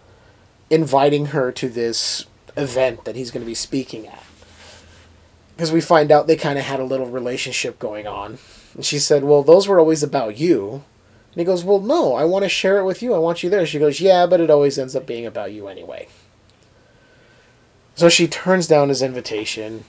inviting 0.69 1.25
her 1.25 1.51
to 1.51 1.67
this 1.67 2.27
event 2.55 3.03
that 3.03 3.17
he's 3.17 3.29
going 3.29 3.43
to 3.43 3.45
be 3.45 3.55
speaking 3.55 4.07
at. 4.07 4.23
Because 5.53 5.73
we 5.73 5.81
find 5.81 6.13
out 6.13 6.27
they 6.27 6.37
kind 6.37 6.57
of 6.57 6.63
had 6.63 6.79
a 6.79 6.85
little 6.85 7.07
relationship 7.07 7.77
going 7.77 8.07
on. 8.07 8.37
And 8.73 8.85
she 8.85 8.99
said, 8.99 9.25
Well, 9.25 9.43
those 9.43 9.67
were 9.67 9.79
always 9.79 10.01
about 10.01 10.37
you. 10.37 10.85
And 11.33 11.41
he 11.41 11.43
goes, 11.43 11.65
Well, 11.65 11.81
no, 11.81 12.15
I 12.15 12.23
want 12.23 12.43
to 12.43 12.49
share 12.49 12.77
it 12.77 12.85
with 12.85 13.01
you. 13.03 13.13
I 13.13 13.17
want 13.17 13.43
you 13.43 13.49
there. 13.49 13.65
She 13.65 13.79
goes, 13.79 13.99
Yeah, 13.99 14.25
but 14.27 14.39
it 14.39 14.49
always 14.49 14.79
ends 14.79 14.95
up 14.95 15.05
being 15.05 15.25
about 15.25 15.51
you 15.51 15.67
anyway. 15.67 16.07
So 17.95 18.07
she 18.07 18.29
turns 18.29 18.67
down 18.67 18.87
his 18.87 19.01
invitation. 19.01 19.83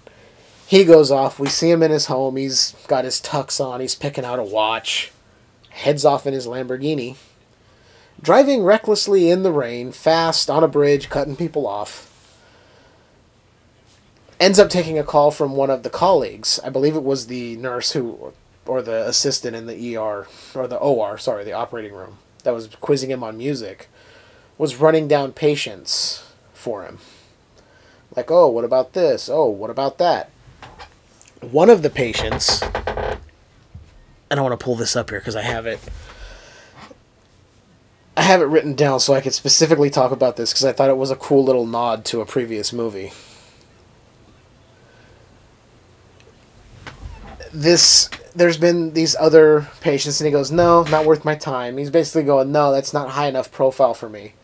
He 0.66 0.84
goes 0.84 1.10
off. 1.10 1.38
We 1.38 1.48
see 1.48 1.70
him 1.70 1.82
in 1.82 1.90
his 1.90 2.06
home. 2.06 2.36
He's 2.36 2.74
got 2.86 3.04
his 3.04 3.20
tux 3.20 3.64
on. 3.64 3.80
He's 3.80 3.94
picking 3.94 4.24
out 4.24 4.38
a 4.38 4.42
watch. 4.42 5.12
Heads 5.70 6.04
off 6.04 6.26
in 6.26 6.32
his 6.32 6.46
Lamborghini. 6.46 7.16
Driving 8.22 8.62
recklessly 8.62 9.30
in 9.30 9.42
the 9.42 9.52
rain, 9.52 9.92
fast, 9.92 10.48
on 10.48 10.64
a 10.64 10.68
bridge, 10.68 11.10
cutting 11.10 11.36
people 11.36 11.66
off. 11.66 12.10
Ends 14.40 14.58
up 14.58 14.70
taking 14.70 14.98
a 14.98 15.04
call 15.04 15.30
from 15.30 15.56
one 15.56 15.68
of 15.68 15.82
the 15.82 15.90
colleagues. 15.90 16.58
I 16.64 16.70
believe 16.70 16.96
it 16.96 17.02
was 17.02 17.26
the 17.26 17.56
nurse 17.56 17.92
who, 17.92 18.32
or 18.66 18.80
the 18.80 19.06
assistant 19.06 19.54
in 19.54 19.66
the 19.66 19.96
ER, 19.96 20.26
or 20.54 20.66
the 20.66 20.78
OR, 20.78 21.18
sorry, 21.18 21.44
the 21.44 21.52
operating 21.52 21.92
room, 21.92 22.18
that 22.44 22.54
was 22.54 22.68
quizzing 22.80 23.10
him 23.10 23.22
on 23.22 23.36
music, 23.36 23.88
was 24.56 24.76
running 24.76 25.06
down 25.06 25.32
patients 25.32 26.32
for 26.52 26.84
him. 26.84 26.98
Like, 28.16 28.30
oh, 28.30 28.48
what 28.48 28.64
about 28.64 28.92
this? 28.92 29.28
Oh, 29.28 29.48
what 29.48 29.70
about 29.70 29.98
that? 29.98 30.30
One 31.50 31.68
of 31.68 31.82
the 31.82 31.90
patients, 31.90 32.62
and 32.62 33.20
I 34.30 34.40
want 34.40 34.58
to 34.58 34.64
pull 34.64 34.76
this 34.76 34.96
up 34.96 35.10
here 35.10 35.18
because 35.18 35.36
I 35.36 35.42
have 35.42 35.66
it. 35.66 35.78
I 38.16 38.22
have 38.22 38.40
it 38.40 38.46
written 38.46 38.74
down 38.74 39.00
so 39.00 39.12
I 39.14 39.20
could 39.20 39.34
specifically 39.34 39.90
talk 39.90 40.10
about 40.10 40.36
this 40.36 40.52
because 40.52 40.64
I 40.64 40.72
thought 40.72 40.90
it 40.90 40.96
was 40.96 41.10
a 41.10 41.16
cool 41.16 41.44
little 41.44 41.66
nod 41.66 42.04
to 42.06 42.20
a 42.20 42.26
previous 42.26 42.72
movie. 42.72 43.12
This 47.52 48.08
there's 48.34 48.56
been 48.56 48.94
these 48.94 49.14
other 49.16 49.68
patients 49.80 50.20
and 50.20 50.26
he 50.26 50.32
goes, 50.32 50.50
"No, 50.50 50.84
not 50.84 51.04
worth 51.04 51.24
my 51.24 51.34
time." 51.34 51.76
He's 51.76 51.90
basically 51.90 52.22
going, 52.22 52.52
"No, 52.52 52.72
that's 52.72 52.92
not 52.92 53.10
high 53.10 53.26
enough 53.26 53.52
profile 53.52 53.94
for 53.94 54.08
me." 54.08 54.34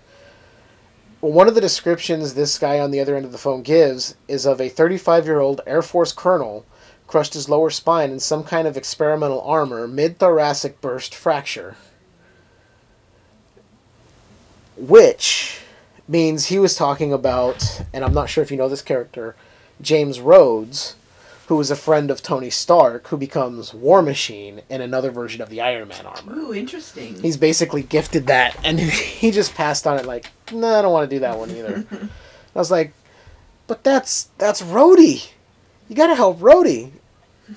One 1.21 1.49
of 1.49 1.55
the 1.55 1.61
descriptions 1.61 2.35
this 2.35 2.59
guy 2.59 2.79
on 2.79 2.91
the 2.91 3.01
other 3.01 3.17
end 3.17 3.25
of 3.25 3.33
the 3.33 3.39
phone 3.39 3.63
gives 3.63 4.15
is 4.29 4.47
of 4.47 4.61
a 4.61 4.69
35 4.69 5.27
year 5.27 5.41
old 5.41 5.61
Air 5.67 5.83
Force 5.83 6.13
colonel 6.13 6.65
crushed 7.11 7.35
his 7.35 7.49
lower 7.49 7.71
spine 7.71 8.13
in 8.13 8.21
some 8.21 8.45
kind 8.45 8.69
of 8.69 8.77
experimental 8.77 9.43
armor, 9.43 9.89
mid 9.89 10.19
thoracic 10.19 10.81
burst 10.81 11.13
fracture. 11.13 11.77
Which 14.77 15.61
means 16.07 16.47
he 16.47 16.59
was 16.59 16.77
talking 16.77 17.13
about, 17.13 17.83
and 17.93 18.05
I'm 18.05 18.15
not 18.15 18.31
sure 18.31 18.43
if 18.45 18.51
you 18.53 18.57
know 18.57 18.69
this 18.69 18.81
character, 18.81 19.35
James 19.81 20.21
Rhodes, 20.21 20.95
who 21.49 21.57
was 21.57 21.71
a 21.71 21.77
friend 21.77 22.13
of 22.13 22.23
Tony 22.23 22.49
Stark, 22.49 23.09
who 23.09 23.17
becomes 23.17 23.75
War 23.75 24.03
Machine 24.03 24.63
in 24.71 24.81
another 24.81 25.11
version 25.11 25.43
of 25.43 25.51
the 25.51 25.61
Iron 25.61 25.89
Man 25.89 26.07
armor. 26.07 26.33
Ooh, 26.37 26.55
interesting. 26.55 27.21
He's 27.21 27.37
basically 27.37 27.83
gifted 27.83 28.29
that, 28.29 28.57
and 28.65 28.79
he 29.21 29.33
just 29.33 29.57
passed 29.57 29.85
on 29.85 29.99
it 29.99 30.07
like, 30.07 30.31
no, 30.53 30.79
I 30.79 30.83
don't 30.83 30.93
want 30.93 31.11
to 31.11 31.17
do 31.17 31.21
that 31.21 31.37
one 31.37 31.51
either. 31.51 31.85
I 32.55 32.59
was 32.59 32.71
like, 32.71 32.93
but 33.67 33.83
that's 33.83 34.29
that's 34.39 34.63
Rhodey. 34.63 35.31
You 35.89 35.97
gotta 35.97 36.15
help 36.15 36.39
Rhodey. 36.39 36.93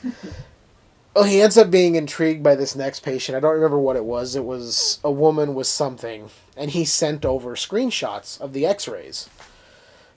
well, 1.15 1.25
he 1.25 1.41
ends 1.41 1.57
up 1.57 1.69
being 1.69 1.95
intrigued 1.95 2.43
by 2.43 2.55
this 2.55 2.75
next 2.75 3.01
patient. 3.01 3.35
I 3.35 3.39
don't 3.39 3.55
remember 3.55 3.79
what 3.79 3.95
it 3.95 4.05
was. 4.05 4.35
It 4.35 4.45
was 4.45 4.99
a 5.03 5.11
woman 5.11 5.55
with 5.55 5.67
something, 5.67 6.29
and 6.57 6.71
he 6.71 6.85
sent 6.85 7.25
over 7.25 7.55
screenshots 7.55 8.39
of 8.39 8.53
the 8.53 8.65
X-rays. 8.65 9.29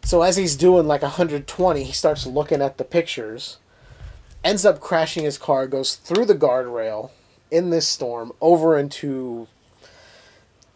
So 0.03 0.23
as 0.23 0.37
he's 0.37 0.57
doing 0.57 0.87
like 0.87 1.03
120, 1.03 1.83
he 1.83 1.93
starts 1.93 2.27
looking 2.27 2.63
at 2.63 2.79
the 2.79 2.85
pictures, 2.85 3.59
ends 4.45 4.65
up 4.65 4.81
crashing 4.81 5.25
his 5.25 5.39
car, 5.39 5.67
goes 5.67 5.97
through 5.97 6.27
the 6.27 6.35
guardrail 6.35 7.11
in 7.51 7.71
this 7.71 7.89
storm 7.89 8.33
over 8.41 8.79
into 8.79 9.49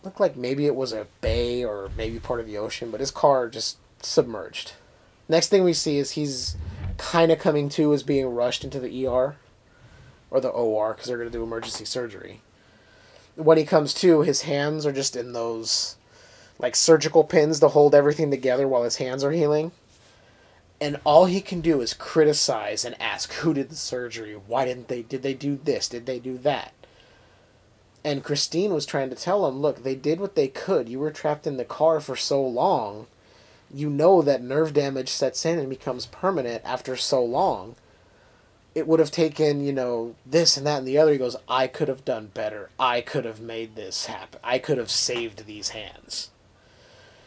looked 0.02 0.20
like 0.20 0.36
maybe 0.36 0.66
it 0.66 0.74
was 0.74 0.92
a 0.92 1.06
bay 1.20 1.64
or 1.64 1.90
maybe 1.96 2.18
part 2.18 2.40
of 2.40 2.46
the 2.46 2.56
ocean, 2.56 2.90
but 2.90 3.00
his 3.00 3.10
car 3.10 3.48
just 3.48 3.76
submerged. 4.02 4.72
Next 5.28 5.48
thing 5.48 5.62
we 5.62 5.74
see 5.74 5.98
is 5.98 6.12
he's 6.12 6.56
kind 7.00 7.32
of 7.32 7.38
coming 7.38 7.70
to 7.70 7.94
is 7.94 8.02
being 8.02 8.26
rushed 8.26 8.62
into 8.62 8.78
the 8.78 9.06
ER 9.06 9.36
or 10.30 10.40
the 10.40 10.50
OR 10.50 10.92
because 10.92 11.08
they're 11.08 11.16
going 11.16 11.30
to 11.30 11.36
do 11.36 11.42
emergency 11.42 11.86
surgery. 11.86 12.42
When 13.36 13.56
he 13.56 13.64
comes 13.64 13.94
to, 13.94 14.20
his 14.20 14.42
hands 14.42 14.84
are 14.84 14.92
just 14.92 15.16
in 15.16 15.32
those 15.32 15.96
like 16.58 16.76
surgical 16.76 17.24
pins 17.24 17.58
to 17.60 17.68
hold 17.68 17.94
everything 17.94 18.30
together 18.30 18.68
while 18.68 18.82
his 18.82 18.96
hands 18.96 19.24
are 19.24 19.32
healing. 19.32 19.72
And 20.78 21.00
all 21.04 21.24
he 21.24 21.40
can 21.40 21.62
do 21.62 21.80
is 21.80 21.94
criticize 21.94 22.84
and 22.84 23.00
ask 23.00 23.32
who 23.32 23.54
did 23.54 23.70
the 23.70 23.76
surgery? 23.76 24.34
Why 24.34 24.66
didn't 24.66 24.88
they 24.88 25.00
did 25.02 25.22
they 25.22 25.34
do 25.34 25.56
this? 25.56 25.88
Did 25.88 26.04
they 26.04 26.18
do 26.18 26.36
that? 26.38 26.74
And 28.04 28.22
Christine 28.22 28.74
was 28.74 28.84
trying 28.86 29.08
to 29.10 29.16
tell 29.16 29.46
him, 29.46 29.60
look, 29.60 29.82
they 29.82 29.94
did 29.94 30.20
what 30.20 30.34
they 30.34 30.48
could. 30.48 30.88
You 30.88 30.98
were 30.98 31.10
trapped 31.10 31.46
in 31.46 31.56
the 31.56 31.64
car 31.64 31.98
for 32.00 32.16
so 32.16 32.42
long. 32.46 33.06
You 33.72 33.88
know 33.88 34.22
that 34.22 34.42
nerve 34.42 34.72
damage 34.72 35.08
sets 35.08 35.44
in 35.44 35.58
and 35.58 35.70
becomes 35.70 36.06
permanent 36.06 36.62
after 36.64 36.96
so 36.96 37.24
long. 37.24 37.76
It 38.74 38.86
would 38.86 39.00
have 39.00 39.10
taken, 39.10 39.64
you 39.64 39.72
know, 39.72 40.14
this 40.24 40.56
and 40.56 40.66
that 40.66 40.78
and 40.78 40.88
the 40.88 40.98
other. 40.98 41.12
He 41.12 41.18
goes, 41.18 41.36
I 41.48 41.66
could 41.66 41.88
have 41.88 42.04
done 42.04 42.30
better. 42.34 42.70
I 42.78 43.00
could 43.00 43.24
have 43.24 43.40
made 43.40 43.74
this 43.74 44.06
happen. 44.06 44.40
I 44.44 44.58
could 44.58 44.78
have 44.78 44.90
saved 44.90 45.46
these 45.46 45.70
hands. 45.70 46.30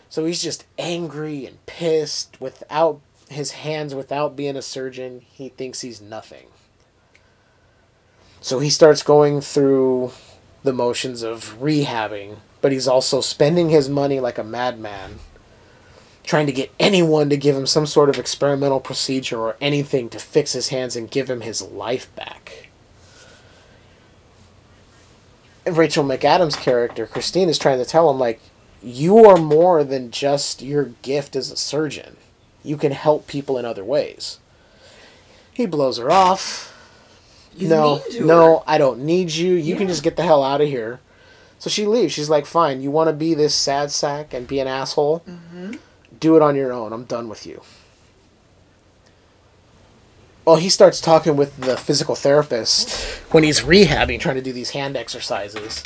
So 0.10 0.26
he's 0.26 0.44
just 0.44 0.66
angry 0.78 1.46
and 1.46 1.66
pissed 1.66 2.40
without 2.40 3.02
his 3.30 3.52
hands, 3.52 3.96
without 3.96 4.36
being 4.36 4.56
a 4.56 4.62
surgeon. 4.62 5.26
He 5.32 5.50
thinks 5.50 5.82
he's 5.82 6.02
nothing. 6.02 6.48
So 8.40 8.60
he 8.60 8.70
starts 8.70 9.04
going 9.04 9.42
through 9.42 10.12
the 10.64 10.74
motions 10.74 11.24
of 11.24 11.58
rehabbing, 11.60 12.38
but 12.62 12.72
he's 12.72 12.88
also 12.88 13.22
spending 13.22 13.70
his 13.70 13.90
money 13.90 14.20
like 14.20 14.38
a 14.38 14.44
madman, 14.44 15.20
trying 16.24 16.46
to 16.48 16.52
get 16.54 16.72
anyone 16.80 17.30
to 17.30 17.38
give 17.38 17.56
him 17.56 17.66
some 17.68 17.86
sort 17.86 18.10
of 18.10 18.18
experimental 18.18 18.80
procedure 18.80 19.40
or 19.40 19.56
anything 19.60 20.10
to 20.10 20.20
fix 20.20 20.54
his 20.54 20.70
hands 20.70 20.96
and 20.96 21.12
give 21.12 21.30
him 21.30 21.42
his 21.42 21.62
life 21.62 22.14
back. 22.16 22.70
And 25.66 25.78
Rachel 25.78 26.04
McAdams' 26.04 26.58
character, 26.58 27.06
Christine, 27.08 27.50
is 27.50 27.58
trying 27.58 27.80
to 27.80 27.86
tell 27.86 28.10
him, 28.10 28.20
like, 28.20 28.42
you 28.82 29.26
are 29.26 29.38
more 29.38 29.84
than 29.84 30.12
just 30.12 30.62
your 30.62 30.86
gift 31.02 31.36
as 31.36 31.52
a 31.52 31.56
surgeon. 31.56 32.18
You 32.64 32.76
can 32.76 32.92
help 32.92 33.28
people 33.28 33.58
in 33.58 33.66
other 33.66 33.84
ways. 33.84 34.40
He 35.54 35.66
blows 35.66 35.98
her 35.98 36.12
off 36.12 36.70
He's 37.56 37.70
no, 37.70 38.02
no. 38.22 38.64
I 38.66 38.78
don't 38.78 39.02
need 39.02 39.32
you. 39.32 39.54
You 39.54 39.76
can 39.76 39.88
just 39.88 40.04
get 40.04 40.16
the 40.16 40.24
hell 40.24 40.44
out 40.44 40.62
of 40.62 40.68
here. 40.68 41.00
So 41.60 41.70
she 41.70 41.86
leaves. 41.86 42.12
She's 42.14 42.30
like, 42.30 42.46
fine, 42.46 42.82
you 42.82 42.92
want 42.92 43.10
to 43.10 43.14
be 43.14 43.34
this 43.34 43.54
sad 43.56 43.92
sack 43.92 44.34
and 44.34 44.48
be 44.48 44.60
an 44.60 44.68
asshole? 44.68 45.24
Mhm. 45.30 45.78
Do 46.24 46.38
it 46.38 46.42
on 46.42 46.56
your 46.56 46.72
own. 46.72 46.94
I'm 46.94 47.04
done 47.04 47.28
with 47.28 47.46
you. 47.46 47.62
Well, 50.46 50.56
he 50.56 50.70
starts 50.70 51.02
talking 51.02 51.36
with 51.36 51.58
the 51.58 51.76
physical 51.76 52.16
therapist 52.16 53.20
when 53.34 53.44
he's 53.44 53.60
rehabbing, 53.60 54.22
trying 54.22 54.38
to 54.38 54.42
do 54.42 54.54
these 54.54 54.70
hand 54.70 54.96
exercises. 54.96 55.84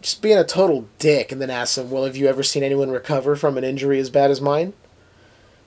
Just 0.00 0.22
being 0.22 0.38
a 0.38 0.44
total 0.44 0.86
dick, 1.00 1.32
and 1.32 1.42
then 1.42 1.50
asks 1.50 1.76
him, 1.76 1.90
Well, 1.90 2.04
have 2.04 2.16
you 2.16 2.28
ever 2.28 2.44
seen 2.44 2.62
anyone 2.62 2.92
recover 2.92 3.34
from 3.34 3.58
an 3.58 3.64
injury 3.64 3.98
as 3.98 4.10
bad 4.10 4.30
as 4.30 4.40
mine? 4.40 4.74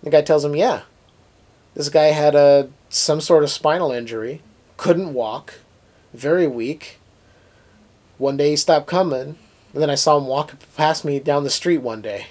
The 0.01 0.09
guy 0.09 0.21
tells 0.21 0.45
him, 0.45 0.55
Yeah. 0.55 0.83
This 1.73 1.89
guy 1.89 2.05
had 2.05 2.33
a 2.33 2.69
some 2.87 3.19
sort 3.19 3.43
of 3.43 3.49
spinal 3.49 3.91
injury, 3.91 4.41
couldn't 4.77 5.13
walk, 5.13 5.55
very 6.13 6.47
weak. 6.47 6.99
One 8.17 8.37
day 8.37 8.51
he 8.51 8.55
stopped 8.55 8.87
coming, 8.87 9.37
and 9.73 9.81
then 9.81 9.89
I 9.89 9.95
saw 9.95 10.17
him 10.17 10.27
walk 10.27 10.53
past 10.77 11.03
me 11.03 11.19
down 11.19 11.43
the 11.43 11.49
street 11.49 11.79
one 11.79 12.01
day. 12.01 12.27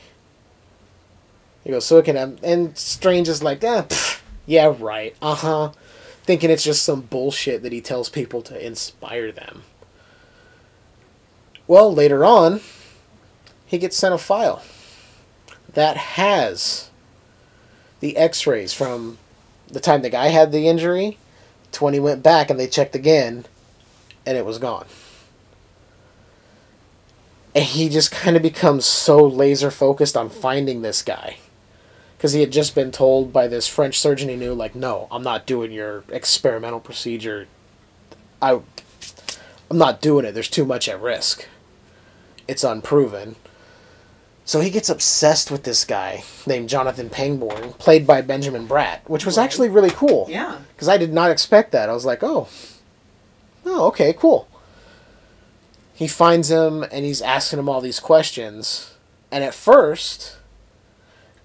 He 1.66 1.72
goes, 1.72 1.84
so 1.84 1.98
it 1.98 2.04
can 2.04 2.14
have, 2.14 2.38
and 2.44 2.78
Strange 2.78 3.28
is 3.28 3.42
like, 3.42 3.64
ah, 3.64 3.82
pff, 3.82 4.22
yeah, 4.46 4.72
right, 4.78 5.16
uh 5.20 5.34
huh, 5.34 5.72
thinking 6.22 6.48
it's 6.48 6.62
just 6.62 6.84
some 6.84 7.00
bullshit 7.00 7.64
that 7.64 7.72
he 7.72 7.80
tells 7.80 8.08
people 8.08 8.40
to 8.42 8.64
inspire 8.64 9.32
them. 9.32 9.64
Well, 11.66 11.92
later 11.92 12.24
on, 12.24 12.60
he 13.66 13.78
gets 13.78 13.96
sent 13.96 14.14
a 14.14 14.18
file 14.18 14.62
that 15.72 15.96
has 15.96 16.90
the 17.98 18.16
X-rays 18.16 18.72
from 18.72 19.18
the 19.66 19.80
time 19.80 20.02
the 20.02 20.08
guy 20.08 20.28
had 20.28 20.52
the 20.52 20.68
injury 20.68 21.18
to 21.72 21.82
when 21.82 21.94
he 21.94 21.98
went 21.98 22.22
back 22.22 22.48
and 22.48 22.60
they 22.60 22.68
checked 22.68 22.94
again, 22.94 23.44
and 24.24 24.38
it 24.38 24.46
was 24.46 24.58
gone. 24.58 24.86
And 27.56 27.64
he 27.64 27.88
just 27.88 28.12
kind 28.12 28.36
of 28.36 28.42
becomes 28.42 28.84
so 28.84 29.26
laser 29.26 29.72
focused 29.72 30.16
on 30.16 30.30
finding 30.30 30.82
this 30.82 31.02
guy. 31.02 31.38
Because 32.16 32.32
he 32.32 32.40
had 32.40 32.50
just 32.50 32.74
been 32.74 32.90
told 32.90 33.32
by 33.32 33.46
this 33.46 33.68
French 33.68 33.98
surgeon 33.98 34.28
he 34.28 34.36
knew, 34.36 34.54
like, 34.54 34.74
no, 34.74 35.06
I'm 35.10 35.22
not 35.22 35.46
doing 35.46 35.70
your 35.70 36.04
experimental 36.10 36.80
procedure. 36.80 37.46
I, 38.40 38.60
I'm 39.70 39.78
not 39.78 40.00
doing 40.00 40.24
it. 40.24 40.32
There's 40.32 40.48
too 40.48 40.64
much 40.64 40.88
at 40.88 41.00
risk. 41.00 41.46
It's 42.48 42.64
unproven. 42.64 43.36
So 44.46 44.60
he 44.60 44.70
gets 44.70 44.88
obsessed 44.88 45.50
with 45.50 45.64
this 45.64 45.84
guy 45.84 46.22
named 46.46 46.68
Jonathan 46.68 47.10
Pangborn, 47.10 47.72
played 47.78 48.06
by 48.06 48.22
Benjamin 48.22 48.68
Bratt, 48.68 49.00
which 49.08 49.26
was 49.26 49.36
actually 49.36 49.68
really 49.68 49.90
cool. 49.90 50.26
Yeah. 50.30 50.58
Because 50.68 50.88
I 50.88 50.98
did 50.98 51.12
not 51.12 51.32
expect 51.32 51.72
that. 51.72 51.90
I 51.90 51.92
was 51.92 52.04
like, 52.06 52.22
oh, 52.22 52.48
oh, 53.64 53.88
okay, 53.88 54.12
cool. 54.12 54.46
He 55.92 56.06
finds 56.06 56.50
him 56.50 56.84
and 56.84 57.04
he's 57.04 57.20
asking 57.20 57.58
him 57.58 57.68
all 57.68 57.80
these 57.80 57.98
questions. 57.98 58.94
And 59.32 59.42
at 59.42 59.52
first, 59.52 60.36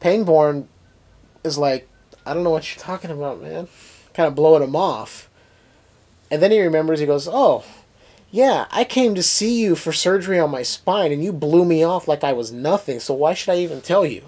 Pangborn 0.02 0.68
is 1.45 1.58
like, 1.58 1.88
I 2.26 2.34
don't 2.34 2.43
know 2.43 2.49
what 2.49 2.76
you're 2.76 2.84
talking 2.84 3.12
about, 3.12 3.41
man. 3.41 3.70
Kind 4.14 4.28
of 4.28 4.36
blowing 4.36 4.64
him 4.64 4.76
off. 4.76 5.30
And 6.30 6.41
then 6.41 6.52
he 6.52 6.62
remembers, 6.62 6.99
he 6.99 7.06
goes, 7.06 7.28
oh, 7.32 7.64
yeah, 8.30 8.66
I 8.72 8.84
came 8.84 9.16
to 9.16 9.24
see 9.24 9.62
you 9.62 9.76
for 9.76 9.91
surgery 9.91 10.39
on 10.39 10.52
my 10.52 10.64
spine 10.64 11.12
and 11.12 11.24
you 11.24 11.32
blew 11.32 11.66
me 11.66 11.84
off 11.84 12.08
like 12.08 12.24
I 12.24 12.34
was 12.34 12.52
nothing, 12.52 12.99
so 12.99 13.14
why 13.14 13.34
should 13.34 13.52
I 13.52 13.58
even 13.58 13.82
tell 13.82 14.06
you? 14.06 14.24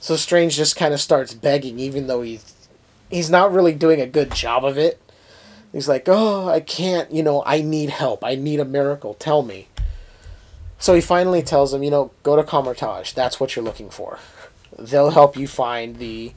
So 0.00 0.16
Strange 0.16 0.56
just 0.56 0.76
kind 0.76 0.94
of 0.94 1.00
starts 1.00 1.34
begging, 1.34 1.78
even 1.78 2.06
though 2.06 2.22
he's 2.22 2.54
he's 3.10 3.30
not 3.30 3.52
really 3.52 3.74
doing 3.74 4.00
a 4.00 4.06
good 4.06 4.32
job 4.32 4.64
of 4.64 4.78
it. 4.78 5.00
He's 5.72 5.88
like, 5.88 6.08
"Oh, 6.08 6.48
I 6.48 6.60
can't. 6.60 7.12
You 7.12 7.22
know, 7.22 7.42
I 7.44 7.60
need 7.60 7.90
help. 7.90 8.24
I 8.24 8.34
need 8.34 8.60
a 8.60 8.64
miracle. 8.64 9.14
Tell 9.14 9.42
me." 9.42 9.68
So 10.80 10.94
he 10.94 11.00
finally 11.00 11.42
tells 11.42 11.72
him, 11.72 11.82
"You 11.84 11.90
know, 11.90 12.10
go 12.22 12.34
to 12.34 12.42
Kamar-Taj. 12.42 13.12
That's 13.12 13.38
what 13.38 13.54
you're 13.54 13.64
looking 13.64 13.90
for. 13.90 14.18
They'll 14.76 15.10
help 15.10 15.36
you 15.36 15.46
find 15.46 15.98
the 15.98 16.32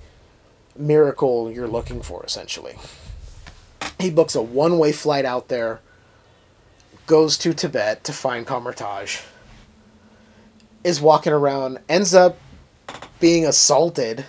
miracle 0.75 1.49
you're 1.49 1.67
looking 1.67 2.01
for, 2.01 2.23
essentially." 2.23 2.77
He 3.99 4.09
books 4.09 4.35
a 4.35 4.41
one-way 4.41 4.91
flight 4.91 5.23
out 5.23 5.47
there. 5.47 5.79
Goes 7.07 7.37
to 7.37 7.53
Tibet 7.53 8.03
to 8.03 8.11
find 8.11 8.45
Kamar-Taj. 8.45 9.21
Is 10.83 10.99
walking 10.99 11.31
around, 11.31 11.79
ends 11.87 12.13
up 12.13 12.37
being 13.21 13.45
assaulted. 13.45 14.25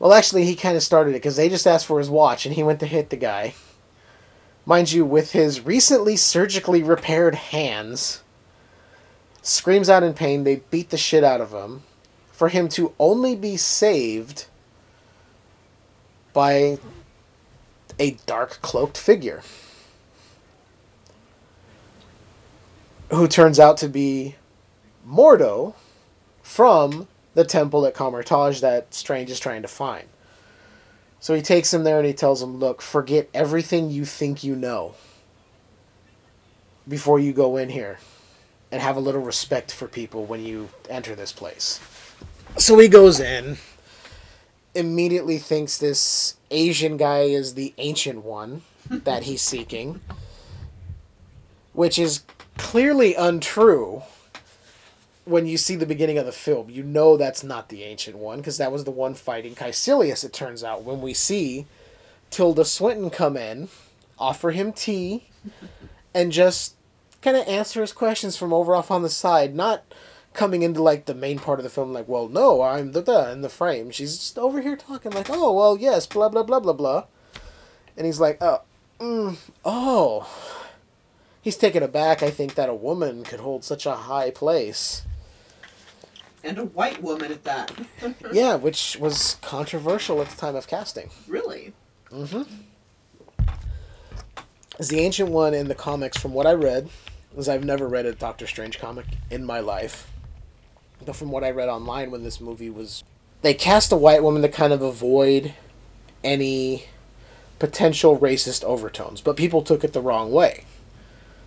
Well, 0.00 0.12
actually, 0.12 0.44
he 0.44 0.56
kind 0.56 0.76
of 0.76 0.82
started 0.82 1.10
it 1.10 1.22
because 1.22 1.36
they 1.36 1.48
just 1.48 1.68
asked 1.68 1.86
for 1.86 2.00
his 2.00 2.10
watch 2.10 2.44
and 2.44 2.56
he 2.56 2.64
went 2.64 2.80
to 2.80 2.86
hit 2.86 3.10
the 3.10 3.16
guy. 3.16 3.54
Mind 4.66 4.90
you, 4.90 5.04
with 5.04 5.30
his 5.30 5.60
recently 5.60 6.16
surgically 6.16 6.82
repaired 6.82 7.36
hands, 7.36 8.22
screams 9.42 9.90
out 9.90 10.02
in 10.02 10.14
pain. 10.14 10.44
They 10.44 10.56
beat 10.70 10.90
the 10.90 10.96
shit 10.96 11.24
out 11.24 11.40
of 11.40 11.52
him 11.52 11.82
for 12.30 12.48
him 12.48 12.68
to 12.70 12.94
only 12.98 13.36
be 13.36 13.56
saved 13.56 14.46
by 16.32 16.78
a 17.98 18.12
dark 18.26 18.60
cloaked 18.62 18.96
figure 18.96 19.42
who 23.10 23.28
turns 23.28 23.60
out 23.60 23.76
to 23.76 23.88
be 23.88 24.36
Mordo 25.06 25.74
from 26.42 27.06
the 27.34 27.44
temple 27.44 27.84
at 27.84 27.94
Kamar-Taj 27.94 28.60
that 28.60 28.94
Strange 28.94 29.30
is 29.30 29.38
trying 29.38 29.62
to 29.62 29.68
find. 29.68 30.08
So 31.20 31.34
he 31.34 31.42
takes 31.42 31.72
him 31.72 31.84
there 31.84 31.98
and 31.98 32.06
he 32.06 32.14
tells 32.14 32.42
him, 32.42 32.58
"Look, 32.58 32.82
forget 32.82 33.28
everything 33.32 33.90
you 33.90 34.04
think 34.04 34.42
you 34.42 34.56
know 34.56 34.94
before 36.88 37.20
you 37.20 37.32
go 37.32 37.56
in 37.56 37.68
here 37.68 37.98
and 38.72 38.82
have 38.82 38.96
a 38.96 39.00
little 39.00 39.20
respect 39.20 39.72
for 39.72 39.86
people 39.86 40.24
when 40.24 40.44
you 40.44 40.70
enter 40.90 41.14
this 41.14 41.32
place." 41.32 41.78
So 42.58 42.76
he 42.78 42.88
goes 42.88 43.20
in, 43.20 43.58
immediately 44.74 45.38
thinks 45.38 45.78
this 45.78 46.34
Asian 46.50 46.96
guy 46.96 47.20
is 47.20 47.54
the 47.54 47.72
ancient 47.78 48.24
one 48.24 48.62
that 48.88 49.22
he's 49.22 49.42
seeking, 49.52 50.00
which 51.72 51.98
is 51.98 52.24
clearly 52.56 53.14
untrue 53.14 54.02
when 55.24 55.46
you 55.46 55.56
see 55.56 55.76
the 55.76 55.86
beginning 55.86 56.18
of 56.18 56.26
the 56.26 56.32
film, 56.32 56.68
you 56.68 56.82
know 56.82 57.16
that's 57.16 57.44
not 57.44 57.68
the 57.68 57.84
ancient 57.84 58.16
one 58.16 58.38
because 58.38 58.58
that 58.58 58.72
was 58.72 58.84
the 58.84 58.90
one 58.90 59.14
fighting 59.14 59.54
Caecilius. 59.54 60.24
It 60.24 60.32
turns 60.32 60.64
out 60.64 60.82
when 60.82 61.00
we 61.00 61.14
see 61.14 61.66
Tilda 62.30 62.64
Swinton 62.64 63.10
come 63.10 63.36
in, 63.36 63.68
offer 64.18 64.50
him 64.50 64.72
tea, 64.72 65.28
and 66.12 66.32
just 66.32 66.74
kind 67.22 67.36
of 67.36 67.46
answer 67.48 67.80
his 67.80 67.92
questions 67.92 68.36
from 68.36 68.52
over 68.52 68.74
off 68.74 68.90
on 68.90 69.02
the 69.02 69.08
side, 69.08 69.54
not 69.54 69.84
coming 70.34 70.62
into 70.62 70.82
like 70.82 71.06
the 71.06 71.14
main 71.14 71.38
part 71.38 71.58
of 71.58 71.62
the 71.62 71.70
film 71.70 71.92
like, 71.92 72.08
well, 72.08 72.28
no, 72.28 72.62
I'm 72.62 72.92
the 72.92 73.30
in 73.30 73.42
the 73.42 73.48
frame. 73.48 73.90
She's 73.90 74.18
just 74.18 74.38
over 74.38 74.60
here 74.60 74.76
talking 74.76 75.12
like, 75.12 75.30
oh, 75.30 75.52
well, 75.52 75.76
yes, 75.78 76.06
blah 76.06 76.28
blah 76.28 76.42
blah 76.42 76.60
blah 76.60 76.72
blah, 76.72 77.04
and 77.96 78.06
he's 78.06 78.20
like, 78.20 78.38
oh, 78.40 78.62
mm, 79.00 79.36
oh. 79.64 80.28
He's 81.40 81.56
taken 81.56 81.82
aback. 81.82 82.22
I 82.22 82.30
think 82.30 82.54
that 82.54 82.68
a 82.68 82.74
woman 82.74 83.24
could 83.24 83.40
hold 83.40 83.64
such 83.64 83.84
a 83.84 83.96
high 83.96 84.30
place 84.30 85.02
and 86.44 86.58
a 86.58 86.64
white 86.64 87.02
woman 87.02 87.32
at 87.32 87.44
that. 87.44 87.72
yeah, 88.32 88.54
which 88.56 88.96
was 88.98 89.36
controversial 89.42 90.20
at 90.20 90.28
the 90.28 90.36
time 90.36 90.56
of 90.56 90.66
casting. 90.66 91.10
Really? 91.26 91.72
Mm-hmm. 92.10 92.42
As 94.78 94.88
the 94.88 95.00
ancient 95.00 95.30
one 95.30 95.54
in 95.54 95.68
the 95.68 95.74
comics, 95.74 96.16
from 96.16 96.32
what 96.32 96.46
I 96.46 96.52
read, 96.52 96.88
as 97.36 97.48
I've 97.48 97.64
never 97.64 97.88
read 97.88 98.06
a 98.06 98.12
Doctor 98.12 98.46
Strange 98.46 98.78
comic 98.78 99.06
in 99.30 99.44
my 99.44 99.60
life, 99.60 100.10
but 101.04 101.16
from 101.16 101.30
what 101.30 101.44
I 101.44 101.50
read 101.50 101.68
online 101.68 102.10
when 102.10 102.24
this 102.24 102.40
movie 102.40 102.70
was, 102.70 103.02
they 103.42 103.54
cast 103.54 103.92
a 103.92 103.96
white 103.96 104.22
woman 104.22 104.42
to 104.42 104.48
kind 104.48 104.72
of 104.72 104.82
avoid 104.82 105.54
any 106.22 106.84
potential 107.58 108.18
racist 108.18 108.64
overtones, 108.64 109.20
but 109.20 109.36
people 109.36 109.62
took 109.62 109.84
it 109.84 109.92
the 109.92 110.00
wrong 110.00 110.32
way. 110.32 110.64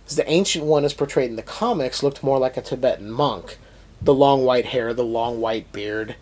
The 0.08 0.28
ancient 0.30 0.64
one, 0.64 0.84
as 0.84 0.94
portrayed 0.94 1.30
in 1.30 1.36
the 1.36 1.42
comics, 1.42 2.02
looked 2.02 2.22
more 2.22 2.38
like 2.38 2.56
a 2.56 2.62
Tibetan 2.62 3.10
monk 3.10 3.58
the 4.00 4.14
long 4.14 4.44
white 4.44 4.66
hair, 4.66 4.92
the 4.92 5.04
long 5.04 5.40
white 5.40 5.72
beard, 5.72 6.16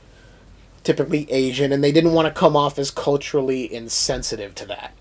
typically 0.83 1.31
Asian, 1.31 1.73
and 1.73 1.83
they 1.83 1.93
didn't 1.93 2.13
want 2.13 2.27
to 2.27 2.39
come 2.39 2.57
off 2.57 2.79
as 2.79 2.91
culturally 2.91 3.73
insensitive 3.73 4.55
to 4.55 4.67
that. 4.67 4.93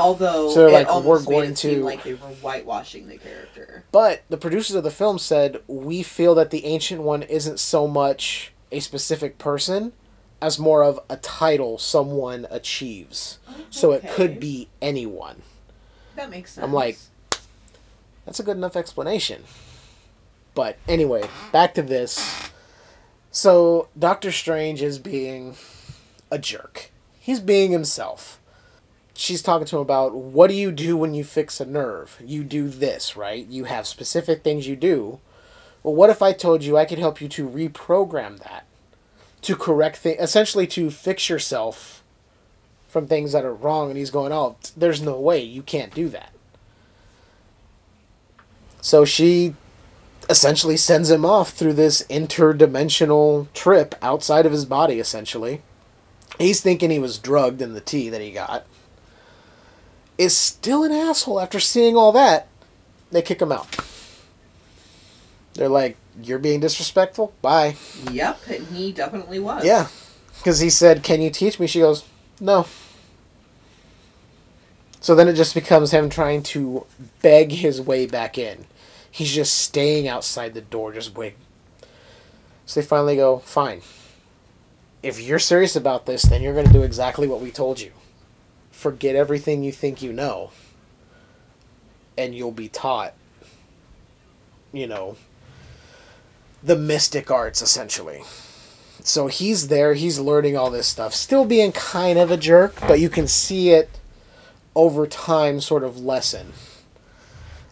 Although 0.00 0.50
so 0.50 0.68
like 0.68 0.92
we're 1.04 1.22
going 1.22 1.54
to 1.54 1.82
like 1.84 2.02
they 2.04 2.14
were 2.14 2.18
whitewashing 2.18 3.08
the 3.08 3.18
character. 3.18 3.84
But 3.92 4.22
the 4.28 4.36
producers 4.36 4.76
of 4.76 4.84
the 4.84 4.90
film 4.90 5.18
said 5.18 5.60
we 5.66 6.02
feel 6.02 6.34
that 6.36 6.50
the 6.50 6.64
ancient 6.64 7.02
one 7.02 7.22
isn't 7.22 7.60
so 7.60 7.86
much 7.86 8.52
a 8.72 8.80
specific 8.80 9.38
person 9.38 9.92
as 10.42 10.58
more 10.58 10.82
of 10.82 10.98
a 11.10 11.16
title 11.16 11.76
someone 11.78 12.46
achieves. 12.50 13.38
Okay. 13.48 13.62
So 13.70 13.92
it 13.92 14.08
could 14.08 14.40
be 14.40 14.68
anyone. 14.80 15.42
That 16.16 16.30
makes 16.30 16.52
sense. 16.52 16.64
I'm 16.64 16.72
like 16.72 16.98
that's 18.24 18.40
a 18.40 18.42
good 18.42 18.56
enough 18.56 18.76
explanation. 18.76 19.44
But 20.54 20.78
anyway, 20.88 21.28
back 21.52 21.74
to 21.74 21.82
this. 21.82 22.50
So 23.30 23.88
Doctor 23.98 24.32
Strange 24.32 24.82
is 24.82 24.98
being 24.98 25.56
a 26.30 26.38
jerk. 26.38 26.90
He's 27.18 27.40
being 27.40 27.70
himself. 27.70 28.39
She's 29.20 29.42
talking 29.42 29.66
to 29.66 29.76
him 29.76 29.82
about 29.82 30.14
what 30.14 30.48
do 30.48 30.54
you 30.54 30.72
do 30.72 30.96
when 30.96 31.12
you 31.12 31.24
fix 31.24 31.60
a 31.60 31.66
nerve? 31.66 32.16
You 32.24 32.42
do 32.42 32.68
this, 32.68 33.18
right? 33.18 33.46
You 33.46 33.64
have 33.64 33.86
specific 33.86 34.42
things 34.42 34.66
you 34.66 34.76
do. 34.76 35.20
Well, 35.82 35.94
what 35.94 36.08
if 36.08 36.22
I 36.22 36.32
told 36.32 36.64
you 36.64 36.78
I 36.78 36.86
could 36.86 36.98
help 36.98 37.20
you 37.20 37.28
to 37.28 37.46
reprogram 37.46 38.38
that? 38.38 38.64
To 39.42 39.56
correct 39.56 39.98
things, 39.98 40.18
essentially 40.22 40.66
to 40.68 40.90
fix 40.90 41.28
yourself 41.28 42.02
from 42.88 43.06
things 43.06 43.32
that 43.32 43.44
are 43.44 43.52
wrong. 43.52 43.90
And 43.90 43.98
he's 43.98 44.10
going, 44.10 44.32
oh, 44.32 44.56
there's 44.74 45.02
no 45.02 45.20
way. 45.20 45.42
You 45.42 45.60
can't 45.60 45.92
do 45.92 46.08
that. 46.08 46.32
So 48.80 49.04
she 49.04 49.54
essentially 50.30 50.78
sends 50.78 51.10
him 51.10 51.26
off 51.26 51.50
through 51.50 51.74
this 51.74 52.06
interdimensional 52.08 53.52
trip 53.52 53.94
outside 54.00 54.46
of 54.46 54.52
his 54.52 54.64
body, 54.64 54.98
essentially. 54.98 55.60
He's 56.38 56.62
thinking 56.62 56.88
he 56.88 56.98
was 56.98 57.18
drugged 57.18 57.60
in 57.60 57.74
the 57.74 57.82
tea 57.82 58.08
that 58.08 58.22
he 58.22 58.30
got. 58.30 58.64
Is 60.20 60.36
still 60.36 60.84
an 60.84 60.92
asshole 60.92 61.40
after 61.40 61.58
seeing 61.58 61.96
all 61.96 62.12
that. 62.12 62.46
They 63.10 63.22
kick 63.22 63.40
him 63.40 63.50
out. 63.50 63.74
They're 65.54 65.70
like, 65.70 65.96
You're 66.22 66.38
being 66.38 66.60
disrespectful? 66.60 67.32
Bye. 67.40 67.76
Yep, 68.12 68.40
and 68.48 68.66
he 68.66 68.92
definitely 68.92 69.38
was. 69.38 69.64
Yeah. 69.64 69.88
Because 70.36 70.60
he 70.60 70.68
said, 70.68 71.02
Can 71.02 71.22
you 71.22 71.30
teach 71.30 71.58
me? 71.58 71.66
She 71.66 71.80
goes, 71.80 72.04
No. 72.38 72.66
So 75.00 75.14
then 75.14 75.26
it 75.26 75.32
just 75.32 75.54
becomes 75.54 75.92
him 75.92 76.10
trying 76.10 76.42
to 76.42 76.84
beg 77.22 77.52
his 77.52 77.80
way 77.80 78.04
back 78.04 78.36
in. 78.36 78.66
He's 79.10 79.32
just 79.32 79.56
staying 79.56 80.06
outside 80.06 80.52
the 80.52 80.60
door, 80.60 80.92
just 80.92 81.16
waiting. 81.16 81.38
So 82.66 82.80
they 82.80 82.86
finally 82.86 83.16
go, 83.16 83.38
fine. 83.38 83.80
If 85.02 85.18
you're 85.18 85.38
serious 85.38 85.74
about 85.74 86.04
this, 86.04 86.24
then 86.24 86.42
you're 86.42 86.52
going 86.52 86.66
to 86.66 86.72
do 86.72 86.82
exactly 86.82 87.26
what 87.26 87.40
we 87.40 87.50
told 87.50 87.80
you. 87.80 87.92
Forget 88.80 89.14
everything 89.14 89.62
you 89.62 89.72
think 89.72 90.00
you 90.00 90.12
know, 90.12 90.52
and 92.16 92.34
you'll 92.34 92.50
be 92.50 92.68
taught, 92.68 93.12
you 94.72 94.86
know, 94.86 95.16
the 96.62 96.76
mystic 96.76 97.30
arts, 97.30 97.60
essentially. 97.60 98.22
So 99.02 99.26
he's 99.26 99.68
there, 99.68 99.92
he's 99.92 100.18
learning 100.18 100.56
all 100.56 100.70
this 100.70 100.86
stuff, 100.86 101.12
still 101.14 101.44
being 101.44 101.72
kind 101.72 102.18
of 102.18 102.30
a 102.30 102.36
jerk, 102.36 102.74
but 102.88 103.00
you 103.00 103.10
can 103.10 103.26
see 103.28 103.70
it 103.70 103.98
over 104.74 105.06
time 105.06 105.60
sort 105.60 105.84
of 105.84 105.98
lessen 105.98 106.52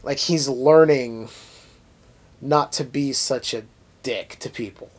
like 0.02 0.18
he's 0.18 0.48
learning 0.48 1.28
not 2.40 2.72
to 2.72 2.84
be 2.84 3.12
such 3.12 3.52
a 3.52 3.64
dick 4.02 4.36
to 4.40 4.48
people. 4.48 4.90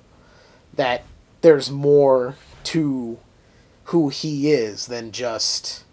That 0.74 1.04
there's 1.42 1.72
more 1.72 2.36
to 2.66 3.18
who 3.86 4.10
he 4.10 4.52
is 4.52 4.86
than 4.88 5.12
just 5.12 5.84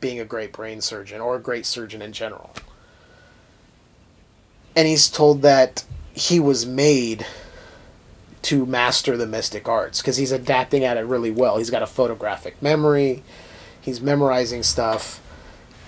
being 0.00 0.20
a 0.20 0.24
great 0.24 0.52
brain 0.52 0.80
surgeon 0.80 1.20
or 1.20 1.36
a 1.36 1.40
great 1.40 1.66
surgeon 1.66 2.02
in 2.02 2.12
general. 2.12 2.52
And 4.74 4.86
he's 4.86 5.08
told 5.08 5.42
that 5.42 5.84
he 6.12 6.38
was 6.38 6.66
made 6.66 7.26
to 8.42 8.66
master 8.66 9.16
the 9.16 9.26
mystic 9.26 9.68
arts 9.68 10.00
because 10.00 10.18
he's 10.18 10.32
adapting 10.32 10.84
at 10.84 10.96
it 10.96 11.06
really 11.06 11.30
well. 11.30 11.58
He's 11.58 11.70
got 11.70 11.82
a 11.82 11.86
photographic 11.86 12.60
memory, 12.62 13.22
he's 13.80 14.00
memorizing 14.00 14.62
stuff 14.62 15.20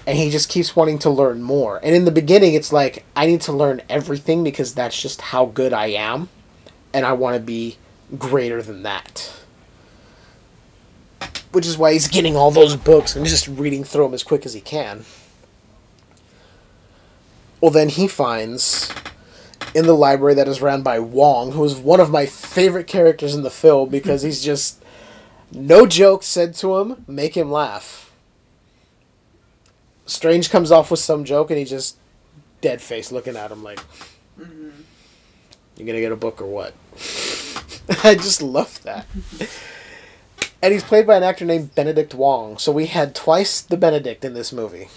and 0.08 0.16
he 0.16 0.30
just 0.30 0.48
keeps 0.48 0.74
wanting 0.74 0.98
to 1.00 1.10
learn 1.10 1.42
more. 1.42 1.78
And 1.82 1.94
in 1.94 2.06
the 2.06 2.10
beginning, 2.10 2.54
it's 2.54 2.72
like, 2.72 3.04
I 3.14 3.26
need 3.26 3.42
to 3.42 3.52
learn 3.52 3.82
everything 3.90 4.42
because 4.42 4.74
that's 4.74 4.98
just 4.98 5.20
how 5.20 5.44
good 5.44 5.74
I 5.74 5.88
am, 5.88 6.30
and 6.94 7.04
I 7.04 7.12
want 7.12 7.34
to 7.34 7.40
be 7.40 7.76
greater 8.18 8.62
than 8.62 8.84
that. 8.84 9.37
Which 11.52 11.66
is 11.66 11.78
why 11.78 11.92
he's 11.92 12.08
getting 12.08 12.36
all 12.36 12.50
those 12.50 12.76
books 12.76 13.16
and 13.16 13.26
just 13.26 13.48
reading 13.48 13.84
through 13.84 14.04
them 14.04 14.14
as 14.14 14.22
quick 14.22 14.44
as 14.44 14.54
he 14.54 14.60
can. 14.60 15.04
Well, 17.60 17.70
then 17.70 17.88
he 17.88 18.06
finds 18.06 18.92
in 19.74 19.86
the 19.86 19.94
library 19.94 20.34
that 20.34 20.48
is 20.48 20.62
ran 20.62 20.82
by 20.82 20.98
Wong, 20.98 21.52
who 21.52 21.64
is 21.64 21.76
one 21.76 22.00
of 22.00 22.10
my 22.10 22.26
favorite 22.26 22.86
characters 22.86 23.34
in 23.34 23.42
the 23.42 23.50
film 23.50 23.88
because 23.88 24.22
he's 24.22 24.42
just 24.42 24.82
no 25.50 25.86
joke 25.86 26.22
said 26.22 26.54
to 26.54 26.76
him 26.76 27.04
make 27.06 27.34
him 27.34 27.50
laugh 27.50 28.08
Strange 30.08 30.48
comes 30.48 30.72
off 30.72 30.90
with 30.90 31.00
some 31.00 31.24
joke 31.24 31.50
and 31.50 31.58
he 31.58 31.66
just 31.66 31.98
dead 32.62 32.80
face 32.80 33.12
looking 33.12 33.36
at 33.36 33.52
him 33.52 33.62
like, 33.62 33.78
mm-hmm. 34.40 34.70
"You 35.76 35.84
gonna 35.86 36.00
get 36.00 36.12
a 36.12 36.16
book 36.16 36.40
or 36.40 36.46
what?" 36.46 36.72
I 38.04 38.14
just 38.14 38.40
love 38.40 38.82
that. 38.84 39.06
and 40.62 40.72
he's 40.72 40.84
played 40.84 41.06
by 41.06 41.16
an 41.16 41.22
actor 41.22 41.44
named 41.44 41.74
Benedict 41.74 42.14
Wong. 42.14 42.58
So 42.58 42.72
we 42.72 42.86
had 42.86 43.14
twice 43.14 43.60
the 43.60 43.76
Benedict 43.76 44.24
in 44.24 44.34
this 44.34 44.52
movie, 44.52 44.88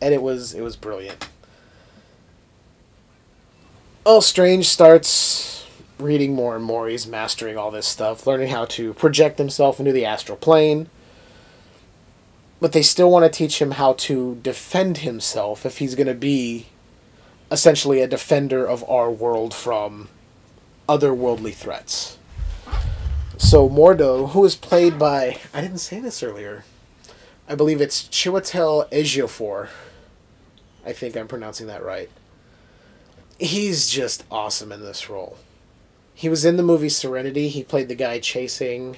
and 0.00 0.14
it 0.14 0.22
was 0.22 0.54
it 0.54 0.62
was 0.62 0.76
brilliant. 0.76 1.28
Oh, 4.04 4.20
Strange 4.20 4.68
starts 4.68 5.66
reading 5.98 6.34
more 6.34 6.56
and 6.56 6.64
more. 6.64 6.88
He's 6.88 7.06
mastering 7.06 7.56
all 7.56 7.70
this 7.70 7.86
stuff, 7.86 8.26
learning 8.26 8.48
how 8.48 8.64
to 8.66 8.94
project 8.94 9.38
himself 9.38 9.78
into 9.78 9.92
the 9.92 10.04
astral 10.04 10.36
plane 10.36 10.88
but 12.62 12.70
they 12.70 12.82
still 12.82 13.10
want 13.10 13.24
to 13.24 13.38
teach 13.38 13.60
him 13.60 13.72
how 13.72 13.94
to 13.94 14.36
defend 14.36 14.98
himself 14.98 15.66
if 15.66 15.78
he's 15.78 15.96
going 15.96 16.06
to 16.06 16.14
be 16.14 16.66
essentially 17.50 18.00
a 18.00 18.06
defender 18.06 18.64
of 18.64 18.88
our 18.88 19.10
world 19.10 19.52
from 19.52 20.08
otherworldly 20.88 21.52
threats. 21.52 22.18
So 23.42 23.68
Mordo, 23.68 24.30
who 24.30 24.44
is 24.44 24.54
played 24.54 25.00
by 25.00 25.38
I 25.52 25.60
didn't 25.60 25.78
say 25.78 25.98
this 25.98 26.22
earlier. 26.22 26.64
I 27.48 27.54
believe 27.56 27.80
it's 27.80 28.04
Chiwetel 28.04 28.88
Ejiofor. 28.90 29.68
I 30.86 30.92
think 30.92 31.16
I'm 31.16 31.28
pronouncing 31.28 31.66
that 31.66 31.84
right. 31.84 32.08
He's 33.38 33.90
just 33.90 34.24
awesome 34.30 34.70
in 34.70 34.80
this 34.80 35.10
role. 35.10 35.36
He 36.14 36.28
was 36.28 36.44
in 36.44 36.56
the 36.56 36.62
movie 36.62 36.88
Serenity. 36.88 37.48
He 37.48 37.64
played 37.64 37.88
the 37.88 37.96
guy 37.96 38.20
chasing 38.20 38.96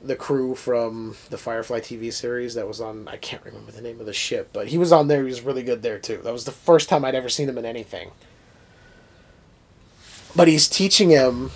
the 0.00 0.14
crew 0.14 0.54
from 0.54 1.16
the 1.30 1.38
Firefly 1.38 1.80
TV 1.80 2.12
series 2.12 2.54
that 2.54 2.68
was 2.68 2.80
on 2.80 3.08
I 3.08 3.16
can't 3.16 3.44
remember 3.44 3.72
the 3.72 3.80
name 3.80 3.98
of 4.00 4.06
the 4.06 4.12
ship, 4.12 4.50
but 4.52 4.68
he 4.68 4.78
was 4.78 4.92
on 4.92 5.08
there. 5.08 5.22
He 5.22 5.30
was 5.30 5.40
really 5.40 5.64
good 5.64 5.82
there 5.82 5.98
too. 5.98 6.18
That 6.18 6.32
was 6.32 6.44
the 6.44 6.52
first 6.52 6.90
time 6.90 7.06
I'd 7.06 7.16
ever 7.16 7.30
seen 7.30 7.48
him 7.48 7.58
in 7.58 7.64
anything. 7.64 8.10
But 10.36 10.46
he's 10.46 10.68
teaching 10.68 11.08
him 11.08 11.50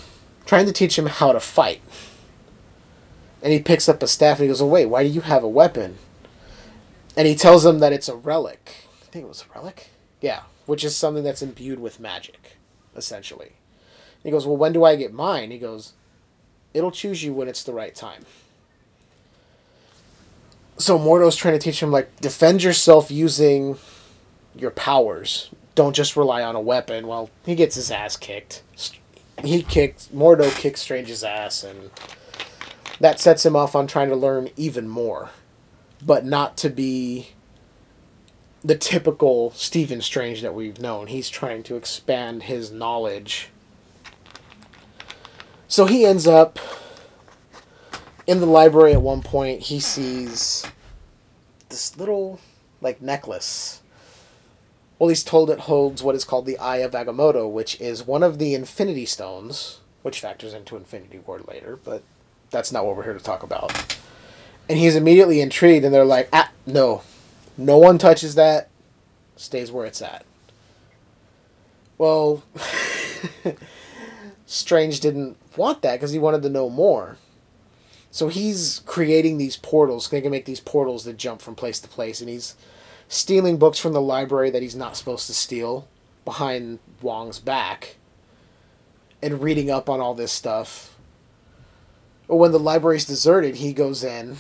trying 0.53 0.67
to 0.67 0.73
teach 0.73 0.99
him 0.99 1.07
how 1.07 1.33
to 1.33 1.41
fight. 1.41 1.81
And 3.43 3.55
he 3.55 3.59
picks 3.59 3.89
up 3.89 4.03
a 4.03 4.07
staff 4.07 4.37
and 4.37 4.43
he 4.43 4.49
goes, 4.49 4.61
Oh, 4.61 4.67
wait, 4.67 4.85
why 4.85 5.03
do 5.03 5.09
you 5.09 5.23
have 5.23 5.43
a 5.43 5.49
weapon? 5.49 5.97
And 7.17 7.27
he 7.27 7.35
tells 7.35 7.65
him 7.65 7.79
that 7.79 7.95
it's 7.95 8.07
a 8.07 8.15
relic. 8.15 8.85
I 9.01 9.07
think 9.07 9.25
it 9.25 9.29
was 9.29 9.47
a 9.49 9.59
relic? 9.59 9.89
Yeah, 10.21 10.43
which 10.67 10.85
is 10.85 10.95
something 10.95 11.25
that's 11.25 11.41
imbued 11.41 11.81
with 11.81 11.99
magic, 11.99 12.59
essentially. 12.95 13.47
And 13.47 14.25
he 14.25 14.31
goes, 14.31 14.47
Well, 14.47 14.59
when 14.59 14.75
do 14.75 14.85
I 14.85 14.95
get 14.95 15.15
mine? 15.15 15.53
He 15.53 15.59
goes, 15.59 15.95
It'll 16.75 16.91
choose 16.91 17.25
you 17.25 17.33
when 17.33 17.49
it's 17.49 17.65
the 17.65 17.73
right 17.73 17.95
time. 17.95 18.27
So 20.77 20.99
Mordo's 20.99 21.37
trying 21.37 21.55
to 21.55 21.65
teach 21.65 21.83
him, 21.83 21.91
like, 21.91 22.15
defend 22.21 22.63
yourself 22.63 23.11
using 23.11 23.79
your 24.55 24.71
powers. 24.71 25.49
Don't 25.75 25.97
just 25.97 26.15
rely 26.15 26.43
on 26.43 26.57
a 26.57 26.61
weapon. 26.61 27.07
Well, 27.07 27.31
he 27.47 27.55
gets 27.55 27.77
his 27.77 27.91
ass 27.91 28.19
kicked 28.19 28.63
he 29.45 29.63
kicks 29.63 30.09
Mordo 30.15 30.55
kicks 30.57 30.81
Strange's 30.81 31.25
ass, 31.25 31.65
and 31.65 31.91
that 33.01 33.19
sets 33.19 33.45
him 33.45 33.57
off 33.57 33.75
on 33.75 33.87
trying 33.87 34.09
to 34.09 34.17
learn 34.17 34.51
even 34.57 34.89
more, 34.89 35.31
but 36.05 36.25
not 36.25 36.57
to 36.59 36.71
be 36.71 37.31
the 38.65 38.77
typical 38.77 39.51
Stephen 39.53 40.01
Strange 40.01 40.41
that 40.43 40.55
we've 40.55 40.81
known. 40.81 41.09
He's 41.09 41.29
trying 41.29 41.63
to 41.65 41.77
expand 41.77 42.45
his 42.45 42.71
knowledge. 42.71 43.49
So 45.67 45.87
he 45.87 46.05
ends 46.05 46.27
up 46.27 46.59
in 48.27 48.41
the 48.41 48.47
library 48.47 48.93
at 48.93 49.03
one 49.03 49.23
point. 49.23 49.63
He 49.63 49.81
sees 49.81 50.65
this 51.69 51.97
little 51.97 52.39
like 52.81 53.03
necklace 53.03 53.82
well, 55.03 55.09
he's 55.09 55.25
told 55.25 55.51
it 55.51 55.59
holds 55.59 56.01
what 56.01 56.15
is 56.15 56.25
called 56.25 56.47
the 56.47 56.57
Eye 56.59 56.77
of 56.77 56.93
Agamotto, 56.93 57.51
which 57.51 57.81
is 57.81 58.07
one 58.07 58.23
of 58.23 58.39
the 58.39 58.55
Infinity 58.55 59.05
Stones, 59.05 59.81
which 60.03 60.21
factors 60.21 60.55
into 60.55 60.77
Infinity 60.77 61.19
War 61.27 61.41
later, 61.41 61.77
but 61.83 62.05
that's 62.51 62.71
not 62.71 62.87
what 62.87 62.97
we're 62.97 63.03
here 63.03 63.13
to 63.13 63.19
talk 63.19 63.43
about. 63.43 63.99
And 64.69 64.79
he's 64.79 64.95
immediately 64.95 65.41
intrigued, 65.41 65.85
and 65.85 65.93
they're 65.93 66.05
like, 66.05 66.29
ah, 66.33 66.53
no. 66.67 67.03
No 67.59 67.79
one 67.79 67.99
touches 67.99 68.37
that, 68.37 68.69
stays 69.35 69.73
where 69.73 69.87
it's 69.87 70.01
at. 70.01 70.25
Well, 71.99 72.45
Strange 74.47 75.01
didn't 75.01 75.37
want 75.57 75.83
that 75.83 75.95
because 75.95 76.13
he 76.13 76.21
wanted 76.21 76.43
to 76.43 76.49
know 76.49 76.71
more. 76.71 77.17
So 78.13 78.29
he's 78.29 78.83
creating 78.87 79.39
these 79.39 79.57
portals. 79.57 80.09
They 80.09 80.21
can 80.21 80.31
make 80.31 80.45
these 80.45 80.61
portals 80.61 81.03
that 81.07 81.17
jump 81.17 81.43
from 81.43 81.57
place 81.57 81.81
to 81.81 81.89
place, 81.89 82.21
and 82.21 82.31
he's 82.31 82.55
stealing 83.13 83.59
books 83.59 83.79
from 83.79 83.93
the 83.93 84.01
library 84.01 84.49
that 84.49 84.63
he's 84.63 84.75
not 84.75 84.97
supposed 84.97 85.27
to 85.27 85.35
steal 85.35 85.87
behind 86.25 86.79
Wong's 87.03 87.39
back 87.39 87.97
and 89.23 89.43
reading 89.43 89.71
up 89.71 89.91
on 89.91 90.01
all 90.01 90.15
this 90.15 90.33
stuff. 90.33 90.97
But 92.27 92.37
when 92.37 92.53
the 92.53 92.59
library's 92.59 93.05
deserted, 93.05 93.57
he 93.57 93.75
goes 93.75 94.03
in 94.03 94.39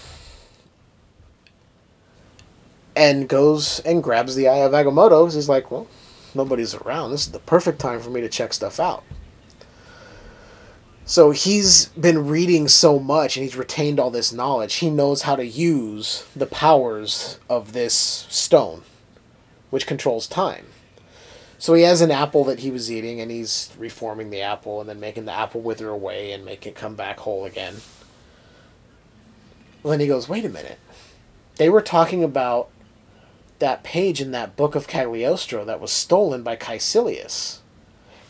and 2.96 3.28
goes 3.28 3.80
and 3.80 4.02
grabs 4.02 4.36
the 4.36 4.48
Eye 4.48 4.64
of 4.64 4.72
Agamotto 4.72 5.32
he's 5.34 5.50
like, 5.50 5.70
well, 5.70 5.86
nobody's 6.34 6.74
around. 6.74 7.10
This 7.10 7.26
is 7.26 7.32
the 7.32 7.40
perfect 7.40 7.78
time 7.78 8.00
for 8.00 8.08
me 8.08 8.22
to 8.22 8.28
check 8.28 8.54
stuff 8.54 8.80
out. 8.80 9.04
So 11.04 11.32
he's 11.32 11.86
been 11.88 12.28
reading 12.28 12.68
so 12.68 12.98
much 12.98 13.36
and 13.36 13.44
he's 13.44 13.56
retained 13.56 13.98
all 13.98 14.10
this 14.10 14.32
knowledge. 14.32 14.74
He 14.74 14.88
knows 14.88 15.22
how 15.22 15.34
to 15.36 15.44
use 15.44 16.24
the 16.34 16.46
powers 16.46 17.40
of 17.50 17.72
this 17.72 17.94
stone, 18.30 18.82
which 19.70 19.86
controls 19.86 20.26
time. 20.26 20.66
So 21.58 21.74
he 21.74 21.82
has 21.82 22.00
an 22.00 22.10
apple 22.10 22.44
that 22.44 22.60
he 22.60 22.70
was 22.70 22.90
eating 22.90 23.20
and 23.20 23.30
he's 23.30 23.70
reforming 23.78 24.30
the 24.30 24.40
apple 24.40 24.80
and 24.80 24.88
then 24.88 25.00
making 25.00 25.24
the 25.24 25.32
apple 25.32 25.60
wither 25.60 25.88
away 25.88 26.32
and 26.32 26.44
make 26.44 26.66
it 26.66 26.74
come 26.74 26.94
back 26.94 27.20
whole 27.20 27.44
again. 27.44 27.76
Well, 29.82 29.90
then 29.90 30.00
he 30.00 30.06
goes, 30.06 30.28
wait 30.28 30.44
a 30.44 30.48
minute. 30.48 30.78
They 31.56 31.68
were 31.68 31.82
talking 31.82 32.22
about 32.22 32.70
that 33.58 33.82
page 33.82 34.20
in 34.20 34.30
that 34.32 34.56
book 34.56 34.74
of 34.74 34.88
Cagliostro 34.88 35.64
that 35.64 35.80
was 35.80 35.92
stolen 35.92 36.42
by 36.42 36.56
Caecilius 36.56 37.61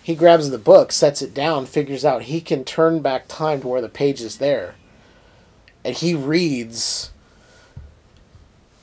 he 0.02 0.16
grabs 0.16 0.50
the 0.50 0.58
book, 0.58 0.90
sets 0.90 1.22
it 1.22 1.32
down, 1.32 1.66
figures 1.66 2.04
out 2.04 2.22
he 2.22 2.40
can 2.40 2.64
turn 2.64 3.00
back 3.00 3.28
time 3.28 3.60
to 3.60 3.68
where 3.68 3.80
the 3.80 3.88
page 3.88 4.20
is 4.20 4.38
there. 4.38 4.74
And 5.84 5.96
he 5.96 6.14
reads 6.14 7.12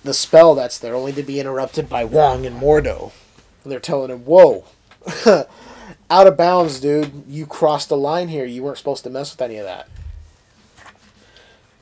the 0.04 0.14
spell 0.14 0.56
that's 0.56 0.80
there, 0.80 0.96
only 0.96 1.12
to 1.14 1.24
be 1.24 1.40
interrupted 1.40 1.90
by 1.90 2.06
Wong 2.06 2.46
and 2.46 2.60
Mordo. 2.60 3.12
And 3.64 3.72
they're 3.72 3.80
telling 3.82 4.12
him, 4.12 4.20
Whoa, 4.20 4.64
out 6.10 6.28
of 6.28 6.38
bounds, 6.38 6.80
dude. 6.80 7.26
You 7.28 7.46
crossed 7.46 7.90
the 7.90 7.98
line 7.98 8.30
here. 8.30 8.46
You 8.46 8.64
weren't 8.64 8.78
supposed 8.78 9.04
to 9.04 9.10
mess 9.10 9.34
with 9.34 9.42
any 9.42 9.58
of 9.58 9.66
that. 9.66 9.90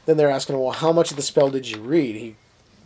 Then 0.07 0.17
they're 0.17 0.31
asking 0.31 0.55
him, 0.55 0.61
Well, 0.61 0.71
how 0.71 0.91
much 0.91 1.11
of 1.11 1.17
the 1.17 1.23
spell 1.23 1.51
did 1.51 1.69
you 1.69 1.79
read? 1.79 2.15
He 2.15 2.35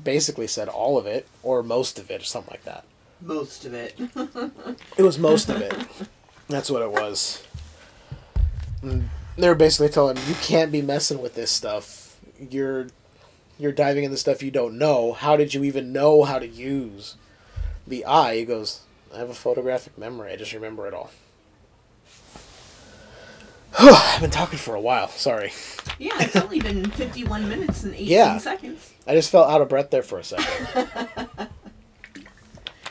basically 0.03 0.47
said 0.47 0.67
all 0.67 0.97
of 0.97 1.05
it, 1.05 1.27
or 1.43 1.63
most 1.63 1.97
of 1.97 2.11
it, 2.11 2.21
or 2.21 2.25
something 2.25 2.51
like 2.51 2.65
that. 2.65 2.83
Most 3.21 3.65
of 3.65 3.73
it. 3.73 3.95
it 4.97 5.03
was 5.03 5.17
most 5.17 5.49
of 5.49 5.61
it. 5.61 5.73
That's 6.51 6.69
what 6.69 6.81
it 6.81 6.91
was. 6.91 7.41
And 8.81 9.09
they 9.37 9.47
were 9.47 9.55
basically 9.55 9.89
telling 9.89 10.17
him, 10.17 10.27
you 10.27 10.35
can't 10.35 10.71
be 10.71 10.81
messing 10.81 11.21
with 11.21 11.35
this 11.35 11.49
stuff. 11.49 12.19
You're 12.37 12.87
you're 13.57 13.71
diving 13.71 14.03
into 14.03 14.17
stuff 14.17 14.43
you 14.43 14.51
don't 14.51 14.77
know. 14.77 15.13
How 15.13 15.37
did 15.37 15.53
you 15.53 15.63
even 15.63 15.93
know 15.93 16.23
how 16.23 16.39
to 16.39 16.47
use 16.47 17.15
the 17.87 18.03
eye? 18.05 18.37
He 18.37 18.45
goes, 18.45 18.81
I 19.13 19.19
have 19.19 19.29
a 19.29 19.35
photographic 19.35 19.97
memory. 19.97 20.31
I 20.31 20.35
just 20.35 20.53
remember 20.53 20.87
it 20.87 20.93
all. 20.93 21.11
I've 23.79 24.19
been 24.19 24.31
talking 24.31 24.57
for 24.57 24.75
a 24.75 24.81
while. 24.81 25.07
Sorry. 25.09 25.53
Yeah, 25.99 26.21
it's 26.21 26.35
only 26.35 26.59
been 26.59 26.89
51 26.91 27.47
minutes 27.47 27.83
and 27.83 27.93
18 27.93 28.07
yeah. 28.07 28.37
seconds. 28.39 28.91
I 29.07 29.13
just 29.13 29.31
felt 29.31 29.49
out 29.49 29.61
of 29.61 29.69
breath 29.69 29.91
there 29.91 30.03
for 30.03 30.19
a 30.19 30.23
second. 30.23 30.89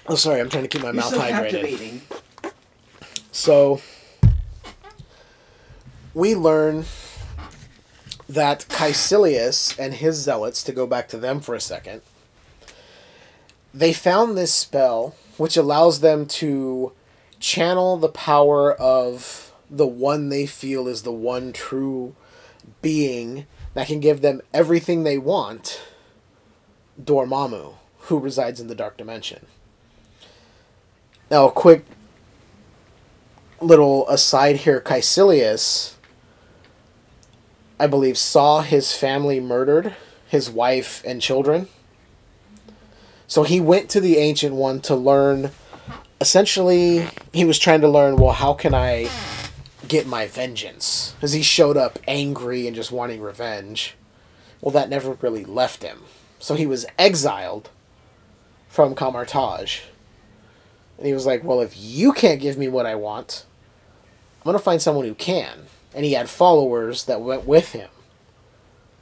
oh, 0.06 0.14
sorry. 0.14 0.40
I'm 0.40 0.48
trying 0.48 0.62
to 0.62 0.68
keep 0.68 0.82
my 0.82 0.88
You're 0.88 0.94
mouth 0.94 1.10
so 1.10 1.20
hydrated. 1.20 2.00
So 3.40 3.80
we 6.12 6.34
learn 6.34 6.84
that 8.28 8.66
Caecilius 8.68 9.74
and 9.78 9.94
his 9.94 10.16
zealots, 10.16 10.62
to 10.64 10.72
go 10.72 10.86
back 10.86 11.08
to 11.08 11.16
them 11.16 11.40
for 11.40 11.54
a 11.54 11.60
second, 11.60 12.02
they 13.72 13.94
found 13.94 14.36
this 14.36 14.52
spell 14.52 15.14
which 15.38 15.56
allows 15.56 16.00
them 16.00 16.26
to 16.26 16.92
channel 17.38 17.96
the 17.96 18.10
power 18.10 18.74
of 18.74 19.54
the 19.70 19.86
one 19.86 20.28
they 20.28 20.44
feel 20.44 20.86
is 20.86 21.02
the 21.02 21.10
one 21.10 21.54
true 21.54 22.14
being 22.82 23.46
that 23.72 23.86
can 23.86 24.00
give 24.00 24.20
them 24.20 24.42
everything 24.52 25.02
they 25.02 25.16
want, 25.16 25.80
Dormammu, 27.02 27.72
who 28.00 28.18
resides 28.18 28.60
in 28.60 28.66
the 28.66 28.74
dark 28.74 28.98
dimension. 28.98 29.46
Now, 31.30 31.48
a 31.48 31.52
quick 31.52 31.86
little 33.60 34.08
aside 34.08 34.56
here 34.56 34.80
Caecilius, 34.80 35.96
I 37.78 37.86
believe, 37.86 38.18
saw 38.18 38.62
his 38.62 38.94
family 38.94 39.40
murdered, 39.40 39.94
his 40.26 40.50
wife 40.50 41.02
and 41.06 41.20
children. 41.20 41.68
So 43.26 43.42
he 43.42 43.60
went 43.60 43.88
to 43.90 44.00
the 44.00 44.18
Ancient 44.18 44.54
One 44.54 44.80
to 44.82 44.94
learn. 44.96 45.50
Essentially, 46.20 47.06
he 47.32 47.44
was 47.44 47.58
trying 47.58 47.80
to 47.82 47.88
learn 47.88 48.16
well, 48.16 48.32
how 48.32 48.54
can 48.54 48.74
I 48.74 49.08
get 49.86 50.06
my 50.06 50.26
vengeance? 50.26 51.14
Because 51.16 51.32
he 51.32 51.42
showed 51.42 51.76
up 51.76 51.98
angry 52.08 52.66
and 52.66 52.74
just 52.74 52.92
wanting 52.92 53.20
revenge. 53.20 53.94
Well, 54.60 54.72
that 54.72 54.90
never 54.90 55.12
really 55.20 55.44
left 55.44 55.82
him. 55.82 56.02
So 56.38 56.54
he 56.54 56.66
was 56.66 56.86
exiled 56.98 57.70
from 58.68 58.94
Kamar-Taj. 58.94 59.80
And 60.98 61.06
he 61.06 61.14
was 61.14 61.24
like, 61.24 61.42
well, 61.42 61.60
if 61.60 61.74
you 61.76 62.12
can't 62.12 62.40
give 62.40 62.58
me 62.58 62.68
what 62.68 62.84
I 62.84 62.94
want, 62.94 63.46
I'm 64.40 64.44
going 64.44 64.56
to 64.56 64.62
find 64.62 64.80
someone 64.80 65.04
who 65.04 65.14
can. 65.14 65.66
And 65.94 66.04
he 66.04 66.12
had 66.12 66.30
followers 66.30 67.04
that 67.04 67.20
went 67.20 67.46
with 67.46 67.72
him. 67.72 67.90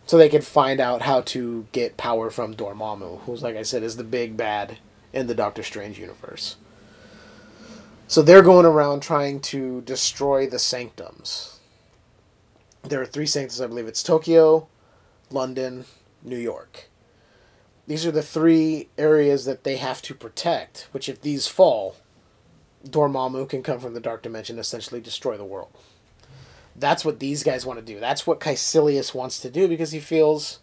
So 0.07 0.17
they 0.17 0.31
could 0.31 0.45
find 0.45 0.81
out 0.81 1.03
how 1.03 1.21
to 1.21 1.67
get 1.73 1.99
power 1.99 2.31
from 2.31 2.55
Dormammu, 2.55 3.21
who's, 3.21 3.43
like 3.43 3.57
I 3.57 3.63
said, 3.63 3.83
is 3.83 3.97
the 3.97 4.05
big 4.05 4.37
bad 4.37 4.79
in 5.13 5.27
the 5.27 5.35
Doctor 5.35 5.63
Strange 5.63 5.99
universe. 5.99 6.57
So 8.07 8.23
they're 8.23 8.43
going 8.43 8.65
around 8.65 9.01
trying 9.01 9.41
to 9.41 9.83
destroy 9.83 10.49
the 10.49 10.59
sanctums. 10.59 11.61
there 12.83 13.03
are 13.03 13.07
three 13.07 13.27
sanctums, 13.27 13.61
I 13.61 13.67
believe 13.67 13.87
it's 13.87 14.03
Tokyo, 14.03 14.67
London, 15.31 15.85
New 16.23 16.39
York. 16.39 16.89
These 17.87 18.07
are 18.07 18.11
the 18.11 18.23
three 18.23 18.89
areas 18.97 19.45
that 19.45 19.65
they 19.65 19.77
have 19.77 20.01
to 20.03 20.15
protect, 20.15 20.89
which, 20.93 21.09
if 21.09 21.21
these 21.21 21.47
fall, 21.47 21.97
Dormammu 22.87 23.49
can 23.49 23.63
come 23.63 23.81
from 23.81 23.95
the 23.95 24.01
Dark 24.01 24.23
Dimension 24.23 24.59
essentially 24.59 25.01
destroy 25.01 25.37
the 25.37 25.45
world. 25.45 25.71
That's 26.77 27.05
what 27.05 27.19
these 27.19 27.43
guys 27.43 27.67
want 27.67 27.79
to 27.79 27.85
do. 27.85 27.99
That's 27.99 28.27
what 28.27 28.41
Caecilius 28.41 29.15
wants 29.15 29.41
to 29.41 29.51
do 29.51 29.67
because 29.67 29.93
he 29.93 30.01
feels 30.01 30.61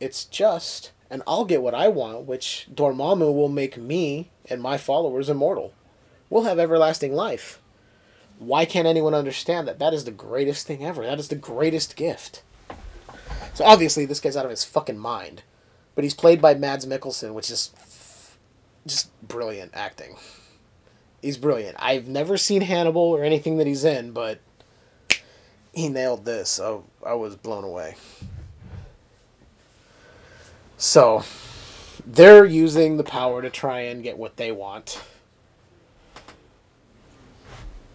it's 0.00 0.24
just, 0.24 0.92
and 1.10 1.22
I'll 1.26 1.44
get 1.44 1.62
what 1.62 1.74
I 1.74 1.88
want, 1.88 2.26
which 2.26 2.68
Dormammu 2.72 3.34
will 3.34 3.48
make 3.48 3.76
me 3.76 4.30
and 4.48 4.62
my 4.62 4.78
followers 4.78 5.28
immortal. 5.28 5.74
We'll 6.30 6.44
have 6.44 6.58
everlasting 6.58 7.14
life. 7.14 7.60
Why 8.38 8.64
can't 8.64 8.86
anyone 8.86 9.14
understand 9.14 9.66
that? 9.66 9.78
That 9.78 9.92
is 9.92 10.04
the 10.04 10.10
greatest 10.12 10.66
thing 10.66 10.84
ever. 10.84 11.04
That 11.04 11.18
is 11.18 11.28
the 11.28 11.34
greatest 11.34 11.96
gift. 11.96 12.42
So 13.54 13.64
obviously, 13.64 14.04
this 14.04 14.20
guy's 14.20 14.36
out 14.36 14.44
of 14.44 14.50
his 14.50 14.64
fucking 14.64 14.98
mind. 14.98 15.42
But 15.94 16.04
he's 16.04 16.14
played 16.14 16.40
by 16.40 16.54
Mads 16.54 16.86
Mikkelsen, 16.86 17.34
which 17.34 17.50
is 17.50 17.72
just 18.86 19.10
brilliant 19.26 19.72
acting. 19.74 20.16
He's 21.22 21.36
brilliant. 21.36 21.76
I've 21.78 22.06
never 22.06 22.36
seen 22.36 22.62
Hannibal 22.62 23.02
or 23.02 23.24
anything 23.24 23.58
that 23.58 23.66
he's 23.66 23.84
in, 23.84 24.12
but 24.12 24.40
he 25.72 25.88
nailed 25.88 26.24
this. 26.24 26.60
I, 26.60 26.78
I 27.04 27.14
was 27.14 27.36
blown 27.36 27.64
away. 27.64 27.96
So, 30.76 31.24
they're 32.06 32.44
using 32.44 32.96
the 32.96 33.04
power 33.04 33.42
to 33.42 33.50
try 33.50 33.80
and 33.80 34.02
get 34.02 34.16
what 34.16 34.36
they 34.36 34.52
want. 34.52 35.02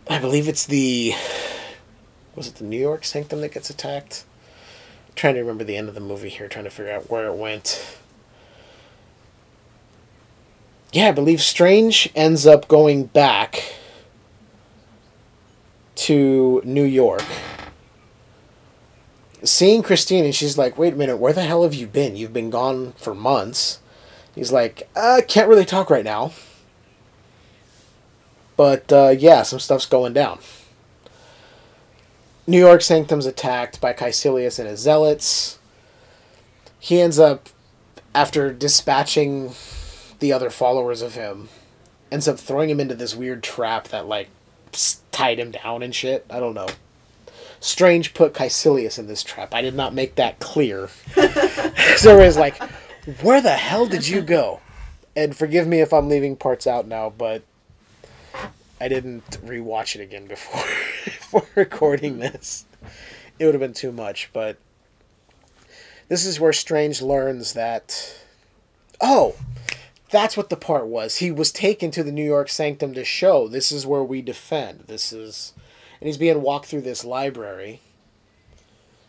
I 0.09 0.19
believe 0.19 0.47
it's 0.47 0.65
the. 0.65 1.13
Was 2.35 2.47
it 2.47 2.55
the 2.55 2.65
New 2.65 2.79
York 2.79 3.05
Sanctum 3.05 3.41
that 3.41 3.53
gets 3.53 3.69
attacked? 3.69 4.25
I'm 5.07 5.13
trying 5.15 5.35
to 5.35 5.39
remember 5.39 5.63
the 5.63 5.77
end 5.77 5.87
of 5.87 5.95
the 5.95 6.01
movie 6.01 6.29
here, 6.29 6.49
trying 6.49 6.65
to 6.65 6.71
figure 6.71 6.91
out 6.91 7.09
where 7.09 7.27
it 7.27 7.35
went. 7.35 7.99
Yeah, 10.93 11.07
I 11.07 11.11
believe 11.11 11.41
Strange 11.41 12.07
ends 12.15 12.45
up 12.45 12.67
going 12.67 13.05
back 13.05 13.73
to 15.95 16.61
New 16.63 16.83
York. 16.83 17.25
Seeing 19.43 19.81
Christine, 19.81 20.23
and 20.23 20.35
she's 20.35 20.55
like, 20.55 20.77
wait 20.77 20.93
a 20.93 20.95
minute, 20.95 21.17
where 21.17 21.33
the 21.33 21.41
hell 21.41 21.63
have 21.63 21.73
you 21.73 21.87
been? 21.87 22.15
You've 22.15 22.31
been 22.31 22.51
gone 22.51 22.93
for 22.95 23.15
months. 23.15 23.79
He's 24.35 24.51
like, 24.51 24.87
I 24.95 25.21
can't 25.21 25.49
really 25.49 25.65
talk 25.65 25.89
right 25.89 26.05
now. 26.05 26.31
But 28.55 28.93
uh, 28.93 29.15
yeah, 29.17 29.41
some 29.41 29.59
stuff's 29.59 29.87
going 29.87 30.13
down. 30.13 30.37
New 32.45 32.59
York 32.59 32.81
Sanctum's 32.81 33.25
attacked 33.25 33.81
by 33.81 33.93
Caecilius 33.93 34.59
and 34.59 34.67
his 34.67 34.81
zealots. 34.81 35.57
He 36.79 37.01
ends 37.01 37.17
up, 37.17 37.49
after 38.13 38.53
dispatching 38.53 39.55
the 40.23 40.31
other 40.31 40.49
followers 40.49 41.01
of 41.01 41.15
him, 41.15 41.49
ends 42.09 42.29
up 42.29 42.39
throwing 42.39 42.69
him 42.69 42.79
into 42.79 42.95
this 42.95 43.13
weird 43.13 43.43
trap 43.43 43.89
that, 43.89 44.07
like, 44.07 44.29
tied 45.11 45.37
him 45.37 45.51
down 45.51 45.83
and 45.83 45.93
shit. 45.93 46.25
I 46.29 46.39
don't 46.39 46.53
know. 46.53 46.69
Strange 47.59 48.13
put 48.13 48.33
Caecilius 48.33 48.97
in 48.97 49.07
this 49.07 49.21
trap. 49.21 49.53
I 49.53 49.61
did 49.61 49.75
not 49.75 49.93
make 49.93 50.15
that 50.15 50.39
clear. 50.39 50.87
so 51.97 52.11
everybody's 52.11 52.37
like, 52.37 52.55
where 53.21 53.41
the 53.41 53.51
hell 53.51 53.85
did 53.85 54.07
you 54.07 54.21
go? 54.21 54.61
And 55.13 55.35
forgive 55.35 55.67
me 55.67 55.81
if 55.81 55.91
I'm 55.91 56.07
leaving 56.07 56.37
parts 56.37 56.67
out 56.67 56.87
now, 56.87 57.09
but 57.09 57.43
I 58.79 58.87
didn't 58.87 59.29
rewatch 59.45 59.95
it 59.95 60.01
again 60.01 60.27
before 60.27 60.63
before 61.03 61.45
recording 61.55 62.19
this. 62.19 62.63
It 63.39 63.45
would 63.45 63.55
have 63.55 63.61
been 63.61 63.73
too 63.73 63.91
much, 63.91 64.29
but 64.31 64.55
this 66.07 66.25
is 66.25 66.39
where 66.39 66.53
Strange 66.53 67.01
learns 67.01 67.51
that 67.55 68.21
oh, 69.01 69.35
that's 70.13 70.37
what 70.37 70.51
the 70.51 70.55
part 70.55 70.85
was. 70.85 71.17
He 71.17 71.31
was 71.31 71.51
taken 71.51 71.89
to 71.89 72.03
the 72.03 72.11
New 72.11 72.23
York 72.23 72.47
Sanctum 72.47 72.93
to 72.93 73.03
show 73.03 73.47
this 73.47 73.71
is 73.71 73.87
where 73.87 74.03
we 74.03 74.21
defend. 74.21 74.81
This 74.81 75.11
is 75.11 75.53
and 75.99 76.07
he's 76.07 76.19
being 76.19 76.43
walked 76.43 76.67
through 76.67 76.81
this 76.81 77.03
library. 77.03 77.81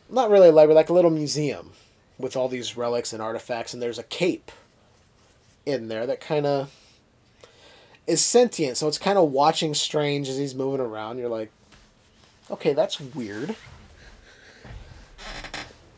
Not 0.09 0.31
really 0.31 0.49
a 0.49 0.53
library, 0.53 0.75
like 0.75 0.89
a 0.89 0.95
little 0.95 1.11
museum 1.11 1.73
with 2.19 2.37
all 2.37 2.49
these 2.49 2.77
relics 2.77 3.13
and 3.13 3.21
artifacts 3.21 3.75
and 3.75 3.83
there's 3.83 3.99
a 3.99 4.05
cape 4.05 4.51
in 5.67 5.89
there 5.89 6.07
that 6.07 6.23
kind 6.23 6.47
of 6.47 6.75
is 8.07 8.25
sentient, 8.25 8.79
so 8.79 8.89
it's 8.89 8.99
kind 8.99 9.19
of 9.19 9.31
watching 9.31 9.75
Strange 9.75 10.29
as 10.29 10.39
he's 10.39 10.55
moving 10.55 10.81
around. 10.81 11.19
You're 11.19 11.29
like, 11.29 11.51
okay, 12.51 12.73
that's 12.73 12.99
weird. 12.99 13.57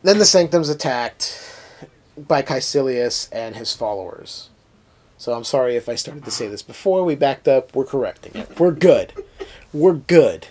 Then 0.03 0.17
the 0.17 0.25
Sanctum's 0.25 0.69
attacked 0.69 1.49
by 2.17 2.41
Caecilius 2.41 3.29
and 3.31 3.55
his 3.55 3.73
followers. 3.73 4.49
So 5.17 5.33
I'm 5.33 5.43
sorry 5.43 5.75
if 5.75 5.89
I 5.89 5.95
started 5.95 6.25
to 6.25 6.31
say 6.31 6.47
this 6.47 6.61
before. 6.61 7.03
We 7.03 7.15
backed 7.15 7.47
up. 7.47 7.75
We're 7.75 7.85
correcting 7.85 8.33
it. 8.35 8.59
We're 8.59 8.71
good. 8.71 9.13
We're 9.73 9.93
good. 9.93 10.47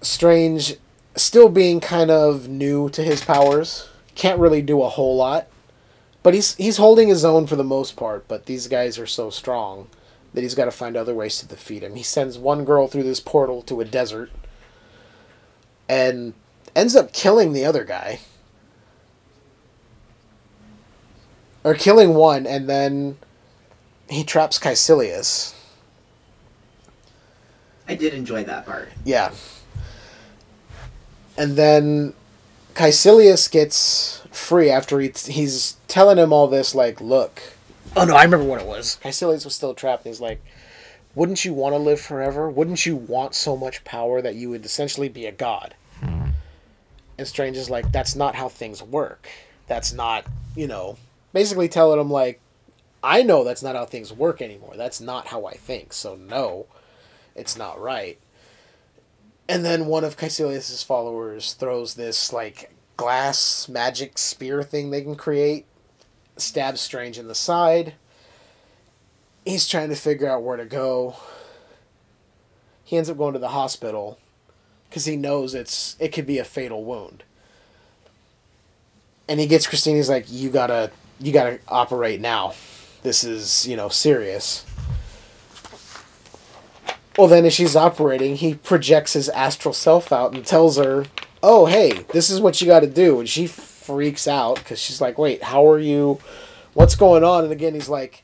Strange, 0.00 0.76
still 1.14 1.48
being 1.48 1.80
kind 1.80 2.10
of 2.10 2.48
new 2.48 2.88
to 2.90 3.02
his 3.02 3.22
powers, 3.24 3.88
can't 4.14 4.40
really 4.40 4.62
do 4.62 4.82
a 4.82 4.88
whole 4.88 5.16
lot. 5.16 5.48
But 6.22 6.34
he's 6.34 6.54
he's 6.56 6.78
holding 6.78 7.08
his 7.08 7.24
own 7.24 7.46
for 7.46 7.56
the 7.56 7.64
most 7.64 7.96
part. 7.96 8.26
But 8.26 8.46
these 8.46 8.68
guys 8.68 8.98
are 8.98 9.06
so 9.06 9.30
strong 9.30 9.88
that 10.34 10.42
he's 10.42 10.54
got 10.54 10.66
to 10.66 10.70
find 10.70 10.96
other 10.96 11.14
ways 11.14 11.38
to 11.38 11.46
defeat 11.46 11.82
him. 11.82 11.94
He 11.94 12.02
sends 12.02 12.38
one 12.38 12.64
girl 12.64 12.86
through 12.86 13.04
this 13.04 13.20
portal 13.20 13.62
to 13.62 13.80
a 13.80 13.84
desert, 13.84 14.30
and 15.88 16.34
ends 16.74 16.96
up 16.96 17.12
killing 17.12 17.52
the 17.52 17.64
other 17.64 17.84
guy, 17.84 18.20
or 21.68 21.74
killing 21.74 22.14
one, 22.14 22.46
and 22.46 22.66
then 22.66 23.18
he 24.08 24.24
traps 24.24 24.58
Caecilius. 24.58 25.54
I 27.86 27.94
did 27.94 28.14
enjoy 28.14 28.42
that 28.44 28.64
part. 28.64 28.88
Yeah. 29.04 29.32
And 31.36 31.56
then 31.56 32.14
Caecilius 32.74 33.50
gets 33.50 34.22
free 34.32 34.70
after 34.70 34.98
he, 34.98 35.12
he's 35.26 35.76
telling 35.88 36.16
him 36.16 36.32
all 36.32 36.46
this, 36.46 36.74
like, 36.74 37.02
look. 37.02 37.42
Oh 37.94 38.06
no, 38.06 38.16
I 38.16 38.24
remember 38.24 38.46
what 38.46 38.62
it 38.62 38.66
was. 38.66 38.98
Caecilius 39.02 39.44
was 39.44 39.54
still 39.54 39.74
trapped, 39.74 40.06
and 40.06 40.14
he's 40.14 40.22
like, 40.22 40.42
wouldn't 41.14 41.44
you 41.44 41.52
want 41.52 41.74
to 41.74 41.78
live 41.78 42.00
forever? 42.00 42.48
Wouldn't 42.48 42.86
you 42.86 42.96
want 42.96 43.34
so 43.34 43.58
much 43.58 43.84
power 43.84 44.22
that 44.22 44.36
you 44.36 44.48
would 44.48 44.64
essentially 44.64 45.10
be 45.10 45.26
a 45.26 45.32
god? 45.32 45.74
Hmm. 46.00 46.30
And 47.18 47.28
Strange 47.28 47.58
is 47.58 47.68
like, 47.68 47.92
that's 47.92 48.16
not 48.16 48.36
how 48.36 48.48
things 48.48 48.82
work. 48.82 49.28
That's 49.66 49.92
not, 49.92 50.24
you 50.56 50.66
know, 50.66 50.96
basically 51.32 51.68
telling 51.68 52.00
him, 52.00 52.10
like, 52.10 52.40
I 53.02 53.22
know 53.22 53.44
that's 53.44 53.62
not 53.62 53.76
how 53.76 53.84
things 53.84 54.12
work 54.12 54.42
anymore. 54.42 54.74
That's 54.76 55.00
not 55.00 55.28
how 55.28 55.46
I 55.46 55.54
think. 55.54 55.92
So, 55.92 56.16
no, 56.16 56.66
it's 57.34 57.56
not 57.56 57.80
right. 57.80 58.18
And 59.48 59.64
then 59.64 59.86
one 59.86 60.04
of 60.04 60.16
Caecilius's 60.16 60.82
followers 60.82 61.54
throws 61.54 61.94
this, 61.94 62.32
like, 62.32 62.74
glass 62.96 63.68
magic 63.68 64.18
spear 64.18 64.62
thing 64.62 64.90
they 64.90 65.02
can 65.02 65.14
create, 65.14 65.64
stabs 66.36 66.80
Strange 66.80 67.18
in 67.18 67.28
the 67.28 67.34
side. 67.34 67.94
He's 69.44 69.66
trying 69.66 69.88
to 69.88 69.94
figure 69.96 70.28
out 70.28 70.42
where 70.42 70.58
to 70.58 70.66
go. 70.66 71.16
He 72.84 72.96
ends 72.96 73.08
up 73.08 73.16
going 73.16 73.32
to 73.32 73.38
the 73.38 73.48
hospital 73.48 74.18
because 74.88 75.04
he 75.04 75.16
knows 75.16 75.54
it's 75.54 75.96
it 76.00 76.08
could 76.08 76.26
be 76.26 76.38
a 76.38 76.44
fatal 76.44 76.84
wound. 76.84 77.22
And 79.28 79.40
he 79.40 79.46
gets 79.46 79.66
Christine. 79.66 79.96
He's 79.96 80.08
like, 80.08 80.24
"You 80.28 80.50
gotta, 80.50 80.90
you 81.20 81.32
gotta 81.32 81.58
operate 81.68 82.20
now. 82.20 82.54
This 83.02 83.24
is, 83.24 83.66
you 83.66 83.76
know, 83.76 83.88
serious." 83.88 84.64
Well, 87.16 87.26
then 87.26 87.44
as 87.44 87.52
she's 87.52 87.74
operating, 87.74 88.36
he 88.36 88.54
projects 88.54 89.14
his 89.14 89.28
astral 89.30 89.74
self 89.74 90.12
out 90.12 90.32
and 90.34 90.46
tells 90.46 90.76
her, 90.76 91.06
"Oh, 91.42 91.66
hey, 91.66 92.04
this 92.12 92.30
is 92.30 92.40
what 92.40 92.60
you 92.60 92.66
got 92.68 92.80
to 92.80 92.86
do." 92.86 93.18
And 93.18 93.28
she 93.28 93.48
freaks 93.48 94.28
out 94.28 94.56
because 94.56 94.78
she's 94.78 95.00
like, 95.00 95.18
"Wait, 95.18 95.42
how 95.42 95.66
are 95.68 95.80
you? 95.80 96.20
What's 96.74 96.94
going 96.94 97.24
on?" 97.24 97.42
And 97.42 97.52
again, 97.52 97.74
he's 97.74 97.88
like, 97.88 98.22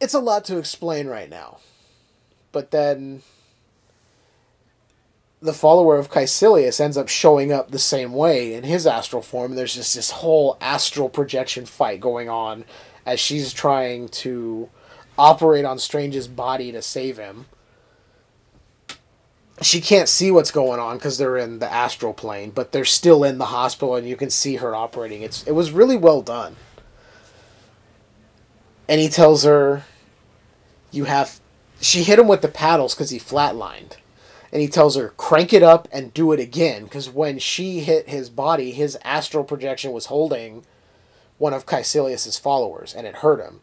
"It's 0.00 0.14
a 0.14 0.20
lot 0.20 0.44
to 0.44 0.58
explain 0.58 1.08
right 1.08 1.28
now." 1.28 1.58
But 2.52 2.70
then 2.70 3.22
the 5.42 5.52
follower 5.52 5.98
of 5.98 6.08
Caecilius 6.08 6.80
ends 6.80 6.96
up 6.96 7.08
showing 7.08 7.52
up 7.52 7.70
the 7.70 7.78
same 7.78 8.12
way 8.12 8.54
in 8.54 8.62
his 8.62 8.86
astral 8.86 9.22
form. 9.22 9.56
There's 9.56 9.74
just 9.74 9.96
this 9.96 10.12
whole 10.12 10.56
astral 10.60 11.08
projection 11.08 11.66
fight 11.66 11.98
going 11.98 12.28
on 12.28 12.64
as 13.04 13.18
she's 13.18 13.52
trying 13.52 14.08
to 14.08 14.70
operate 15.18 15.64
on 15.64 15.80
Strange's 15.80 16.28
body 16.28 16.70
to 16.70 16.80
save 16.80 17.18
him. 17.18 17.46
She 19.60 19.80
can't 19.80 20.08
see 20.08 20.30
what's 20.30 20.52
going 20.52 20.78
on 20.78 20.96
because 20.96 21.18
they're 21.18 21.36
in 21.36 21.58
the 21.58 21.70
astral 21.70 22.14
plane, 22.14 22.50
but 22.50 22.70
they're 22.70 22.84
still 22.84 23.24
in 23.24 23.38
the 23.38 23.46
hospital, 23.46 23.96
and 23.96 24.08
you 24.08 24.16
can 24.16 24.30
see 24.30 24.56
her 24.56 24.74
operating. 24.74 25.22
It's 25.22 25.44
it 25.44 25.52
was 25.52 25.72
really 25.72 25.96
well 25.96 26.22
done. 26.22 26.56
And 28.88 29.00
he 29.00 29.08
tells 29.08 29.44
her, 29.44 29.84
"You 30.90 31.04
have." 31.04 31.40
She 31.80 32.04
hit 32.04 32.18
him 32.18 32.28
with 32.28 32.42
the 32.42 32.48
paddles 32.48 32.94
because 32.94 33.10
he 33.10 33.18
flatlined 33.18 33.96
and 34.52 34.60
he 34.60 34.68
tells 34.68 34.96
her 34.96 35.08
crank 35.16 35.52
it 35.52 35.62
up 35.62 35.88
and 35.90 36.12
do 36.12 36.30
it 36.30 36.38
again. 36.38 36.84
Because 36.84 37.08
when 37.08 37.38
she 37.38 37.80
hit 37.80 38.08
his 38.08 38.28
body 38.28 38.72
his 38.72 38.98
astral 39.02 39.44
projection 39.44 39.92
was 39.92 40.06
holding 40.06 40.64
one 41.38 41.54
of 41.54 41.66
Kaecilius's 41.66 42.38
followers 42.38 42.94
and 42.94 43.06
it 43.06 43.16
hurt 43.16 43.40
him. 43.40 43.60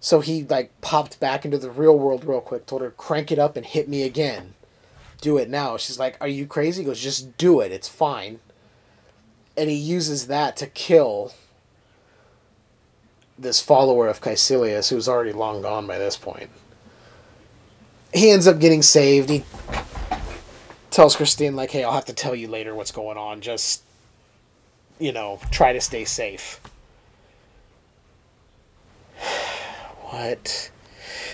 So 0.00 0.20
he 0.20 0.44
like 0.44 0.80
popped 0.80 1.18
back 1.18 1.44
into 1.44 1.58
the 1.58 1.70
real 1.70 1.98
world 1.98 2.24
real 2.24 2.40
quick 2.40 2.66
told 2.66 2.82
her 2.82 2.90
crank 2.92 3.32
it 3.32 3.38
up 3.38 3.56
and 3.56 3.66
hit 3.66 3.88
me 3.88 4.04
again. 4.04 4.54
Do 5.20 5.36
it 5.36 5.50
now. 5.50 5.76
She's 5.76 5.98
like 5.98 6.16
are 6.20 6.28
you 6.28 6.46
crazy? 6.46 6.82
He 6.82 6.86
goes 6.86 7.00
just 7.00 7.36
do 7.36 7.60
it. 7.60 7.72
It's 7.72 7.88
fine. 7.88 8.38
And 9.56 9.68
he 9.68 9.76
uses 9.76 10.28
that 10.28 10.56
to 10.58 10.68
kill 10.68 11.32
this 13.36 13.60
follower 13.60 14.06
of 14.06 14.20
Kaecilius 14.20 14.90
who's 14.90 15.08
already 15.08 15.32
long 15.32 15.62
gone 15.62 15.88
by 15.88 15.98
this 15.98 16.16
point. 16.16 16.50
He 18.14 18.30
ends 18.30 18.46
up 18.46 18.58
getting 18.58 18.82
saved. 18.82 19.28
He 19.28 19.44
tells 20.90 21.16
Christine 21.16 21.56
like, 21.56 21.70
"Hey, 21.70 21.84
I'll 21.84 21.92
have 21.92 22.04
to 22.06 22.12
tell 22.12 22.34
you 22.34 22.48
later 22.48 22.74
what's 22.74 22.92
going 22.92 23.16
on. 23.18 23.40
Just 23.40 23.82
you 24.98 25.12
know, 25.12 25.40
try 25.50 25.72
to 25.72 25.80
stay 25.80 26.04
safe." 26.04 26.60
what? 30.10 30.70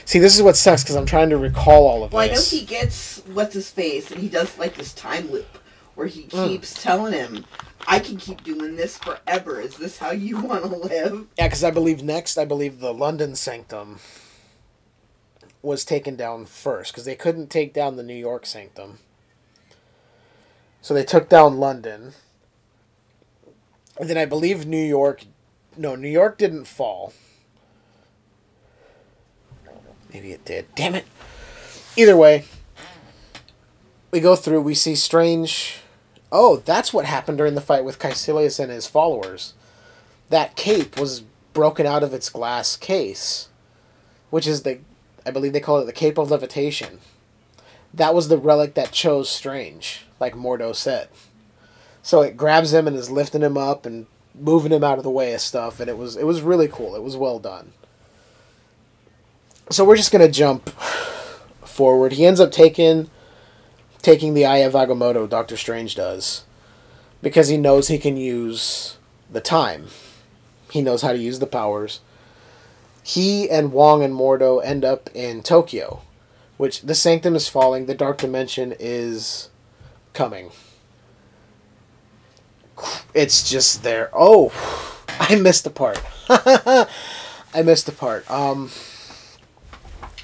See, 0.05 0.19
this 0.19 0.37
is 0.37 0.43
what 0.43 0.57
sucks 0.57 0.83
because 0.83 0.97
I'm 0.97 1.07
trying 1.07 1.31
to 1.31 1.37
recall 1.39 1.87
all 1.87 2.05
of 2.05 2.11
this. 2.11 2.15
Well, 2.17 2.29
I 2.31 2.33
know 2.33 2.41
he 2.43 2.65
gets 2.65 3.19
what's 3.33 3.55
his 3.55 3.71
face, 3.71 4.11
and 4.11 4.21
he 4.21 4.29
does 4.29 4.57
like 4.59 4.75
this 4.75 4.93
time 4.93 5.31
loop 5.31 5.59
where 5.95 6.07
he 6.07 6.25
Mm. 6.25 6.49
keeps 6.49 6.75
telling 6.83 7.13
him, 7.13 7.47
"I 7.87 7.99
can 8.01 8.17
keep 8.17 8.43
doing 8.45 8.77
this 8.77 8.99
forever. 8.99 9.61
Is 9.61 9.77
this 9.77 9.99
how 9.99 10.11
you 10.11 10.41
want 10.43 10.65
to 10.65 10.69
live?" 10.77 11.27
Yeah, 11.39 11.47
because 11.47 11.65
I 11.65 11.71
believe 11.71 12.03
next, 12.03 12.37
I 12.37 12.45
believe 12.45 12.81
the 12.81 12.93
London 12.93 13.35
Sanctum 13.35 14.01
was 15.63 15.85
taken 15.85 16.15
down 16.17 16.45
first 16.45 16.93
because 16.93 17.07
they 17.07 17.15
couldn't 17.15 17.49
take 17.49 17.73
down 17.73 17.97
the 17.97 18.03
New 18.03 18.15
York 18.15 18.45
Sanctum. 18.45 18.99
So 20.85 20.93
they 20.93 21.03
took 21.03 21.31
down 21.31 21.57
London. 21.57 22.13
And 23.99 24.11
then 24.11 24.19
I 24.19 24.27
believe 24.27 24.67
New 24.67 24.77
York. 24.77 25.25
No, 25.79 25.95
New 25.95 26.11
York 26.11 26.37
didn't 26.37 26.67
fall. 26.67 27.15
Maybe 30.13 30.33
it 30.33 30.45
did. 30.45 30.67
Damn 30.75 30.95
it. 30.95 31.07
Either 31.97 32.19
way, 32.19 32.45
we 34.11 34.21
go 34.21 34.37
through, 34.37 34.61
we 34.61 34.75
see 34.75 34.95
Strange. 34.95 35.79
Oh, 36.31 36.57
that's 36.57 36.93
what 36.93 37.07
happened 37.07 37.39
during 37.39 37.55
the 37.55 37.63
fight 37.63 37.87
with 37.87 37.99
Kaecilius 37.99 38.61
and 38.61 38.71
his 38.71 38.87
followers 38.87 39.55
that 40.29 40.55
cape 40.55 41.01
was 41.01 41.23
broken 41.55 41.87
out 41.87 42.03
of 42.03 42.13
its 42.13 42.29
glass 42.29 42.77
case, 42.77 43.49
which 44.29 44.47
is 44.47 44.65
the, 44.65 44.81
I 45.25 45.31
believe 45.31 45.55
they 45.55 45.61
call 45.61 45.79
it 45.79 45.87
the 45.87 45.95
cape 45.95 46.19
of 46.19 46.31
levitation. 46.31 46.99
That 47.95 48.15
was 48.15 48.29
the 48.29 48.37
relic 48.37 48.75
that 48.75 48.93
chose 48.93 49.31
Strange, 49.31 50.05
like 50.25 50.35
Mordo 50.35 50.75
said. 50.75 51.09
So 52.03 52.23
it 52.23 52.37
grabs 52.37 52.73
him 52.73 52.87
and 52.87 52.97
is 52.97 53.11
lifting 53.11 53.43
him 53.43 53.59
up 53.59 53.85
and 53.85 54.07
moving 54.35 54.73
him 54.73 54.83
out 54.83 54.97
of 54.97 55.05
the 55.05 55.11
way 55.11 55.35
of 55.35 55.41
stuff, 55.43 55.81
and 55.81 55.91
it 55.91 55.99
was 55.99 56.17
it 56.17 56.25
was 56.25 56.41
really 56.41 56.67
cool. 56.67 56.97
It 56.97 57.03
was 57.03 57.17
well 57.17 57.39
done. 57.39 57.73
So 59.71 59.85
we're 59.85 59.97
just 59.97 60.13
gonna 60.13 60.31
jump 60.31 60.71
forward. 61.63 62.13
He 62.13 62.25
ends 62.25 62.41
up 62.41 62.53
taking 62.53 63.11
taking 64.01 64.33
the 64.33 64.47
Eye 64.47 64.59
of 64.59 64.73
Agamotto. 64.73 65.29
Doctor 65.29 65.59
Strange 65.59 65.95
does 65.95 66.45
because 67.23 67.49
he 67.49 67.59
knows 67.59 67.89
he 67.89 67.99
can 67.99 68.17
use 68.17 68.97
the 69.31 69.43
time. 69.43 69.89
He 70.71 70.81
knows 70.81 71.03
how 71.03 71.13
to 71.13 71.19
use 71.19 71.39
the 71.39 71.47
powers. 71.47 72.01
He 73.03 73.51
and 73.51 73.73
Wong 73.73 74.03
and 74.03 74.15
Mordo 74.15 74.65
end 74.65 74.85
up 74.85 75.11
in 75.15 75.43
Tokyo, 75.43 76.01
which 76.57 76.81
the 76.81 76.95
Sanctum 76.95 77.37
is 77.37 77.49
falling, 77.49 77.85
the 77.85 77.95
Dark 77.95 78.19
Dimension 78.19 78.75
is 78.79 79.51
coming. 80.15 80.51
It's 83.13 83.49
just 83.49 83.83
there. 83.83 84.11
Oh, 84.13 84.53
I 85.21 85.37
missed 85.37 85.67
a 85.67 85.71
part. 85.71 86.01
I 86.29 87.63
missed 87.65 87.89
a 87.89 87.93
part. 87.93 88.29
Um, 88.31 88.71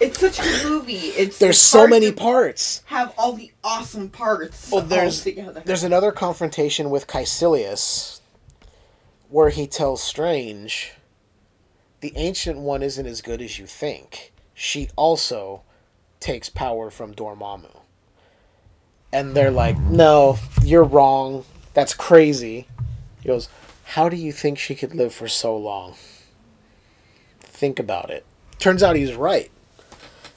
It's 0.01 0.19
such 0.19 0.41
a 0.41 0.69
movie. 0.69 0.95
It's 0.95 1.39
there's 1.39 1.61
so 1.61 1.87
many 1.87 2.11
parts. 2.11 2.83
Have 2.87 3.13
all 3.19 3.35
the 3.35 3.53
awesome 3.63 4.09
parts. 4.09 4.71
Well, 4.71 4.83
there's 4.83 5.25
there's 5.65 5.85
another 5.85 6.11
confrontation 6.11 6.91
with 6.91 7.07
Kaecilius, 7.07 8.21
where 9.29 9.51
he 9.51 9.67
tells 9.67 10.03
Strange, 10.03 10.95
the 12.01 12.13
Ancient 12.17 12.59
One 12.59 12.83
isn't 12.83 13.07
as 13.07 13.21
good 13.21 13.43
as 13.43 13.59
you 13.59 13.67
think. 13.67 14.33
She 14.55 14.89
also 14.97 15.63
takes 16.19 16.49
power 16.49 16.91
from 16.91 17.15
Dormammu. 17.15 17.80
And 19.13 19.35
they're 19.35 19.51
like, 19.51 19.79
no, 19.79 20.39
you're 20.63 20.85
wrong. 20.85 21.45
That's 21.75 21.95
crazy. 21.95 22.69
He 23.21 23.29
goes, 23.29 23.49
how 23.85 24.09
do 24.09 24.17
you 24.17 24.33
think 24.33 24.59
she 24.59 24.75
could 24.75 24.95
live 24.95 25.13
for 25.13 25.27
so 25.27 25.57
long? 25.57 25.95
Think 27.41 27.79
about 27.79 28.11
it. 28.11 28.25
Turns 28.59 28.83
out 28.83 28.97
he's 28.97 29.15
right. 29.15 29.51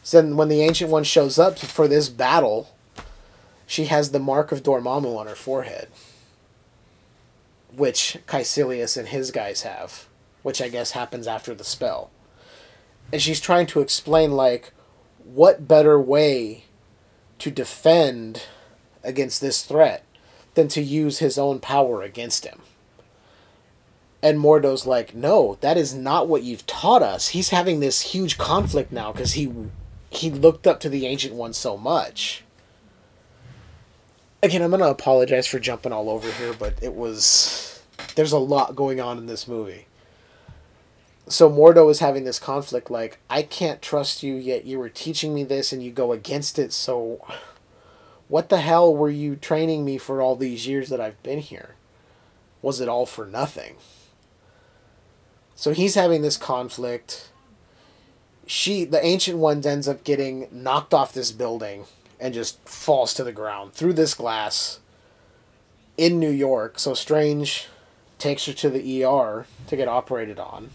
So 0.01 0.21
then 0.21 0.37
when 0.37 0.49
the 0.49 0.61
Ancient 0.61 0.89
One 0.89 1.03
shows 1.03 1.37
up 1.37 1.57
for 1.59 1.87
this 1.87 2.09
battle, 2.09 2.75
she 3.65 3.85
has 3.85 4.11
the 4.11 4.19
mark 4.19 4.51
of 4.51 4.63
Dormammu 4.63 5.17
on 5.17 5.27
her 5.27 5.35
forehead, 5.35 5.87
which 7.75 8.17
Kaecilius 8.27 8.97
and 8.97 9.07
his 9.07 9.31
guys 9.31 9.61
have, 9.61 10.07
which 10.41 10.61
I 10.61 10.69
guess 10.69 10.91
happens 10.91 11.27
after 11.27 11.53
the 11.53 11.63
spell. 11.63 12.11
And 13.11 13.21
she's 13.21 13.39
trying 13.39 13.67
to 13.67 13.81
explain, 13.81 14.31
like, 14.31 14.73
what 15.23 15.67
better 15.67 15.99
way 15.99 16.65
to 17.39 17.51
defend 17.51 18.43
against 19.03 19.41
this 19.41 19.63
threat 19.63 20.03
than 20.55 20.67
to 20.69 20.81
use 20.81 21.19
his 21.19 21.37
own 21.37 21.59
power 21.59 22.01
against 22.01 22.45
him. 22.45 22.61
And 24.21 24.39
Mordo's 24.39 24.85
like, 24.85 25.13
no, 25.13 25.57
that 25.61 25.77
is 25.77 25.93
not 25.93 26.27
what 26.27 26.43
you've 26.43 26.65
taught 26.65 27.03
us. 27.03 27.29
He's 27.29 27.49
having 27.49 27.79
this 27.79 28.01
huge 28.01 28.37
conflict 28.37 28.91
now 28.91 29.11
because 29.11 29.33
he 29.33 29.51
he 30.09 30.29
looked 30.29 30.67
up 30.67 30.79
to 30.81 30.89
the 30.89 31.07
Ancient 31.07 31.33
One 31.33 31.53
so 31.53 31.75
much 31.75 32.43
again, 34.43 34.61
I'm 34.61 34.71
gonna 34.71 34.87
apologize 34.87 35.47
for 35.47 35.57
jumping 35.57 35.93
all 35.93 36.09
over 36.09 36.29
here, 36.29 36.53
but 36.53 36.75
it 36.81 36.93
was 36.93 37.81
there's 38.15 38.33
a 38.33 38.37
lot 38.37 38.75
going 38.75 38.99
on 39.01 39.17
in 39.17 39.25
this 39.25 39.47
movie. 39.47 39.87
So 41.27 41.49
Mordo 41.49 41.89
is 41.89 41.99
having 41.99 42.25
this 42.25 42.37
conflict, 42.37 42.91
like 42.91 43.17
I 43.29 43.41
can't 43.41 43.81
trust 43.81 44.21
you, 44.21 44.35
yet 44.35 44.65
you 44.65 44.77
were 44.77 44.89
teaching 44.89 45.33
me 45.33 45.43
this, 45.43 45.71
and 45.71 45.81
you 45.81 45.89
go 45.89 46.11
against 46.11 46.59
it. 46.59 46.73
So, 46.73 47.25
what 48.27 48.49
the 48.49 48.61
hell 48.61 48.93
were 48.95 49.09
you 49.09 49.35
training 49.35 49.85
me 49.85 49.97
for 49.97 50.21
all 50.21 50.35
these 50.35 50.67
years 50.67 50.89
that 50.89 51.01
I've 51.01 51.21
been 51.23 51.39
here? 51.39 51.75
Was 52.61 52.79
it 52.79 52.89
all 52.89 53.05
for 53.05 53.25
nothing? 53.25 53.75
So 55.55 55.73
he's 55.73 55.95
having 55.95 56.21
this 56.21 56.37
conflict. 56.37 57.29
She, 58.45 58.85
the 58.85 59.03
ancient 59.05 59.37
one, 59.37 59.65
ends 59.65 59.87
up 59.87 60.03
getting 60.03 60.47
knocked 60.51 60.93
off 60.93 61.13
this 61.13 61.31
building 61.31 61.85
and 62.19 62.33
just 62.33 62.57
falls 62.67 63.13
to 63.13 63.23
the 63.23 63.31
ground 63.31 63.73
through 63.73 63.93
this 63.93 64.13
glass 64.13 64.79
in 65.97 66.19
New 66.19 66.29
York. 66.29 66.79
So 66.79 66.93
Strange 66.93 67.67
takes 68.17 68.45
her 68.45 68.53
to 68.53 68.69
the 68.69 69.03
ER 69.03 69.45
to 69.67 69.75
get 69.75 69.87
operated 69.87 70.39
on. 70.39 70.69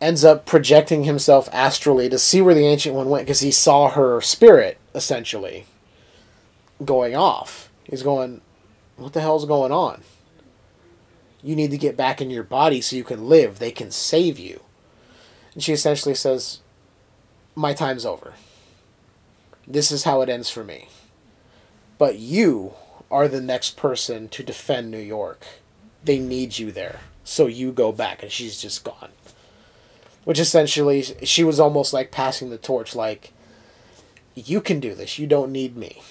Ends 0.00 0.24
up 0.24 0.46
projecting 0.46 1.04
himself 1.04 1.48
astrally 1.52 2.08
to 2.08 2.18
see 2.18 2.40
where 2.40 2.54
the 2.54 2.66
Ancient 2.66 2.94
One 2.94 3.08
went 3.08 3.26
because 3.26 3.40
he 3.40 3.50
saw 3.50 3.90
her 3.90 4.20
spirit, 4.20 4.78
essentially, 4.94 5.66
going 6.84 7.14
off. 7.14 7.70
He's 7.84 8.02
going, 8.02 8.40
What 8.96 9.12
the 9.12 9.20
hell's 9.20 9.46
going 9.46 9.72
on? 9.72 10.02
You 11.42 11.56
need 11.56 11.70
to 11.70 11.78
get 11.78 11.96
back 11.96 12.20
in 12.20 12.30
your 12.30 12.42
body 12.42 12.80
so 12.80 12.96
you 12.96 13.04
can 13.04 13.28
live. 13.28 13.58
They 13.58 13.70
can 13.70 13.90
save 13.90 14.38
you. 14.38 14.60
And 15.54 15.62
she 15.62 15.72
essentially 15.72 16.14
says, 16.14 16.60
My 17.54 17.72
time's 17.72 18.04
over 18.04 18.34
this 19.72 19.92
is 19.92 20.04
how 20.04 20.20
it 20.20 20.28
ends 20.28 20.50
for 20.50 20.64
me. 20.64 20.88
But 21.98 22.18
you 22.18 22.74
are 23.10 23.28
the 23.28 23.40
next 23.40 23.76
person 23.76 24.28
to 24.30 24.42
defend 24.42 24.90
New 24.90 24.98
York. 24.98 25.46
They 26.02 26.18
need 26.18 26.58
you 26.58 26.72
there. 26.72 27.00
So 27.24 27.46
you 27.46 27.72
go 27.72 27.92
back, 27.92 28.22
and 28.22 28.32
she's 28.32 28.60
just 28.60 28.84
gone. 28.84 29.10
Which 30.24 30.38
essentially, 30.38 31.02
she 31.02 31.44
was 31.44 31.60
almost 31.60 31.92
like 31.92 32.10
passing 32.10 32.50
the 32.50 32.58
torch, 32.58 32.94
like, 32.94 33.32
you 34.34 34.60
can 34.60 34.80
do 34.80 34.94
this. 34.94 35.18
You 35.18 35.26
don't 35.26 35.52
need 35.52 35.76
me. 35.76 36.02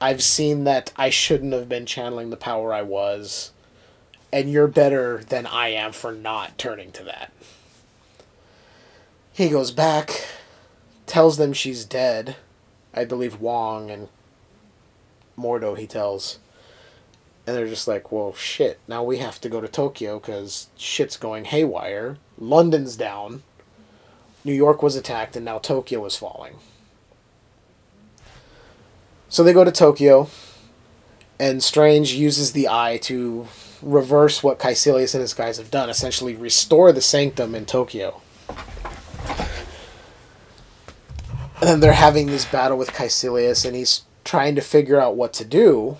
I've 0.00 0.22
seen 0.22 0.64
that 0.64 0.92
I 0.96 1.10
shouldn't 1.10 1.54
have 1.54 1.68
been 1.68 1.86
channeling 1.86 2.30
the 2.30 2.36
power 2.36 2.72
I 2.72 2.82
was, 2.82 3.52
and 4.32 4.50
you're 4.50 4.68
better 4.68 5.22
than 5.28 5.46
I 5.46 5.68
am 5.68 5.92
for 5.92 6.12
not 6.12 6.58
turning 6.58 6.92
to 6.92 7.04
that. 7.04 7.32
He 9.32 9.48
goes 9.48 9.70
back, 9.70 10.26
tells 11.06 11.36
them 11.36 11.52
she's 11.52 11.84
dead. 11.84 12.36
I 12.92 13.04
believe 13.04 13.40
Wong 13.40 13.90
and 13.90 14.08
Mordo 15.38 15.76
he 15.76 15.86
tells. 15.86 16.38
And 17.46 17.56
they're 17.56 17.68
just 17.68 17.86
like, 17.86 18.10
well, 18.10 18.34
shit, 18.34 18.80
now 18.88 19.04
we 19.04 19.18
have 19.18 19.40
to 19.42 19.48
go 19.48 19.60
to 19.60 19.68
Tokyo 19.68 20.18
because 20.18 20.68
shit's 20.76 21.16
going 21.16 21.44
haywire. 21.44 22.16
London's 22.38 22.96
down. 22.96 23.42
New 24.44 24.52
York 24.52 24.82
was 24.82 24.96
attacked, 24.96 25.36
and 25.36 25.44
now 25.44 25.58
Tokyo 25.58 26.04
is 26.06 26.16
falling. 26.16 26.56
So 29.28 29.42
they 29.42 29.52
go 29.52 29.64
to 29.64 29.72
Tokyo, 29.72 30.28
and 31.38 31.62
Strange 31.62 32.12
uses 32.12 32.52
the 32.52 32.68
eye 32.68 32.98
to 33.02 33.46
reverse 33.82 34.42
what 34.42 34.58
Kaecilius 34.58 35.14
and 35.14 35.20
his 35.20 35.34
guys 35.34 35.58
have 35.58 35.70
done, 35.70 35.90
essentially 35.90 36.34
restore 36.34 36.92
the 36.92 37.00
sanctum 37.00 37.54
in 37.54 37.66
Tokyo. 37.66 38.20
And 41.60 41.70
then 41.70 41.80
they're 41.80 41.92
having 41.92 42.26
this 42.26 42.44
battle 42.44 42.76
with 42.76 42.92
Kaecilius, 42.92 43.64
and 43.64 43.74
he's 43.74 44.02
trying 44.24 44.54
to 44.54 44.60
figure 44.60 45.00
out 45.00 45.16
what 45.16 45.32
to 45.34 45.44
do. 45.44 45.96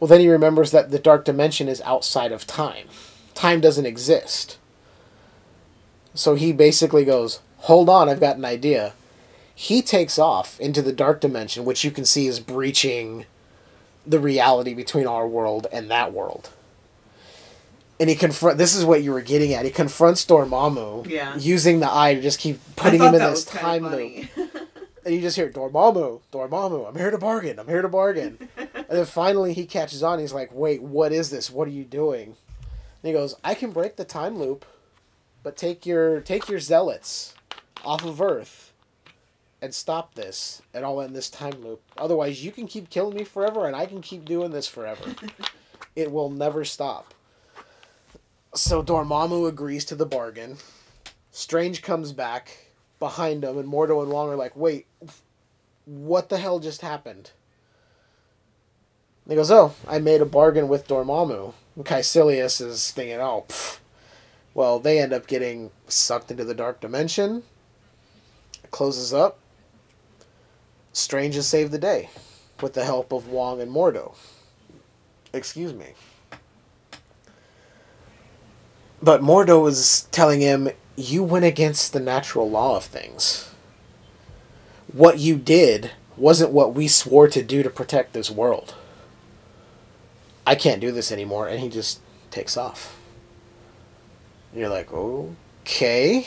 Well, 0.00 0.08
then 0.08 0.20
he 0.20 0.28
remembers 0.28 0.70
that 0.72 0.90
the 0.90 0.98
dark 0.98 1.24
dimension 1.24 1.68
is 1.68 1.82
outside 1.82 2.32
of 2.32 2.46
time. 2.46 2.88
Time 3.34 3.60
doesn't 3.60 3.86
exist. 3.86 4.58
So 6.14 6.34
he 6.34 6.52
basically 6.52 7.04
goes, 7.04 7.40
Hold 7.60 7.88
on, 7.88 8.08
I've 8.08 8.20
got 8.20 8.36
an 8.36 8.44
idea. 8.44 8.94
He 9.58 9.80
takes 9.80 10.18
off 10.18 10.60
into 10.60 10.82
the 10.82 10.92
dark 10.92 11.22
dimension, 11.22 11.64
which 11.64 11.82
you 11.82 11.90
can 11.90 12.04
see 12.04 12.26
is 12.26 12.40
breaching 12.40 13.24
the 14.06 14.20
reality 14.20 14.74
between 14.74 15.06
our 15.06 15.26
world 15.26 15.66
and 15.72 15.90
that 15.90 16.12
world. 16.12 16.50
And 17.98 18.10
he 18.10 18.16
confront. 18.16 18.58
This 18.58 18.74
is 18.76 18.84
what 18.84 19.02
you 19.02 19.12
were 19.12 19.22
getting 19.22 19.54
at. 19.54 19.64
He 19.64 19.70
confronts 19.70 20.26
Dormammu, 20.26 21.08
Yeah. 21.08 21.34
using 21.38 21.80
the 21.80 21.90
eye 21.90 22.12
to 22.12 22.20
just 22.20 22.38
keep 22.38 22.60
putting 22.76 23.00
him 23.00 23.14
in 23.14 23.20
this 23.20 23.44
time 23.44 23.90
loop. 23.90 24.26
And 25.06 25.14
you 25.14 25.20
just 25.20 25.36
hear 25.36 25.48
Dormammu, 25.48 26.20
Dormammu, 26.32 26.88
I'm 26.88 26.96
here 26.96 27.12
to 27.12 27.16
bargain, 27.18 27.60
I'm 27.60 27.68
here 27.68 27.80
to 27.80 27.88
bargain. 27.88 28.48
and 28.56 28.84
then 28.88 29.04
finally 29.06 29.52
he 29.52 29.64
catches 29.64 30.02
on. 30.02 30.18
He's 30.18 30.32
like, 30.32 30.50
"Wait, 30.52 30.82
what 30.82 31.12
is 31.12 31.30
this? 31.30 31.48
What 31.48 31.68
are 31.68 31.70
you 31.70 31.84
doing?" 31.84 32.30
And 32.30 33.04
he 33.04 33.12
goes, 33.12 33.36
"I 33.44 33.54
can 33.54 33.70
break 33.70 33.94
the 33.94 34.04
time 34.04 34.36
loop, 34.36 34.64
but 35.44 35.56
take 35.56 35.86
your 35.86 36.20
take 36.22 36.48
your 36.48 36.58
zealots 36.58 37.34
off 37.84 38.04
of 38.04 38.20
Earth 38.20 38.65
and 39.62 39.74
stop 39.74 40.14
this, 40.14 40.62
and 40.74 40.84
I'll 40.84 41.00
end 41.00 41.14
this 41.14 41.30
time 41.30 41.64
loop. 41.64 41.82
Otherwise, 41.96 42.44
you 42.44 42.52
can 42.52 42.66
keep 42.66 42.90
killing 42.90 43.16
me 43.16 43.24
forever, 43.24 43.66
and 43.66 43.74
I 43.74 43.86
can 43.86 44.02
keep 44.02 44.24
doing 44.24 44.50
this 44.50 44.68
forever. 44.68 45.14
it 45.96 46.10
will 46.12 46.30
never 46.30 46.64
stop." 46.64 47.14
So 48.54 48.82
Dormammu 48.82 49.48
agrees 49.48 49.84
to 49.86 49.94
the 49.94 50.06
bargain. 50.06 50.58
Strange 51.30 51.82
comes 51.82 52.12
back 52.12 52.70
behind 52.98 53.44
him, 53.44 53.58
and 53.58 53.68
Mordo 53.68 54.02
and 54.02 54.10
Wong 54.10 54.28
are 54.28 54.36
like, 54.36 54.56
"Wait, 54.56 54.86
what 55.84 56.28
the 56.28 56.38
hell 56.38 56.58
just 56.58 56.80
happened?" 56.80 57.30
And 59.24 59.32
he 59.32 59.36
goes, 59.36 59.50
"Oh, 59.50 59.74
I 59.88 59.98
made 59.98 60.20
a 60.20 60.26
bargain 60.26 60.68
with 60.68 60.86
Dormammu." 60.86 61.52
And 61.74 61.84
Kaecilius 61.84 62.60
is 62.60 62.90
thinking, 62.90 63.20
"Oh, 63.20 63.44
pff. 63.48 63.78
well." 64.54 64.78
They 64.78 64.98
end 64.98 65.12
up 65.12 65.26
getting 65.26 65.70
sucked 65.88 66.30
into 66.30 66.44
the 66.44 66.54
dark 66.54 66.80
dimension. 66.80 67.42
It 68.62 68.70
closes 68.70 69.12
up. 69.12 69.38
Strange 70.96 71.34
has 71.34 71.46
saved 71.46 71.72
the 71.72 71.78
day, 71.78 72.08
with 72.62 72.72
the 72.72 72.82
help 72.82 73.12
of 73.12 73.28
Wong 73.28 73.60
and 73.60 73.70
Mordo. 73.70 74.14
Excuse 75.30 75.74
me. 75.74 75.88
But 79.02 79.20
Mordo 79.20 79.62
was 79.62 80.08
telling 80.10 80.40
him, 80.40 80.70
You 80.96 81.22
went 81.22 81.44
against 81.44 81.92
the 81.92 82.00
natural 82.00 82.48
law 82.48 82.78
of 82.78 82.84
things. 82.84 83.50
What 84.90 85.18
you 85.18 85.36
did 85.36 85.90
wasn't 86.16 86.52
what 86.52 86.72
we 86.72 86.88
swore 86.88 87.28
to 87.28 87.42
do 87.42 87.62
to 87.62 87.68
protect 87.68 88.14
this 88.14 88.30
world. 88.30 88.74
I 90.46 90.54
can't 90.54 90.80
do 90.80 90.90
this 90.90 91.12
anymore. 91.12 91.46
And 91.46 91.60
he 91.60 91.68
just 91.68 92.00
takes 92.30 92.56
off. 92.56 92.98
You're 94.54 94.70
like, 94.70 94.90
Okay. 94.94 96.26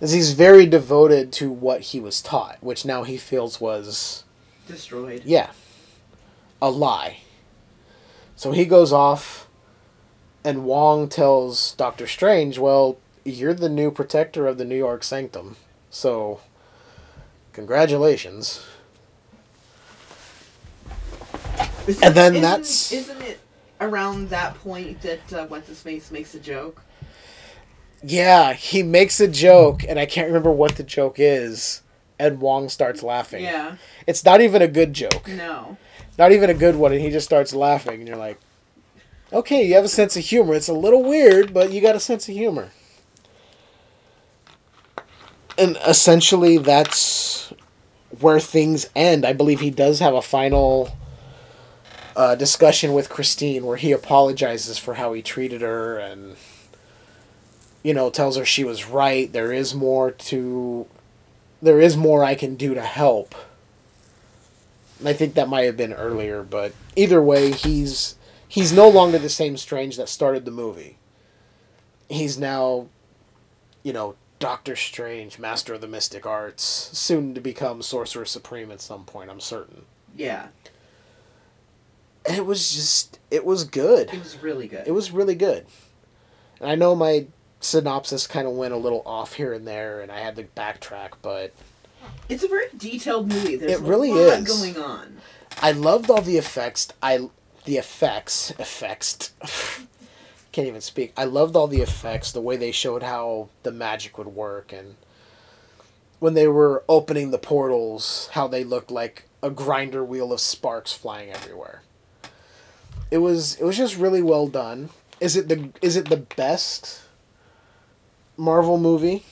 As 0.00 0.12
he's 0.12 0.32
very 0.32 0.64
devoted 0.66 1.30
to 1.34 1.50
what 1.50 1.80
he 1.82 2.00
was 2.00 2.22
taught, 2.22 2.56
which 2.62 2.84
now 2.86 3.02
he 3.02 3.16
feels 3.18 3.60
was 3.60 4.24
Destroyed. 4.66 5.22
yeah. 5.24 5.50
A 6.62 6.70
lie. 6.70 7.18
So 8.36 8.52
he 8.52 8.64
goes 8.64 8.92
off, 8.92 9.46
and 10.44 10.64
Wong 10.64 11.08
tells 11.08 11.72
Doctor 11.72 12.06
Strange, 12.06 12.58
Well, 12.58 12.98
you're 13.24 13.52
the 13.54 13.68
new 13.68 13.90
protector 13.90 14.46
of 14.46 14.56
the 14.56 14.64
New 14.64 14.76
York 14.76 15.04
Sanctum. 15.04 15.56
So, 15.90 16.40
congratulations. 17.52 18.64
Isn't- 21.86 22.04
And 22.04 22.14
then 22.14 22.32
isn't- 22.36 22.42
that's- 22.42 22.92
Isn't 22.92 23.22
it 23.22 23.40
around 23.80 24.30
that 24.30 24.54
point 24.62 25.02
that 25.02 25.32
uh, 25.32 25.46
What's 25.46 25.68
His 25.68 25.80
Face 25.82 26.10
makes 26.10 26.34
a 26.34 26.40
joke? 26.40 26.82
Yeah, 28.02 28.54
he 28.54 28.82
makes 28.82 29.20
a 29.20 29.28
joke, 29.28 29.84
and 29.86 29.98
I 29.98 30.06
can't 30.06 30.28
remember 30.28 30.50
what 30.50 30.76
the 30.76 30.82
joke 30.82 31.16
is, 31.18 31.82
and 32.18 32.40
Wong 32.40 32.68
starts 32.68 33.02
laughing. 33.02 33.44
Yeah. 33.44 33.76
It's 34.06 34.24
not 34.24 34.40
even 34.40 34.62
a 34.62 34.68
good 34.68 34.94
joke. 34.94 35.28
No. 35.28 35.76
Not 36.18 36.32
even 36.32 36.50
a 36.50 36.54
good 36.54 36.76
one, 36.76 36.92
and 36.92 37.00
he 37.00 37.10
just 37.10 37.26
starts 37.26 37.54
laughing, 37.54 38.00
and 38.00 38.08
you're 38.08 38.16
like, 38.16 38.38
okay, 39.32 39.66
you 39.66 39.74
have 39.74 39.84
a 39.84 39.88
sense 39.88 40.16
of 40.16 40.24
humor. 40.24 40.54
It's 40.54 40.68
a 40.68 40.74
little 40.74 41.02
weird, 41.02 41.52
but 41.52 41.72
you 41.72 41.80
got 41.80 41.96
a 41.96 42.00
sense 42.00 42.28
of 42.28 42.34
humor. 42.34 42.70
And 45.58 45.76
essentially, 45.86 46.56
that's 46.56 47.52
where 48.18 48.40
things 48.40 48.88
end. 48.96 49.26
I 49.26 49.34
believe 49.34 49.60
he 49.60 49.70
does 49.70 50.00
have 50.00 50.14
a 50.14 50.22
final 50.22 50.96
uh, 52.16 52.34
discussion 52.34 52.92
with 52.92 53.10
Christine 53.10 53.64
where 53.66 53.76
he 53.76 53.92
apologizes 53.92 54.78
for 54.78 54.94
how 54.94 55.12
he 55.12 55.22
treated 55.22 55.60
her 55.60 55.98
and, 55.98 56.36
you 57.82 57.94
know, 57.94 58.10
tells 58.10 58.36
her 58.36 58.44
she 58.44 58.64
was 58.64 58.86
right. 58.86 59.32
There 59.32 59.52
is 59.52 59.74
more 59.74 60.10
to. 60.10 60.86
There 61.62 61.80
is 61.80 61.96
more 61.96 62.24
I 62.24 62.34
can 62.34 62.54
do 62.54 62.74
to 62.74 62.82
help. 62.82 63.34
And 64.98 65.08
I 65.08 65.12
think 65.12 65.34
that 65.34 65.48
might 65.48 65.64
have 65.64 65.76
been 65.76 65.92
earlier, 65.94 66.42
but 66.42 66.72
either 66.94 67.22
way, 67.22 67.52
he's 67.52 68.16
he's 68.48 68.72
no 68.72 68.88
longer 68.88 69.18
the 69.18 69.28
same 69.28 69.56
Strange 69.56 69.96
that 69.96 70.08
started 70.08 70.44
the 70.44 70.50
movie. 70.50 70.98
He's 72.08 72.38
now, 72.38 72.88
you 73.82 73.92
know, 73.92 74.16
Doctor 74.38 74.74
Strange, 74.76 75.38
Master 75.38 75.74
of 75.74 75.80
the 75.80 75.86
Mystic 75.86 76.26
Arts, 76.26 76.62
soon 76.64 77.34
to 77.34 77.40
become 77.40 77.82
Sorcerer 77.82 78.24
Supreme 78.24 78.70
at 78.70 78.80
some 78.80 79.04
point. 79.04 79.30
I'm 79.30 79.40
certain. 79.40 79.84
Yeah. 80.16 80.48
And 82.26 82.36
it 82.36 82.44
was 82.44 82.72
just, 82.74 83.18
it 83.30 83.44
was 83.46 83.64
good. 83.64 84.12
It 84.12 84.18
was 84.18 84.42
really 84.42 84.66
good. 84.66 84.86
It 84.86 84.92
was 84.92 85.10
really 85.10 85.34
good. 85.34 85.66
And 86.60 86.70
I 86.70 86.74
know 86.74 86.94
my 86.94 87.26
synopsis 87.60 88.26
kind 88.26 88.46
of 88.46 88.54
went 88.54 88.74
a 88.74 88.76
little 88.78 89.02
off 89.06 89.34
here 89.34 89.52
and 89.52 89.66
there, 89.66 90.00
and 90.00 90.10
I 90.10 90.20
had 90.20 90.36
to 90.36 90.44
backtrack, 90.44 91.10
but 91.22 91.52
It's 92.28 92.42
a 92.42 92.48
very 92.48 92.66
detailed 92.76 93.28
movie. 93.28 93.56
There's 93.56 93.72
It 93.72 93.80
really 93.80 94.10
a 94.10 94.14
lot 94.14 94.38
is. 94.40 94.48
going 94.48 94.76
on. 94.78 95.18
I 95.62 95.72
loved 95.72 96.10
all 96.10 96.22
the 96.22 96.38
effects. 96.38 96.88
I 97.02 97.28
the 97.66 97.76
effects 97.76 98.50
effects. 98.52 99.32
Can't 100.52 100.66
even 100.66 100.80
speak. 100.80 101.12
I 101.16 101.24
loved 101.24 101.54
all 101.54 101.68
the 101.68 101.82
effects. 101.82 102.32
The 102.32 102.40
way 102.40 102.56
they 102.56 102.72
showed 102.72 103.02
how 103.02 103.48
the 103.62 103.70
magic 103.70 104.16
would 104.18 104.28
work, 104.28 104.72
and 104.72 104.96
when 106.18 106.34
they 106.34 106.48
were 106.48 106.82
opening 106.88 107.30
the 107.30 107.38
portals, 107.38 108.28
how 108.32 108.48
they 108.48 108.64
looked 108.64 108.90
like 108.90 109.24
a 109.42 109.50
grinder 109.50 110.04
wheel 110.04 110.32
of 110.32 110.40
sparks 110.40 110.92
flying 110.92 111.30
everywhere. 111.30 111.82
It 113.10 113.18
was 113.18 113.56
it 113.56 113.64
was 113.64 113.76
just 113.76 113.96
really 113.96 114.22
well 114.22 114.46
done. 114.48 114.90
Is 115.20 115.36
it 115.36 115.48
the 115.48 115.70
is 115.82 115.96
it 115.96 116.08
the 116.08 116.16
best 116.16 117.02
Marvel 118.40 118.78
movie? 118.78 119.22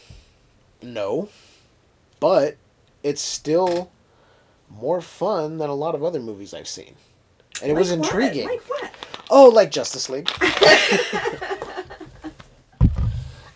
No. 0.83 1.29
But 2.21 2.57
it's 3.03 3.23
still 3.23 3.91
more 4.69 5.01
fun 5.01 5.57
than 5.59 5.71
a 5.71 5.75
lot 5.75 5.95
of 5.95 6.05
other 6.05 6.21
movies 6.21 6.53
I've 6.53 6.69
seen. 6.69 6.95
And 7.63 7.71
it 7.71 7.75
was 7.75 7.91
Like 7.91 8.01
what? 8.01 8.07
intriguing. 8.09 8.47
Like 8.49 8.61
what? 8.69 8.91
Oh, 9.31 9.49
like 9.49 9.71
Justice 9.71 10.09
League. 10.11 10.31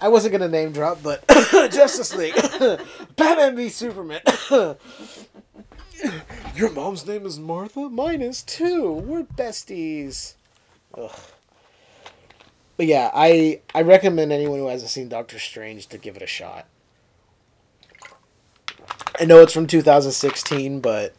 I 0.00 0.08
wasn't 0.08 0.32
gonna 0.32 0.48
name 0.48 0.72
drop, 0.72 1.00
but 1.02 1.22
Justice 1.70 2.14
League, 2.16 2.34
Batman 3.16 3.54
v 3.54 3.68
Superman. 3.68 4.20
Your 6.56 6.70
mom's 6.72 7.06
name 7.06 7.24
is 7.24 7.38
Martha. 7.38 7.88
Mine 7.88 8.20
is 8.22 8.42
too. 8.42 8.90
We're 8.94 9.22
besties. 9.22 10.34
Ugh. 10.98 11.12
But 12.76 12.86
yeah, 12.86 13.10
I 13.14 13.60
I 13.74 13.82
recommend 13.82 14.32
anyone 14.32 14.58
who 14.58 14.66
hasn't 14.68 14.90
seen 14.90 15.08
Doctor 15.08 15.38
Strange 15.38 15.86
to 15.88 15.98
give 15.98 16.16
it 16.16 16.22
a 16.22 16.26
shot. 16.26 16.66
I 19.20 19.24
know 19.24 19.40
it's 19.42 19.52
from 19.52 19.66
2016, 19.66 20.80
but 20.80 21.12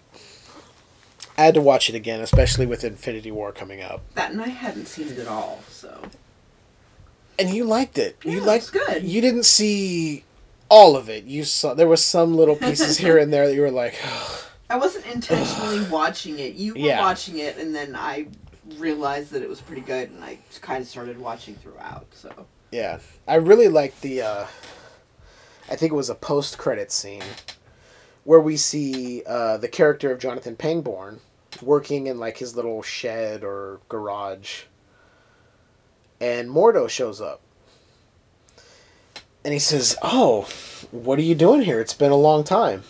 I 1.38 1.44
had 1.46 1.54
to 1.54 1.62
watch 1.62 1.90
it 1.90 1.96
again, 1.96 2.20
especially 2.22 2.66
with 2.66 2.84
Infinity 2.84 3.32
War 3.32 3.52
coming 3.52 3.82
up. 3.82 4.02
That 4.16 4.32
and 4.32 4.42
I 4.42 4.50
hadn't 4.50 4.88
seen 4.88 5.08
it 5.10 5.20
at 5.20 5.28
all, 5.28 5.60
so 5.70 6.02
And 7.38 7.52
you 7.52 7.64
liked 7.66 7.98
it. 7.98 8.18
you 8.24 8.40
Yeah, 8.40 8.46
liked 8.46 8.64
it's 8.64 8.72
good. 8.72 9.04
You 9.04 9.22
didn't 9.22 9.44
see 9.46 10.24
all 10.70 10.96
of 10.96 11.08
it. 11.08 11.26
You 11.26 11.44
saw 11.44 11.74
there 11.76 11.88
was 11.88 12.04
some 12.04 12.36
little 12.36 12.56
pieces 12.56 12.98
here 12.98 13.18
and 13.20 13.32
there 13.32 13.48
that 13.48 13.54
you 13.54 13.62
were 13.62 13.72
like, 13.72 13.96
I 14.70 14.78
wasn't 14.78 15.06
intentionally 15.06 15.84
watching 15.92 16.40
it. 16.40 16.56
You 16.56 16.74
were 16.74 16.80
Yeah. 16.80 17.00
watching 17.02 17.38
it, 17.38 17.58
and 17.58 17.76
then 17.76 17.96
I 17.96 18.26
realized 18.78 19.32
that 19.32 19.42
it 19.42 19.50
was 19.50 19.62
pretty 19.62 19.82
good, 19.82 20.12
and 20.12 20.24
I 20.24 20.40
kind 20.62 20.82
of 20.82 20.88
started 20.88 21.20
watching 21.20 21.56
throughout. 21.56 22.08
So 22.14 22.48
yeah. 22.72 23.00
I 23.28 23.36
really 23.36 23.68
liked 23.68 24.02
the. 24.02 24.22
Uh, 24.22 24.46
I 25.70 25.76
think 25.76 25.92
it 25.92 25.96
was 25.96 26.10
a 26.10 26.16
post 26.16 26.58
credit 26.58 26.92
scene 26.92 27.24
where 28.24 28.40
we 28.40 28.58
see 28.58 29.24
uh, 29.26 29.58
the 29.58 29.68
character 29.68 30.12
of 30.12 30.20
Jonathan 30.20 30.56
Pangborn 30.56 31.20
working 31.62 32.08
in 32.08 32.20
like 32.20 32.38
his 32.38 32.56
little 32.56 32.82
shed 32.82 33.44
or 33.44 33.80
garage, 33.90 34.64
and 36.20 36.50
Mordo 36.50 36.90
shows 36.90 37.22
up, 37.22 37.42
and 39.46 39.54
he 39.54 39.60
says, 39.60 39.96
"Oh, 40.02 40.48
what 40.92 41.20
are 41.20 41.24
you 41.24 41.36
doing 41.36 41.62
here? 41.62 41.80
It's 41.80 41.94
been 41.94 42.12
a 42.12 42.16
long 42.16 42.44
time." 42.44 42.84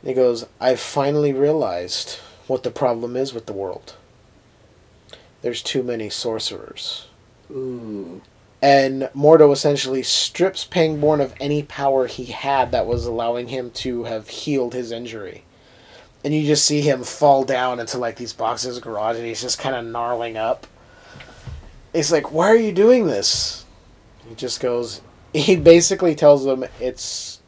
And 0.00 0.08
he 0.08 0.14
goes, 0.14 0.46
"I've 0.60 0.80
finally 0.80 1.32
realized 1.32 2.18
what 2.46 2.62
the 2.62 2.70
problem 2.70 3.16
is 3.16 3.34
with 3.34 3.46
the 3.46 3.52
world. 3.52 3.94
There's 5.46 5.62
too 5.62 5.84
many 5.84 6.10
sorcerers." 6.10 7.06
Ooh. 7.52 8.20
and 8.60 9.02
Mordo 9.14 9.52
essentially 9.52 10.02
strips 10.02 10.64
Pangborn 10.64 11.20
of 11.20 11.34
any 11.38 11.62
power 11.62 12.08
he 12.08 12.24
had 12.24 12.72
that 12.72 12.84
was 12.84 13.06
allowing 13.06 13.46
him 13.46 13.70
to 13.70 14.02
have 14.02 14.26
healed 14.28 14.74
his 14.74 14.90
injury. 14.90 15.44
And 16.24 16.34
you 16.34 16.44
just 16.44 16.64
see 16.64 16.80
him 16.80 17.04
fall 17.04 17.44
down 17.44 17.78
into 17.78 17.96
like 17.96 18.16
these 18.16 18.32
boxes 18.32 18.78
of 18.78 18.82
garage 18.82 19.18
and 19.18 19.24
he's 19.24 19.40
just 19.40 19.60
kind 19.60 19.76
of 19.76 19.84
gnarling 19.84 20.36
up. 20.36 20.66
It's 21.94 22.10
like, 22.10 22.32
why 22.32 22.48
are 22.48 22.56
you 22.56 22.72
doing 22.72 23.06
this? 23.06 23.64
He 24.28 24.34
just 24.34 24.58
goes 24.58 25.00
he 25.32 25.54
basically 25.54 26.16
tells 26.16 26.44
them 26.44 26.64
it's 26.80 27.40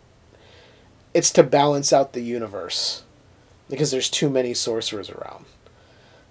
it's 1.12 1.32
to 1.32 1.42
balance 1.42 1.92
out 1.92 2.12
the 2.12 2.20
universe 2.20 3.02
because 3.68 3.90
there's 3.90 4.08
too 4.08 4.30
many 4.30 4.54
sorcerers 4.54 5.10
around. 5.10 5.46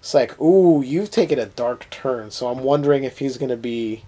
It's 0.08 0.14
like, 0.14 0.40
ooh, 0.40 0.80
you've 0.80 1.10
taken 1.10 1.38
a 1.38 1.44
dark 1.44 1.86
turn, 1.90 2.30
so 2.30 2.48
I'm 2.48 2.60
wondering 2.60 3.04
if 3.04 3.18
he's 3.18 3.36
gonna 3.36 3.58
be 3.58 4.04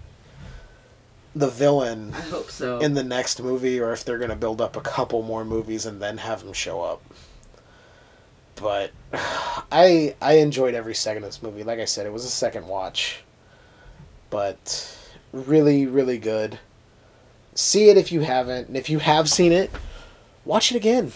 the 1.35 1.47
villain 1.47 2.11
I 2.15 2.21
hope 2.21 2.49
so. 2.49 2.79
in 2.79 2.95
the 2.95 3.03
next 3.03 3.39
movie 3.39 3.79
or 3.79 3.93
if 3.93 4.03
they're 4.03 4.17
going 4.17 4.31
to 4.31 4.35
build 4.35 4.61
up 4.61 4.75
a 4.75 4.81
couple 4.81 5.21
more 5.21 5.45
movies 5.45 5.85
and 5.85 6.01
then 6.01 6.17
have 6.17 6.41
him 6.41 6.53
show 6.53 6.81
up. 6.81 7.03
But 8.55 8.89
I 9.13 10.15
I 10.19 10.39
enjoyed 10.39 10.73
every 10.73 10.95
second 10.95 11.23
of 11.23 11.29
this 11.29 11.43
movie. 11.43 11.61
Like 11.61 11.77
I 11.77 11.85
said, 11.85 12.07
it 12.07 12.11
was 12.11 12.25
a 12.25 12.29
second 12.29 12.65
watch. 12.65 13.21
But 14.31 14.97
really 15.31 15.85
really 15.85 16.17
good. 16.17 16.57
See 17.53 17.89
it 17.89 17.97
if 17.97 18.11
you 18.11 18.21
haven't, 18.21 18.69
and 18.69 18.75
if 18.75 18.89
you 18.89 18.97
have 18.97 19.29
seen 19.29 19.51
it, 19.51 19.69
watch 20.45 20.71
it 20.71 20.77
again. 20.77 21.11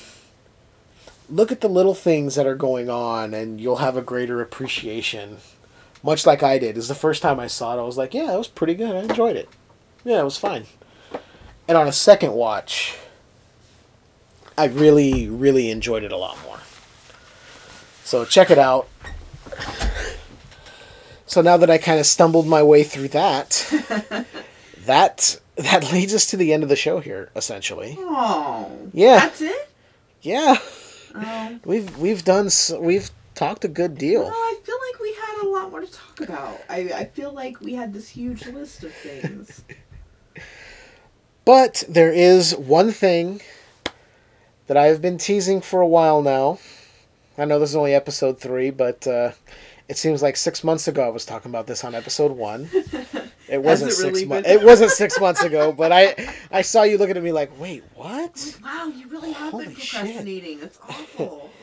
Look 1.30 1.52
at 1.52 1.61
the 1.61 1.69
little 1.69 1.95
things 1.95 2.35
that 2.35 2.45
are 2.45 2.56
going 2.56 2.89
on 2.89 3.34
and 3.34 3.60
you'll 3.60 3.77
have 3.77 3.97
a 3.97 4.02
greater 4.02 4.41
appreciation. 4.41 5.38
Much 6.03 6.26
like 6.26 6.43
I 6.43 6.60
did. 6.60 6.77
is 6.77 6.88
the 6.88 6.95
first 6.95 7.22
time 7.22 7.39
I 7.39 7.47
saw 7.47 7.76
it, 7.76 7.81
I 7.81 7.84
was 7.84 7.97
like, 7.97 8.14
yeah, 8.14 8.34
it 8.34 8.38
was 8.38 8.47
pretty 8.47 8.76
good. 8.76 8.95
I 8.95 8.99
enjoyed 8.99 9.35
it. 9.35 9.49
Yeah, 10.03 10.19
it 10.19 10.23
was 10.23 10.38
fine. 10.38 10.65
And 11.68 11.77
on 11.77 11.88
a 11.88 11.91
second 11.91 12.34
watch, 12.34 12.95
I 14.57 14.65
really, 14.65 15.27
really 15.27 15.72
enjoyed 15.72 16.03
it 16.03 16.11
a 16.11 16.18
lot 16.18 16.38
more. 16.43 16.60
So 18.03 18.23
check 18.23 18.52
it 18.52 18.60
out. 18.60 18.88
So 21.26 21.41
now 21.41 21.57
that 21.57 21.72
I 21.72 21.80
kind 21.80 21.99
of 21.99 22.06
stumbled 22.06 22.47
my 22.47 22.61
way 22.61 22.84
through 22.84 23.10
that, 23.10 23.68
that 24.85 25.39
that 25.56 25.91
leads 25.91 26.14
us 26.14 26.27
to 26.27 26.38
the 26.38 26.53
end 26.53 26.64
of 26.64 26.69
the 26.69 26.76
show 26.76 26.99
here, 26.99 27.30
essentially. 27.35 27.95
Oh. 27.99 28.72
Yeah. 28.93 29.22
That's 29.22 29.41
it? 29.41 29.69
Yeah, 30.22 30.57
Oh. 31.15 31.59
we've 31.63 31.97
we've 31.97 32.23
done 32.25 32.49
we've 32.79 33.09
talked 33.35 33.63
a 33.65 33.67
good 33.67 33.97
deal. 33.97 34.23
No. 34.23 34.29
I 34.29 34.59
feel 34.63 34.75
like 34.91 34.99
we 34.99 35.13
had 35.13 35.43
a 35.43 35.47
lot 35.47 35.71
more 35.71 35.81
to 35.81 35.91
talk 35.91 36.21
about. 36.21 36.61
I, 36.69 36.79
I 36.93 37.05
feel 37.05 37.31
like 37.31 37.61
we 37.61 37.73
had 37.73 37.93
this 37.93 38.09
huge 38.09 38.45
list 38.47 38.83
of 38.83 38.93
things. 38.93 39.63
But 41.45 41.83
there 41.87 42.11
is 42.11 42.55
one 42.55 42.91
thing 42.91 43.41
that 44.67 44.77
I 44.77 44.87
have 44.87 45.01
been 45.01 45.17
teasing 45.19 45.61
for 45.61 45.79
a 45.79 45.87
while 45.87 46.21
now. 46.21 46.57
I 47.37 47.45
know 47.45 47.59
this 47.59 47.69
is 47.69 47.75
only 47.75 47.93
episode 47.93 48.39
three, 48.39 48.71
but 48.71 49.05
uh, 49.05 49.31
it 49.87 49.97
seems 49.97 50.23
like 50.23 50.37
six 50.37 50.63
months 50.63 50.87
ago 50.87 51.05
I 51.05 51.09
was 51.09 51.25
talking 51.25 51.51
about 51.51 51.67
this 51.67 51.83
on 51.83 51.93
episode 51.93 52.31
one. 52.31 52.69
It 53.47 53.61
wasn't 53.61 53.91
it 53.91 53.97
really 53.99 54.19
six 54.19 54.30
months. 54.30 54.49
It 54.49 54.63
wasn't 54.63 54.91
six 55.03 55.19
months 55.19 55.43
ago, 55.43 55.72
but 55.72 55.91
I 55.91 56.15
I 56.51 56.61
saw 56.61 56.84
you 56.84 56.97
looking 56.97 57.17
at 57.17 57.23
me 57.23 57.31
like, 57.31 57.57
wait, 57.59 57.84
what? 57.95 58.57
Wow, 58.63 58.91
you 58.95 59.07
really 59.07 59.31
have 59.34 59.51
Holy 59.51 59.65
been 59.67 59.76
shit. 59.76 59.99
procrastinating. 60.01 60.59
It's 60.61 60.80
awful. 60.88 61.51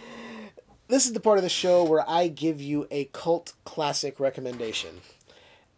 This 0.89 1.07
is 1.07 1.15
the 1.15 1.21
part 1.21 1.39
of 1.39 1.43
the 1.43 1.49
show 1.49 1.85
where 1.85 2.05
I 2.07 2.29
give 2.29 2.61
you 2.61 2.87
a 2.91 3.07
cult 3.15 3.55
classic 3.65 4.21
recommendation. 4.21 5.01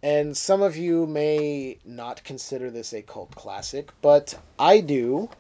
And 0.02 0.36
some 0.36 0.60
of 0.60 0.76
you 0.76 1.06
may 1.06 1.78
not 1.85 2.24
consider 2.24 2.68
this 2.68 2.93
a 2.93 3.01
cult 3.01 3.31
classic, 3.36 3.93
but 4.02 4.35
I 4.59 4.81
do 4.81 5.31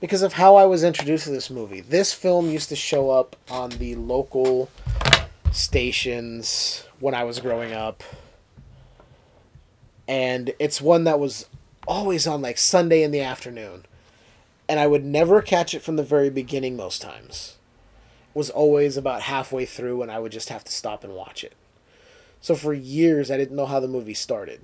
because 0.00 0.20
of 0.20 0.34
how 0.34 0.56
I 0.56 0.66
was 0.66 0.84
introduced 0.84 1.24
to 1.24 1.30
this 1.30 1.48
movie. 1.48 1.80
This 1.80 2.12
film 2.12 2.50
used 2.50 2.68
to 2.68 2.76
show 2.76 3.08
up 3.10 3.36
on 3.50 3.70
the 3.70 3.94
local 3.94 4.68
stations 5.50 6.84
when 7.00 7.14
I 7.14 7.24
was 7.24 7.40
growing 7.40 7.72
up. 7.72 8.02
And 10.06 10.52
it's 10.58 10.80
one 10.80 11.04
that 11.04 11.18
was 11.18 11.46
always 11.86 12.26
on 12.26 12.42
like 12.42 12.58
Sunday 12.58 13.02
in 13.02 13.10
the 13.10 13.20
afternoon. 13.20 13.84
And 14.68 14.80
I 14.80 14.86
would 14.86 15.04
never 15.04 15.42
catch 15.42 15.74
it 15.74 15.82
from 15.82 15.96
the 15.96 16.02
very 16.02 16.30
beginning 16.30 16.76
most 16.76 17.02
times 17.02 17.56
It 18.34 18.38
was 18.38 18.48
always 18.50 18.96
about 18.96 19.22
halfway 19.22 19.66
through 19.66 20.02
and 20.02 20.10
I 20.10 20.18
would 20.18 20.32
just 20.32 20.48
have 20.48 20.64
to 20.64 20.72
stop 20.72 21.04
and 21.04 21.14
watch 21.14 21.44
it. 21.44 21.54
So 22.40 22.54
for 22.54 22.72
years 22.72 23.30
I 23.30 23.36
didn't 23.36 23.56
know 23.56 23.66
how 23.66 23.80
the 23.80 23.88
movie 23.88 24.14
started. 24.14 24.60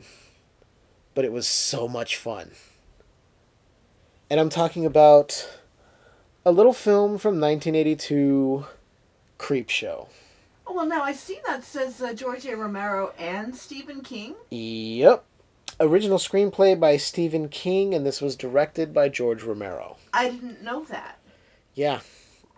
But 1.14 1.24
it 1.24 1.32
was 1.32 1.46
so 1.46 1.88
much 1.88 2.16
fun. 2.16 2.52
And 4.30 4.38
I'm 4.38 4.48
talking 4.48 4.86
about 4.86 5.48
a 6.46 6.52
little 6.52 6.72
film 6.72 7.18
from 7.18 7.40
1982 7.40 8.64
Creepshow. 9.38 10.08
Oh, 10.66 10.72
well, 10.72 10.86
now 10.86 11.02
I 11.02 11.12
see 11.12 11.40
that 11.46 11.64
says 11.64 12.00
uh, 12.00 12.12
George 12.14 12.46
A. 12.46 12.56
Romero 12.56 13.12
and 13.18 13.56
Stephen 13.56 14.02
King. 14.02 14.36
Yep. 14.50 15.24
Original 15.80 16.18
screenplay 16.18 16.78
by 16.78 16.98
Stephen 16.98 17.48
King 17.48 17.94
and 17.94 18.04
this 18.04 18.20
was 18.20 18.36
directed 18.36 18.92
by 18.92 19.08
George 19.08 19.42
Romero. 19.42 19.96
I 20.12 20.28
didn't 20.28 20.62
know 20.62 20.84
that. 20.84 21.18
Yeah. 21.74 22.00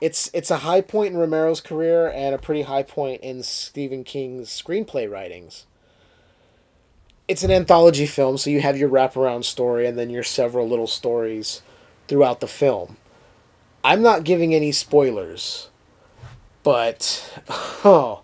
It's 0.00 0.28
it's 0.34 0.50
a 0.50 0.58
high 0.58 0.80
point 0.80 1.14
in 1.14 1.20
Romero's 1.20 1.60
career 1.60 2.10
and 2.10 2.34
a 2.34 2.38
pretty 2.38 2.62
high 2.62 2.82
point 2.82 3.22
in 3.22 3.44
Stephen 3.44 4.02
King's 4.02 4.48
screenplay 4.48 5.08
writings. 5.08 5.66
It's 7.28 7.44
an 7.44 7.52
anthology 7.52 8.06
film, 8.06 8.36
so 8.36 8.50
you 8.50 8.60
have 8.60 8.76
your 8.76 8.88
wraparound 8.88 9.44
story 9.44 9.86
and 9.86 9.96
then 9.96 10.10
your 10.10 10.24
several 10.24 10.68
little 10.68 10.88
stories 10.88 11.62
throughout 12.08 12.40
the 12.40 12.48
film. 12.48 12.96
I'm 13.84 14.02
not 14.02 14.24
giving 14.24 14.52
any 14.52 14.72
spoilers, 14.72 15.68
but 16.64 17.40
oh, 17.48 18.22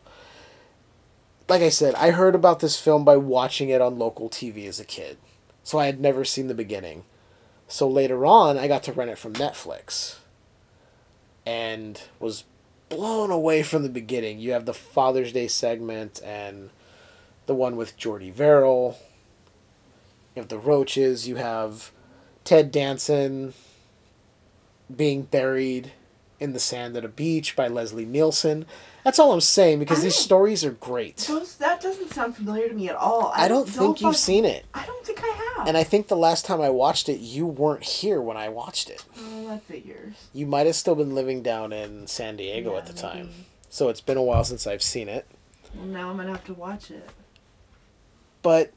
like 1.48 1.62
I 1.62 1.70
said, 1.70 1.94
I 1.94 2.10
heard 2.10 2.34
about 2.34 2.60
this 2.60 2.78
film 2.78 3.04
by 3.04 3.16
watching 3.16 3.70
it 3.70 3.80
on 3.80 3.98
local 3.98 4.28
TV 4.28 4.66
as 4.66 4.78
a 4.78 4.84
kid, 4.84 5.16
so 5.62 5.78
I 5.78 5.86
had 5.86 6.00
never 6.00 6.24
seen 6.24 6.48
the 6.48 6.54
beginning. 6.54 7.04
So 7.66 7.88
later 7.88 8.24
on, 8.26 8.58
I 8.58 8.68
got 8.68 8.82
to 8.84 8.92
rent 8.92 9.10
it 9.10 9.18
from 9.18 9.34
Netflix 9.34 10.16
and 11.46 12.00
was 12.18 12.44
blown 12.88 13.30
away 13.30 13.62
from 13.62 13.82
the 13.82 13.88
beginning. 13.88 14.38
You 14.38 14.52
have 14.52 14.66
the 14.66 14.74
Father's 14.74 15.32
Day 15.32 15.48
segment 15.48 16.20
and 16.24 16.70
the 17.46 17.54
one 17.54 17.76
with 17.76 17.96
Jordy 17.96 18.30
Verrill. 18.30 18.98
You 20.34 20.42
have 20.42 20.48
the 20.48 20.58
Roaches. 20.58 21.28
You 21.28 21.36
have 21.36 21.92
Ted 22.44 22.70
Danson 22.70 23.54
being 24.94 25.22
buried 25.22 25.92
in 26.40 26.52
the 26.52 26.60
sand 26.60 26.96
at 26.96 27.04
a 27.04 27.08
beach 27.08 27.56
by 27.56 27.68
Leslie 27.68 28.06
Nielsen. 28.06 28.64
That's 29.08 29.18
all 29.18 29.32
I'm 29.32 29.40
saying 29.40 29.78
because 29.78 30.00
I 30.00 30.02
these 30.02 30.16
stories 30.16 30.66
are 30.66 30.72
great. 30.72 31.16
Those, 31.16 31.56
that 31.56 31.80
doesn't 31.80 32.12
sound 32.12 32.36
familiar 32.36 32.68
to 32.68 32.74
me 32.74 32.90
at 32.90 32.94
all. 32.94 33.32
I 33.34 33.48
don't 33.48 33.66
know 33.66 33.72
think 33.72 34.02
you've 34.02 34.18
seen 34.18 34.44
it. 34.44 34.66
I 34.74 34.84
don't 34.84 35.02
think 35.02 35.20
I 35.24 35.54
have. 35.56 35.66
And 35.66 35.78
I 35.78 35.82
think 35.82 36.08
the 36.08 36.16
last 36.16 36.44
time 36.44 36.60
I 36.60 36.68
watched 36.68 37.08
it, 37.08 37.18
you 37.18 37.46
weren't 37.46 37.82
here 37.84 38.20
when 38.20 38.36
I 38.36 38.50
watched 38.50 38.90
it. 38.90 39.02
Oh, 39.18 39.48
that 39.48 39.62
figures. 39.62 40.28
You 40.34 40.44
might 40.44 40.66
have 40.66 40.76
still 40.76 40.94
been 40.94 41.14
living 41.14 41.42
down 41.42 41.72
in 41.72 42.06
San 42.06 42.36
Diego 42.36 42.72
Yeah, 42.72 42.80
at 42.80 42.86
the 42.86 42.92
time. 42.92 43.16
maybe. 43.16 43.46
So 43.70 43.88
it's 43.88 44.02
been 44.02 44.18
a 44.18 44.22
while 44.22 44.44
since 44.44 44.66
I've 44.66 44.82
seen 44.82 45.08
it. 45.08 45.26
Well, 45.74 45.86
now 45.86 46.10
I'm 46.10 46.18
gonna 46.18 46.32
have 46.32 46.44
to 46.44 46.52
watch 46.52 46.90
it. 46.90 47.08
But 48.42 48.74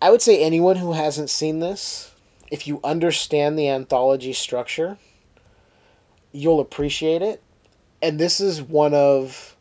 I 0.00 0.10
would 0.12 0.22
say 0.22 0.40
anyone 0.40 0.76
who 0.76 0.92
hasn't 0.92 1.28
seen 1.28 1.58
this, 1.58 2.14
if 2.52 2.68
you 2.68 2.78
understand 2.84 3.58
the 3.58 3.68
anthology 3.68 4.32
structure, 4.32 4.96
you'll 6.30 6.60
appreciate 6.60 7.20
it. 7.20 7.42
And 8.02 8.18
this 8.18 8.40
is 8.40 8.60
one 8.60 8.92
of 8.92 9.56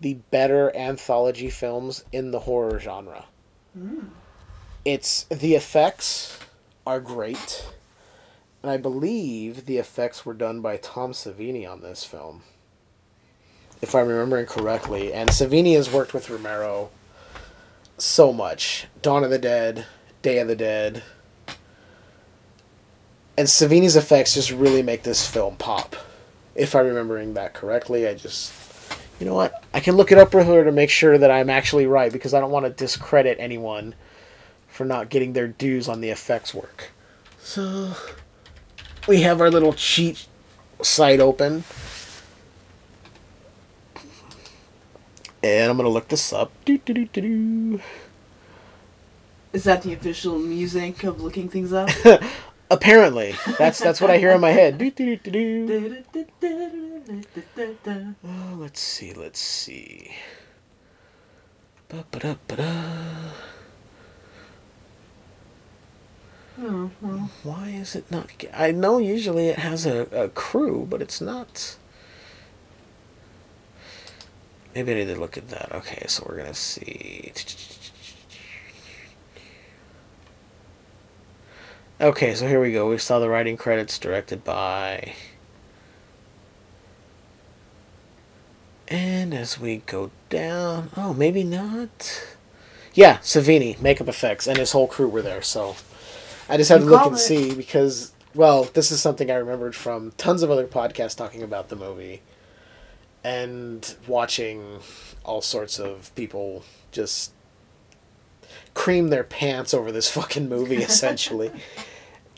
the 0.00 0.14
better 0.30 0.74
anthology 0.76 1.50
films 1.50 2.04
in 2.12 2.30
the 2.30 2.40
horror 2.40 2.78
genre. 2.78 3.24
Mm. 3.76 4.10
It's 4.84 5.24
the 5.24 5.54
effects 5.56 6.38
are 6.86 7.00
great. 7.00 7.66
And 8.62 8.70
I 8.70 8.76
believe 8.76 9.66
the 9.66 9.78
effects 9.78 10.24
were 10.24 10.34
done 10.34 10.60
by 10.60 10.76
Tom 10.76 11.12
Savini 11.12 11.70
on 11.70 11.80
this 11.80 12.04
film. 12.04 12.42
If 13.82 13.94
I'm 13.94 14.06
remembering 14.06 14.46
correctly. 14.46 15.12
And 15.12 15.30
Savini 15.30 15.74
has 15.74 15.90
worked 15.90 16.14
with 16.14 16.30
Romero 16.30 16.90
so 17.98 18.32
much. 18.32 18.86
Dawn 19.02 19.24
of 19.24 19.30
the 19.30 19.38
Dead, 19.38 19.86
Day 20.22 20.38
of 20.38 20.48
the 20.48 20.56
Dead. 20.56 21.02
And 23.36 23.48
Savini's 23.48 23.96
effects 23.96 24.34
just 24.34 24.50
really 24.50 24.82
make 24.82 25.02
this 25.02 25.26
film 25.26 25.56
pop. 25.56 25.96
If 26.60 26.74
I'm 26.74 26.84
remembering 26.84 27.32
that 27.34 27.54
correctly, 27.54 28.06
I 28.06 28.14
just 28.14 28.52
you 29.18 29.24
know 29.24 29.34
what? 29.34 29.64
I 29.72 29.80
can 29.80 29.96
look 29.96 30.12
it 30.12 30.18
up 30.18 30.32
her 30.32 30.64
to 30.64 30.72
make 30.72 30.90
sure 30.90 31.16
that 31.16 31.30
I'm 31.30 31.48
actually 31.48 31.86
right 31.86 32.12
because 32.12 32.34
I 32.34 32.40
don't 32.40 32.50
want 32.50 32.66
to 32.66 32.70
discredit 32.70 33.38
anyone 33.40 33.94
for 34.68 34.84
not 34.84 35.08
getting 35.08 35.32
their 35.32 35.48
dues 35.48 35.88
on 35.88 36.02
the 36.02 36.10
effects 36.10 36.52
work. 36.54 36.90
So 37.38 37.92
we 39.08 39.22
have 39.22 39.40
our 39.40 39.50
little 39.50 39.72
cheat 39.72 40.26
site 40.82 41.20
open. 41.20 41.64
And 45.42 45.70
I'm 45.70 45.78
gonna 45.78 45.88
look 45.88 46.08
this 46.08 46.30
up. 46.32 46.52
Is 49.52 49.64
that 49.64 49.82
the 49.82 49.94
official 49.94 50.38
music 50.38 51.04
of 51.04 51.22
looking 51.22 51.48
things 51.48 51.72
up? 51.72 51.88
Apparently, 52.70 53.34
that's 53.58 53.80
that's 53.80 54.00
what 54.00 54.10
I 54.10 54.18
hear 54.18 54.30
in 54.30 54.40
my 54.40 54.52
head. 54.52 54.78
Doo, 54.78 54.90
doo, 54.92 55.16
doo. 55.16 56.04
Oh, 58.24 58.54
let's 58.56 58.80
see, 58.80 59.12
let's 59.12 59.40
see. 59.40 60.14
Ba-ba-da-ba-da. 61.88 63.32
Oh, 66.62 66.90
well. 67.00 67.30
Why 67.42 67.70
is 67.70 67.96
it 67.96 68.08
not? 68.10 68.30
I 68.54 68.70
know 68.70 68.98
usually 68.98 69.48
it 69.48 69.58
has 69.58 69.86
a, 69.86 70.02
a 70.12 70.28
crew, 70.28 70.86
but 70.88 71.02
it's 71.02 71.20
not. 71.20 71.76
Maybe 74.74 74.92
I 74.92 74.94
need 74.96 75.08
to 75.12 75.18
look 75.18 75.36
at 75.36 75.48
that. 75.48 75.72
Okay, 75.72 76.04
so 76.06 76.24
we're 76.28 76.36
gonna 76.36 76.54
see. 76.54 77.32
Okay, 82.00 82.34
so 82.34 82.46
here 82.48 82.60
we 82.60 82.72
go. 82.72 82.88
We 82.88 82.96
saw 82.98 83.18
the 83.18 83.28
writing 83.28 83.58
credits 83.58 83.98
directed 83.98 84.42
by. 84.42 85.14
And 88.88 89.34
as 89.34 89.60
we 89.60 89.78
go 89.86 90.10
down, 90.30 90.90
oh, 90.96 91.12
maybe 91.12 91.44
not. 91.44 92.26
Yeah, 92.94 93.18
Savini, 93.18 93.80
makeup 93.80 94.08
effects, 94.08 94.46
and 94.46 94.56
his 94.56 94.72
whole 94.72 94.86
crew 94.88 95.08
were 95.08 95.22
there. 95.22 95.42
So 95.42 95.76
I 96.48 96.56
just 96.56 96.70
had 96.70 96.80
You 96.80 96.86
to 96.86 96.90
look 96.90 97.06
and 97.06 97.16
it. 97.16 97.18
see 97.18 97.54
because, 97.54 98.12
well, 98.34 98.64
this 98.64 98.90
is 98.90 99.00
something 99.02 99.30
I 99.30 99.34
remembered 99.34 99.76
from 99.76 100.12
tons 100.16 100.42
of 100.42 100.50
other 100.50 100.66
podcasts 100.66 101.16
talking 101.16 101.42
about 101.42 101.68
the 101.68 101.76
movie, 101.76 102.22
and 103.22 103.94
watching 104.08 104.80
all 105.22 105.42
sorts 105.42 105.78
of 105.78 106.12
people 106.14 106.64
just 106.92 107.32
cream 108.72 109.08
their 109.08 109.22
pants 109.24 109.74
over 109.74 109.92
this 109.92 110.10
fucking 110.12 110.48
movie, 110.48 110.76
essentially. 110.82 111.50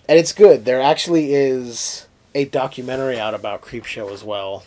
And 0.08 0.18
it's 0.18 0.32
good. 0.32 0.64
There 0.64 0.80
actually 0.80 1.34
is 1.34 2.06
a 2.34 2.44
documentary 2.46 3.18
out 3.18 3.34
about 3.34 3.62
Creepshow 3.62 4.12
as 4.12 4.24
well. 4.24 4.64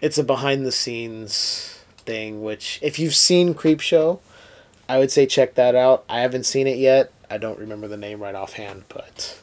It's 0.00 0.18
a 0.18 0.24
behind 0.24 0.64
the 0.64 0.72
scenes 0.72 1.80
thing, 1.98 2.42
which 2.42 2.78
if 2.82 2.98
you've 2.98 3.14
seen 3.14 3.54
Creepshow, 3.54 4.20
I 4.88 4.98
would 4.98 5.10
say 5.10 5.26
check 5.26 5.54
that 5.54 5.74
out. 5.74 6.04
I 6.08 6.20
haven't 6.20 6.44
seen 6.44 6.66
it 6.66 6.78
yet. 6.78 7.12
I 7.30 7.38
don't 7.38 7.58
remember 7.58 7.86
the 7.86 7.96
name 7.96 8.20
right 8.20 8.34
offhand, 8.34 8.84
but 8.88 9.38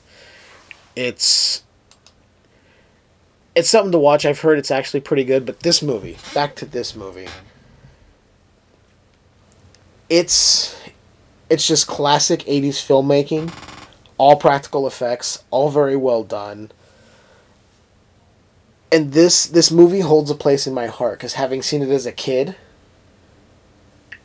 it's 0.96 1.64
it's 3.56 3.70
something 3.70 3.92
to 3.92 4.00
watch. 4.00 4.26
I've 4.26 4.42
heard 4.42 4.60
it's 4.60 4.72
actually 4.72 5.00
pretty 5.00 5.24
good, 5.24 5.46
but 5.46 5.62
this 5.62 5.82
movie, 5.82 6.18
back 6.34 6.56
to 6.56 6.66
this 6.66 6.96
movie. 6.96 7.28
It's 10.10 10.78
it's 11.50 11.66
just 11.66 11.88
classic 11.88 12.42
80s 12.42 12.84
filmmaking, 12.86 13.50
all 14.18 14.36
practical 14.36 14.88
effects, 14.88 15.44
all 15.52 15.70
very 15.70 15.96
well 15.96 16.24
done. 16.24 16.72
And 18.92 19.12
this 19.12 19.46
this 19.46 19.72
movie 19.72 20.00
holds 20.00 20.32
a 20.32 20.36
place 20.36 20.66
in 20.66 20.74
my 20.74 20.88
heart 20.88 21.20
cuz 21.20 21.34
having 21.34 21.62
seen 21.62 21.82
it 21.82 21.90
as 21.90 22.06
a 22.06 22.12
kid 22.12 22.56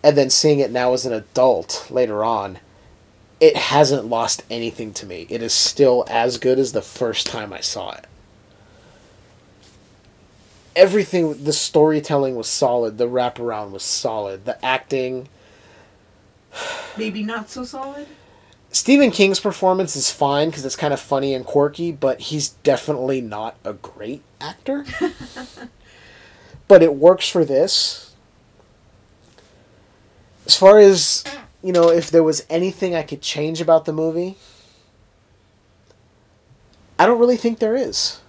and 0.03 0.17
then 0.17 0.31
seeing 0.31 0.59
it 0.59 0.71
now 0.71 0.93
as 0.93 1.07
an 1.07 1.13
adult 1.13 1.87
later 1.91 2.25
on, 2.25 2.59
it 3.41 3.57
hasn't 3.57 4.07
lost 4.07 4.43
anything 4.51 4.93
to 4.95 5.07
me. 5.07 5.27
It 5.29 5.43
is 5.43 5.53
still 5.53 6.05
as 6.09 6.39
good 6.39 6.59
as 6.59 6.73
the 6.73 6.83
first 6.83 7.27
time 7.27 7.53
I 7.53 7.61
saw 7.61 7.93
it. 7.93 8.07
Everything, 10.75 11.45
the 11.45 11.53
storytelling 11.53 12.35
was 12.35 12.49
solid, 12.49 12.99
the 12.99 13.09
wraparound 13.09 13.73
was 13.73 13.83
solid, 13.83 14.45
the 14.45 14.65
acting. 14.65 15.29
Maybe 16.97 17.23
not 17.23 17.51
so 17.51 17.65
solid? 17.65 18.07
Stephen 18.73 19.11
King's 19.11 19.39
performance 19.39 19.95
is 19.97 20.11
fine 20.11 20.49
because 20.49 20.65
it's 20.65 20.77
kind 20.77 20.95
of 20.95 20.99
funny 20.99 21.35
and 21.35 21.45
quirky, 21.45 21.93
but 21.93 22.21
he's 22.21 22.49
definitely 22.49 23.21
not 23.21 23.55
a 23.65 23.75
great 23.75 24.23
actor. 24.41 24.87
but 26.69 26.83
it 26.83 26.95
works 26.95 27.29
for 27.29 27.45
this. 27.45 28.15
As 30.47 30.57
far 30.57 30.79
as, 30.79 31.23
you 31.63 31.71
know, 31.71 31.91
if 31.91 32.11
there 32.11 32.23
was 32.23 32.47
anything 32.49 32.95
I 32.95 33.03
could 33.03 33.21
change 33.21 33.61
about 33.61 33.85
the 33.85 33.93
movie, 33.93 34.37
I 36.99 37.05
don't 37.05 37.21
really 37.21 37.37
think 37.37 37.59
there 37.59 37.77
is. 37.77 38.21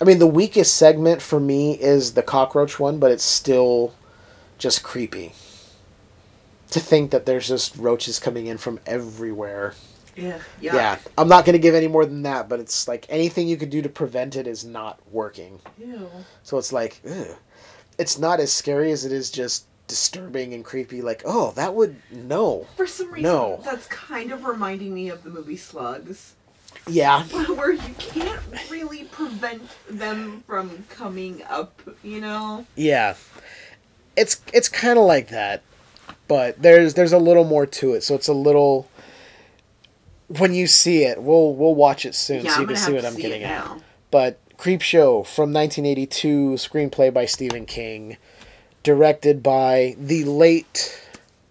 I 0.00 0.04
mean, 0.04 0.20
the 0.20 0.28
weakest 0.28 0.76
segment 0.76 1.20
for 1.20 1.40
me 1.40 1.72
is 1.72 2.14
the 2.14 2.22
cockroach 2.22 2.78
one, 2.78 3.00
but 3.00 3.10
it's 3.10 3.24
still 3.24 3.94
just 4.58 4.84
creepy. 4.84 5.32
To 6.72 6.80
think 6.80 7.10
that 7.12 7.24
there's 7.26 7.48
just 7.48 7.76
roaches 7.76 8.18
coming 8.18 8.46
in 8.46 8.58
from 8.58 8.78
everywhere. 8.86 9.74
Yeah. 10.16 10.38
Yeah. 10.60 10.98
I'm 11.16 11.28
not 11.28 11.44
going 11.44 11.54
to 11.54 11.58
give 11.58 11.74
any 11.74 11.88
more 11.88 12.04
than 12.04 12.22
that, 12.22 12.48
but 12.48 12.60
it's 12.60 12.86
like 12.88 13.06
anything 13.08 13.48
you 13.48 13.56
could 13.56 13.70
do 13.70 13.80
to 13.82 13.88
prevent 13.88 14.36
it 14.36 14.46
is 14.46 14.64
not 14.64 14.98
working. 15.10 15.60
Ew. 15.78 16.10
So 16.42 16.58
it's 16.58 16.72
like, 16.72 17.00
ugh. 17.08 17.36
It's 17.98 18.18
not 18.18 18.38
as 18.40 18.52
scary 18.52 18.92
as 18.92 19.04
it 19.04 19.12
is 19.12 19.30
just 19.30 19.66
disturbing 19.86 20.52
and 20.54 20.64
creepy. 20.64 21.00
Like, 21.02 21.22
oh, 21.24 21.52
that 21.52 21.74
would. 21.74 21.96
No. 22.12 22.66
For 22.76 22.86
some 22.86 23.08
reason, 23.10 23.22
No. 23.22 23.60
that's 23.64 23.86
kind 23.86 24.30
of 24.32 24.44
reminding 24.44 24.92
me 24.94 25.08
of 25.08 25.22
the 25.24 25.30
movie 25.30 25.56
Slugs, 25.56 26.34
Yeah. 26.86 27.22
where 27.54 27.72
you 27.72 27.94
can't 27.98 28.40
really 28.70 29.04
prevent 29.04 29.62
them 29.88 30.42
from 30.46 30.84
coming 30.90 31.42
up, 31.48 31.80
you 32.02 32.20
know? 32.20 32.66
Yeah. 32.76 33.14
It's 34.16 34.40
it's 34.52 34.68
kind 34.68 34.98
of 34.98 35.04
like 35.04 35.28
that, 35.28 35.62
but 36.28 36.60
there's 36.62 36.94
there's 36.94 37.12
a 37.12 37.18
little 37.18 37.44
more 37.44 37.66
to 37.66 37.94
it. 37.94 38.02
So 38.04 38.14
it's 38.14 38.28
a 38.28 38.34
little 38.34 38.88
when 40.28 40.54
you 40.54 40.66
see 40.66 41.04
it, 41.04 41.22
we'll 41.22 41.54
we'll 41.54 41.74
watch 41.74 42.04
it 42.06 42.14
soon 42.14 42.44
yeah, 42.44 42.54
so 42.54 42.60
you 42.60 42.66
can 42.66 42.76
see 42.76 42.92
what 42.92 43.04
I'm 43.04 43.14
see 43.14 43.22
getting 43.22 43.42
at. 43.42 43.64
now. 43.64 43.80
But 44.10 44.38
Creepshow 44.56 45.26
from 45.26 45.52
1982, 45.52 46.54
screenplay 46.54 47.12
by 47.12 47.24
Stephen 47.26 47.66
King, 47.66 48.16
directed 48.82 49.42
by 49.42 49.96
the 49.98 50.24
late 50.24 51.00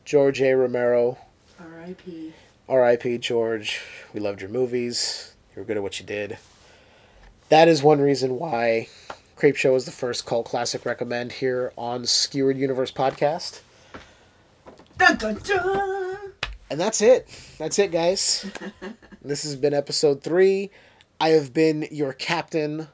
George 0.05 0.41
A. 0.41 0.53
Romero. 0.53 1.17
R.I.P. 1.59 2.33
R.I.P. 2.69 3.17
George. 3.17 3.81
We 4.13 4.19
loved 4.19 4.41
your 4.41 4.49
movies. 4.49 5.33
You 5.55 5.61
were 5.61 5.65
good 5.65 5.77
at 5.77 5.83
what 5.83 5.99
you 5.99 6.05
did. 6.05 6.37
That 7.49 7.67
is 7.67 7.81
one 7.81 8.01
reason 8.01 8.37
why 8.37 8.89
Creepshow 9.37 9.75
is 9.75 9.85
the 9.85 9.91
first 9.91 10.25
cult 10.25 10.45
classic 10.45 10.85
recommend 10.85 11.33
here 11.33 11.71
on 11.77 12.05
Skewered 12.05 12.57
Universe 12.57 12.91
podcast. 12.91 13.61
Dun 14.97 15.17
dun 15.17 15.35
dun! 15.43 16.17
And 16.69 16.79
that's 16.79 17.01
it. 17.01 17.27
That's 17.57 17.79
it, 17.79 17.91
guys. 17.91 18.45
this 19.21 19.43
has 19.43 19.55
been 19.55 19.73
episode 19.73 20.21
three. 20.23 20.69
I 21.19 21.29
have 21.29 21.53
been 21.53 21.87
your 21.91 22.13
captain 22.13 22.87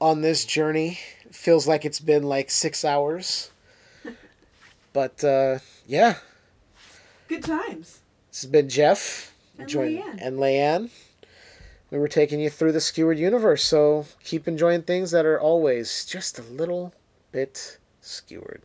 on 0.00 0.22
this 0.22 0.44
journey. 0.44 0.98
Feels 1.30 1.66
like 1.68 1.84
it's 1.84 2.00
been 2.00 2.22
like 2.24 2.50
six 2.50 2.84
hours. 2.84 3.50
But 4.92 5.22
uh, 5.24 5.58
yeah, 5.86 6.16
Good 7.28 7.42
times. 7.42 8.00
this 8.30 8.42
has 8.42 8.50
been 8.50 8.68
Jeff 8.68 9.34
And 9.58 9.68
join- 9.68 9.96
Leanne. 9.96 10.18
and 10.20 10.38
Leanne. 10.38 10.90
We 11.90 11.98
were 11.98 12.08
taking 12.08 12.40
you 12.40 12.50
through 12.50 12.72
the 12.72 12.80
skewered 12.80 13.18
universe, 13.18 13.62
so 13.64 14.06
keep 14.24 14.46
enjoying 14.48 14.82
things 14.82 15.10
that 15.12 15.26
are 15.26 15.40
always 15.40 16.04
just 16.04 16.38
a 16.38 16.42
little 16.42 16.92
bit 17.32 17.78
skewered. 18.00 18.62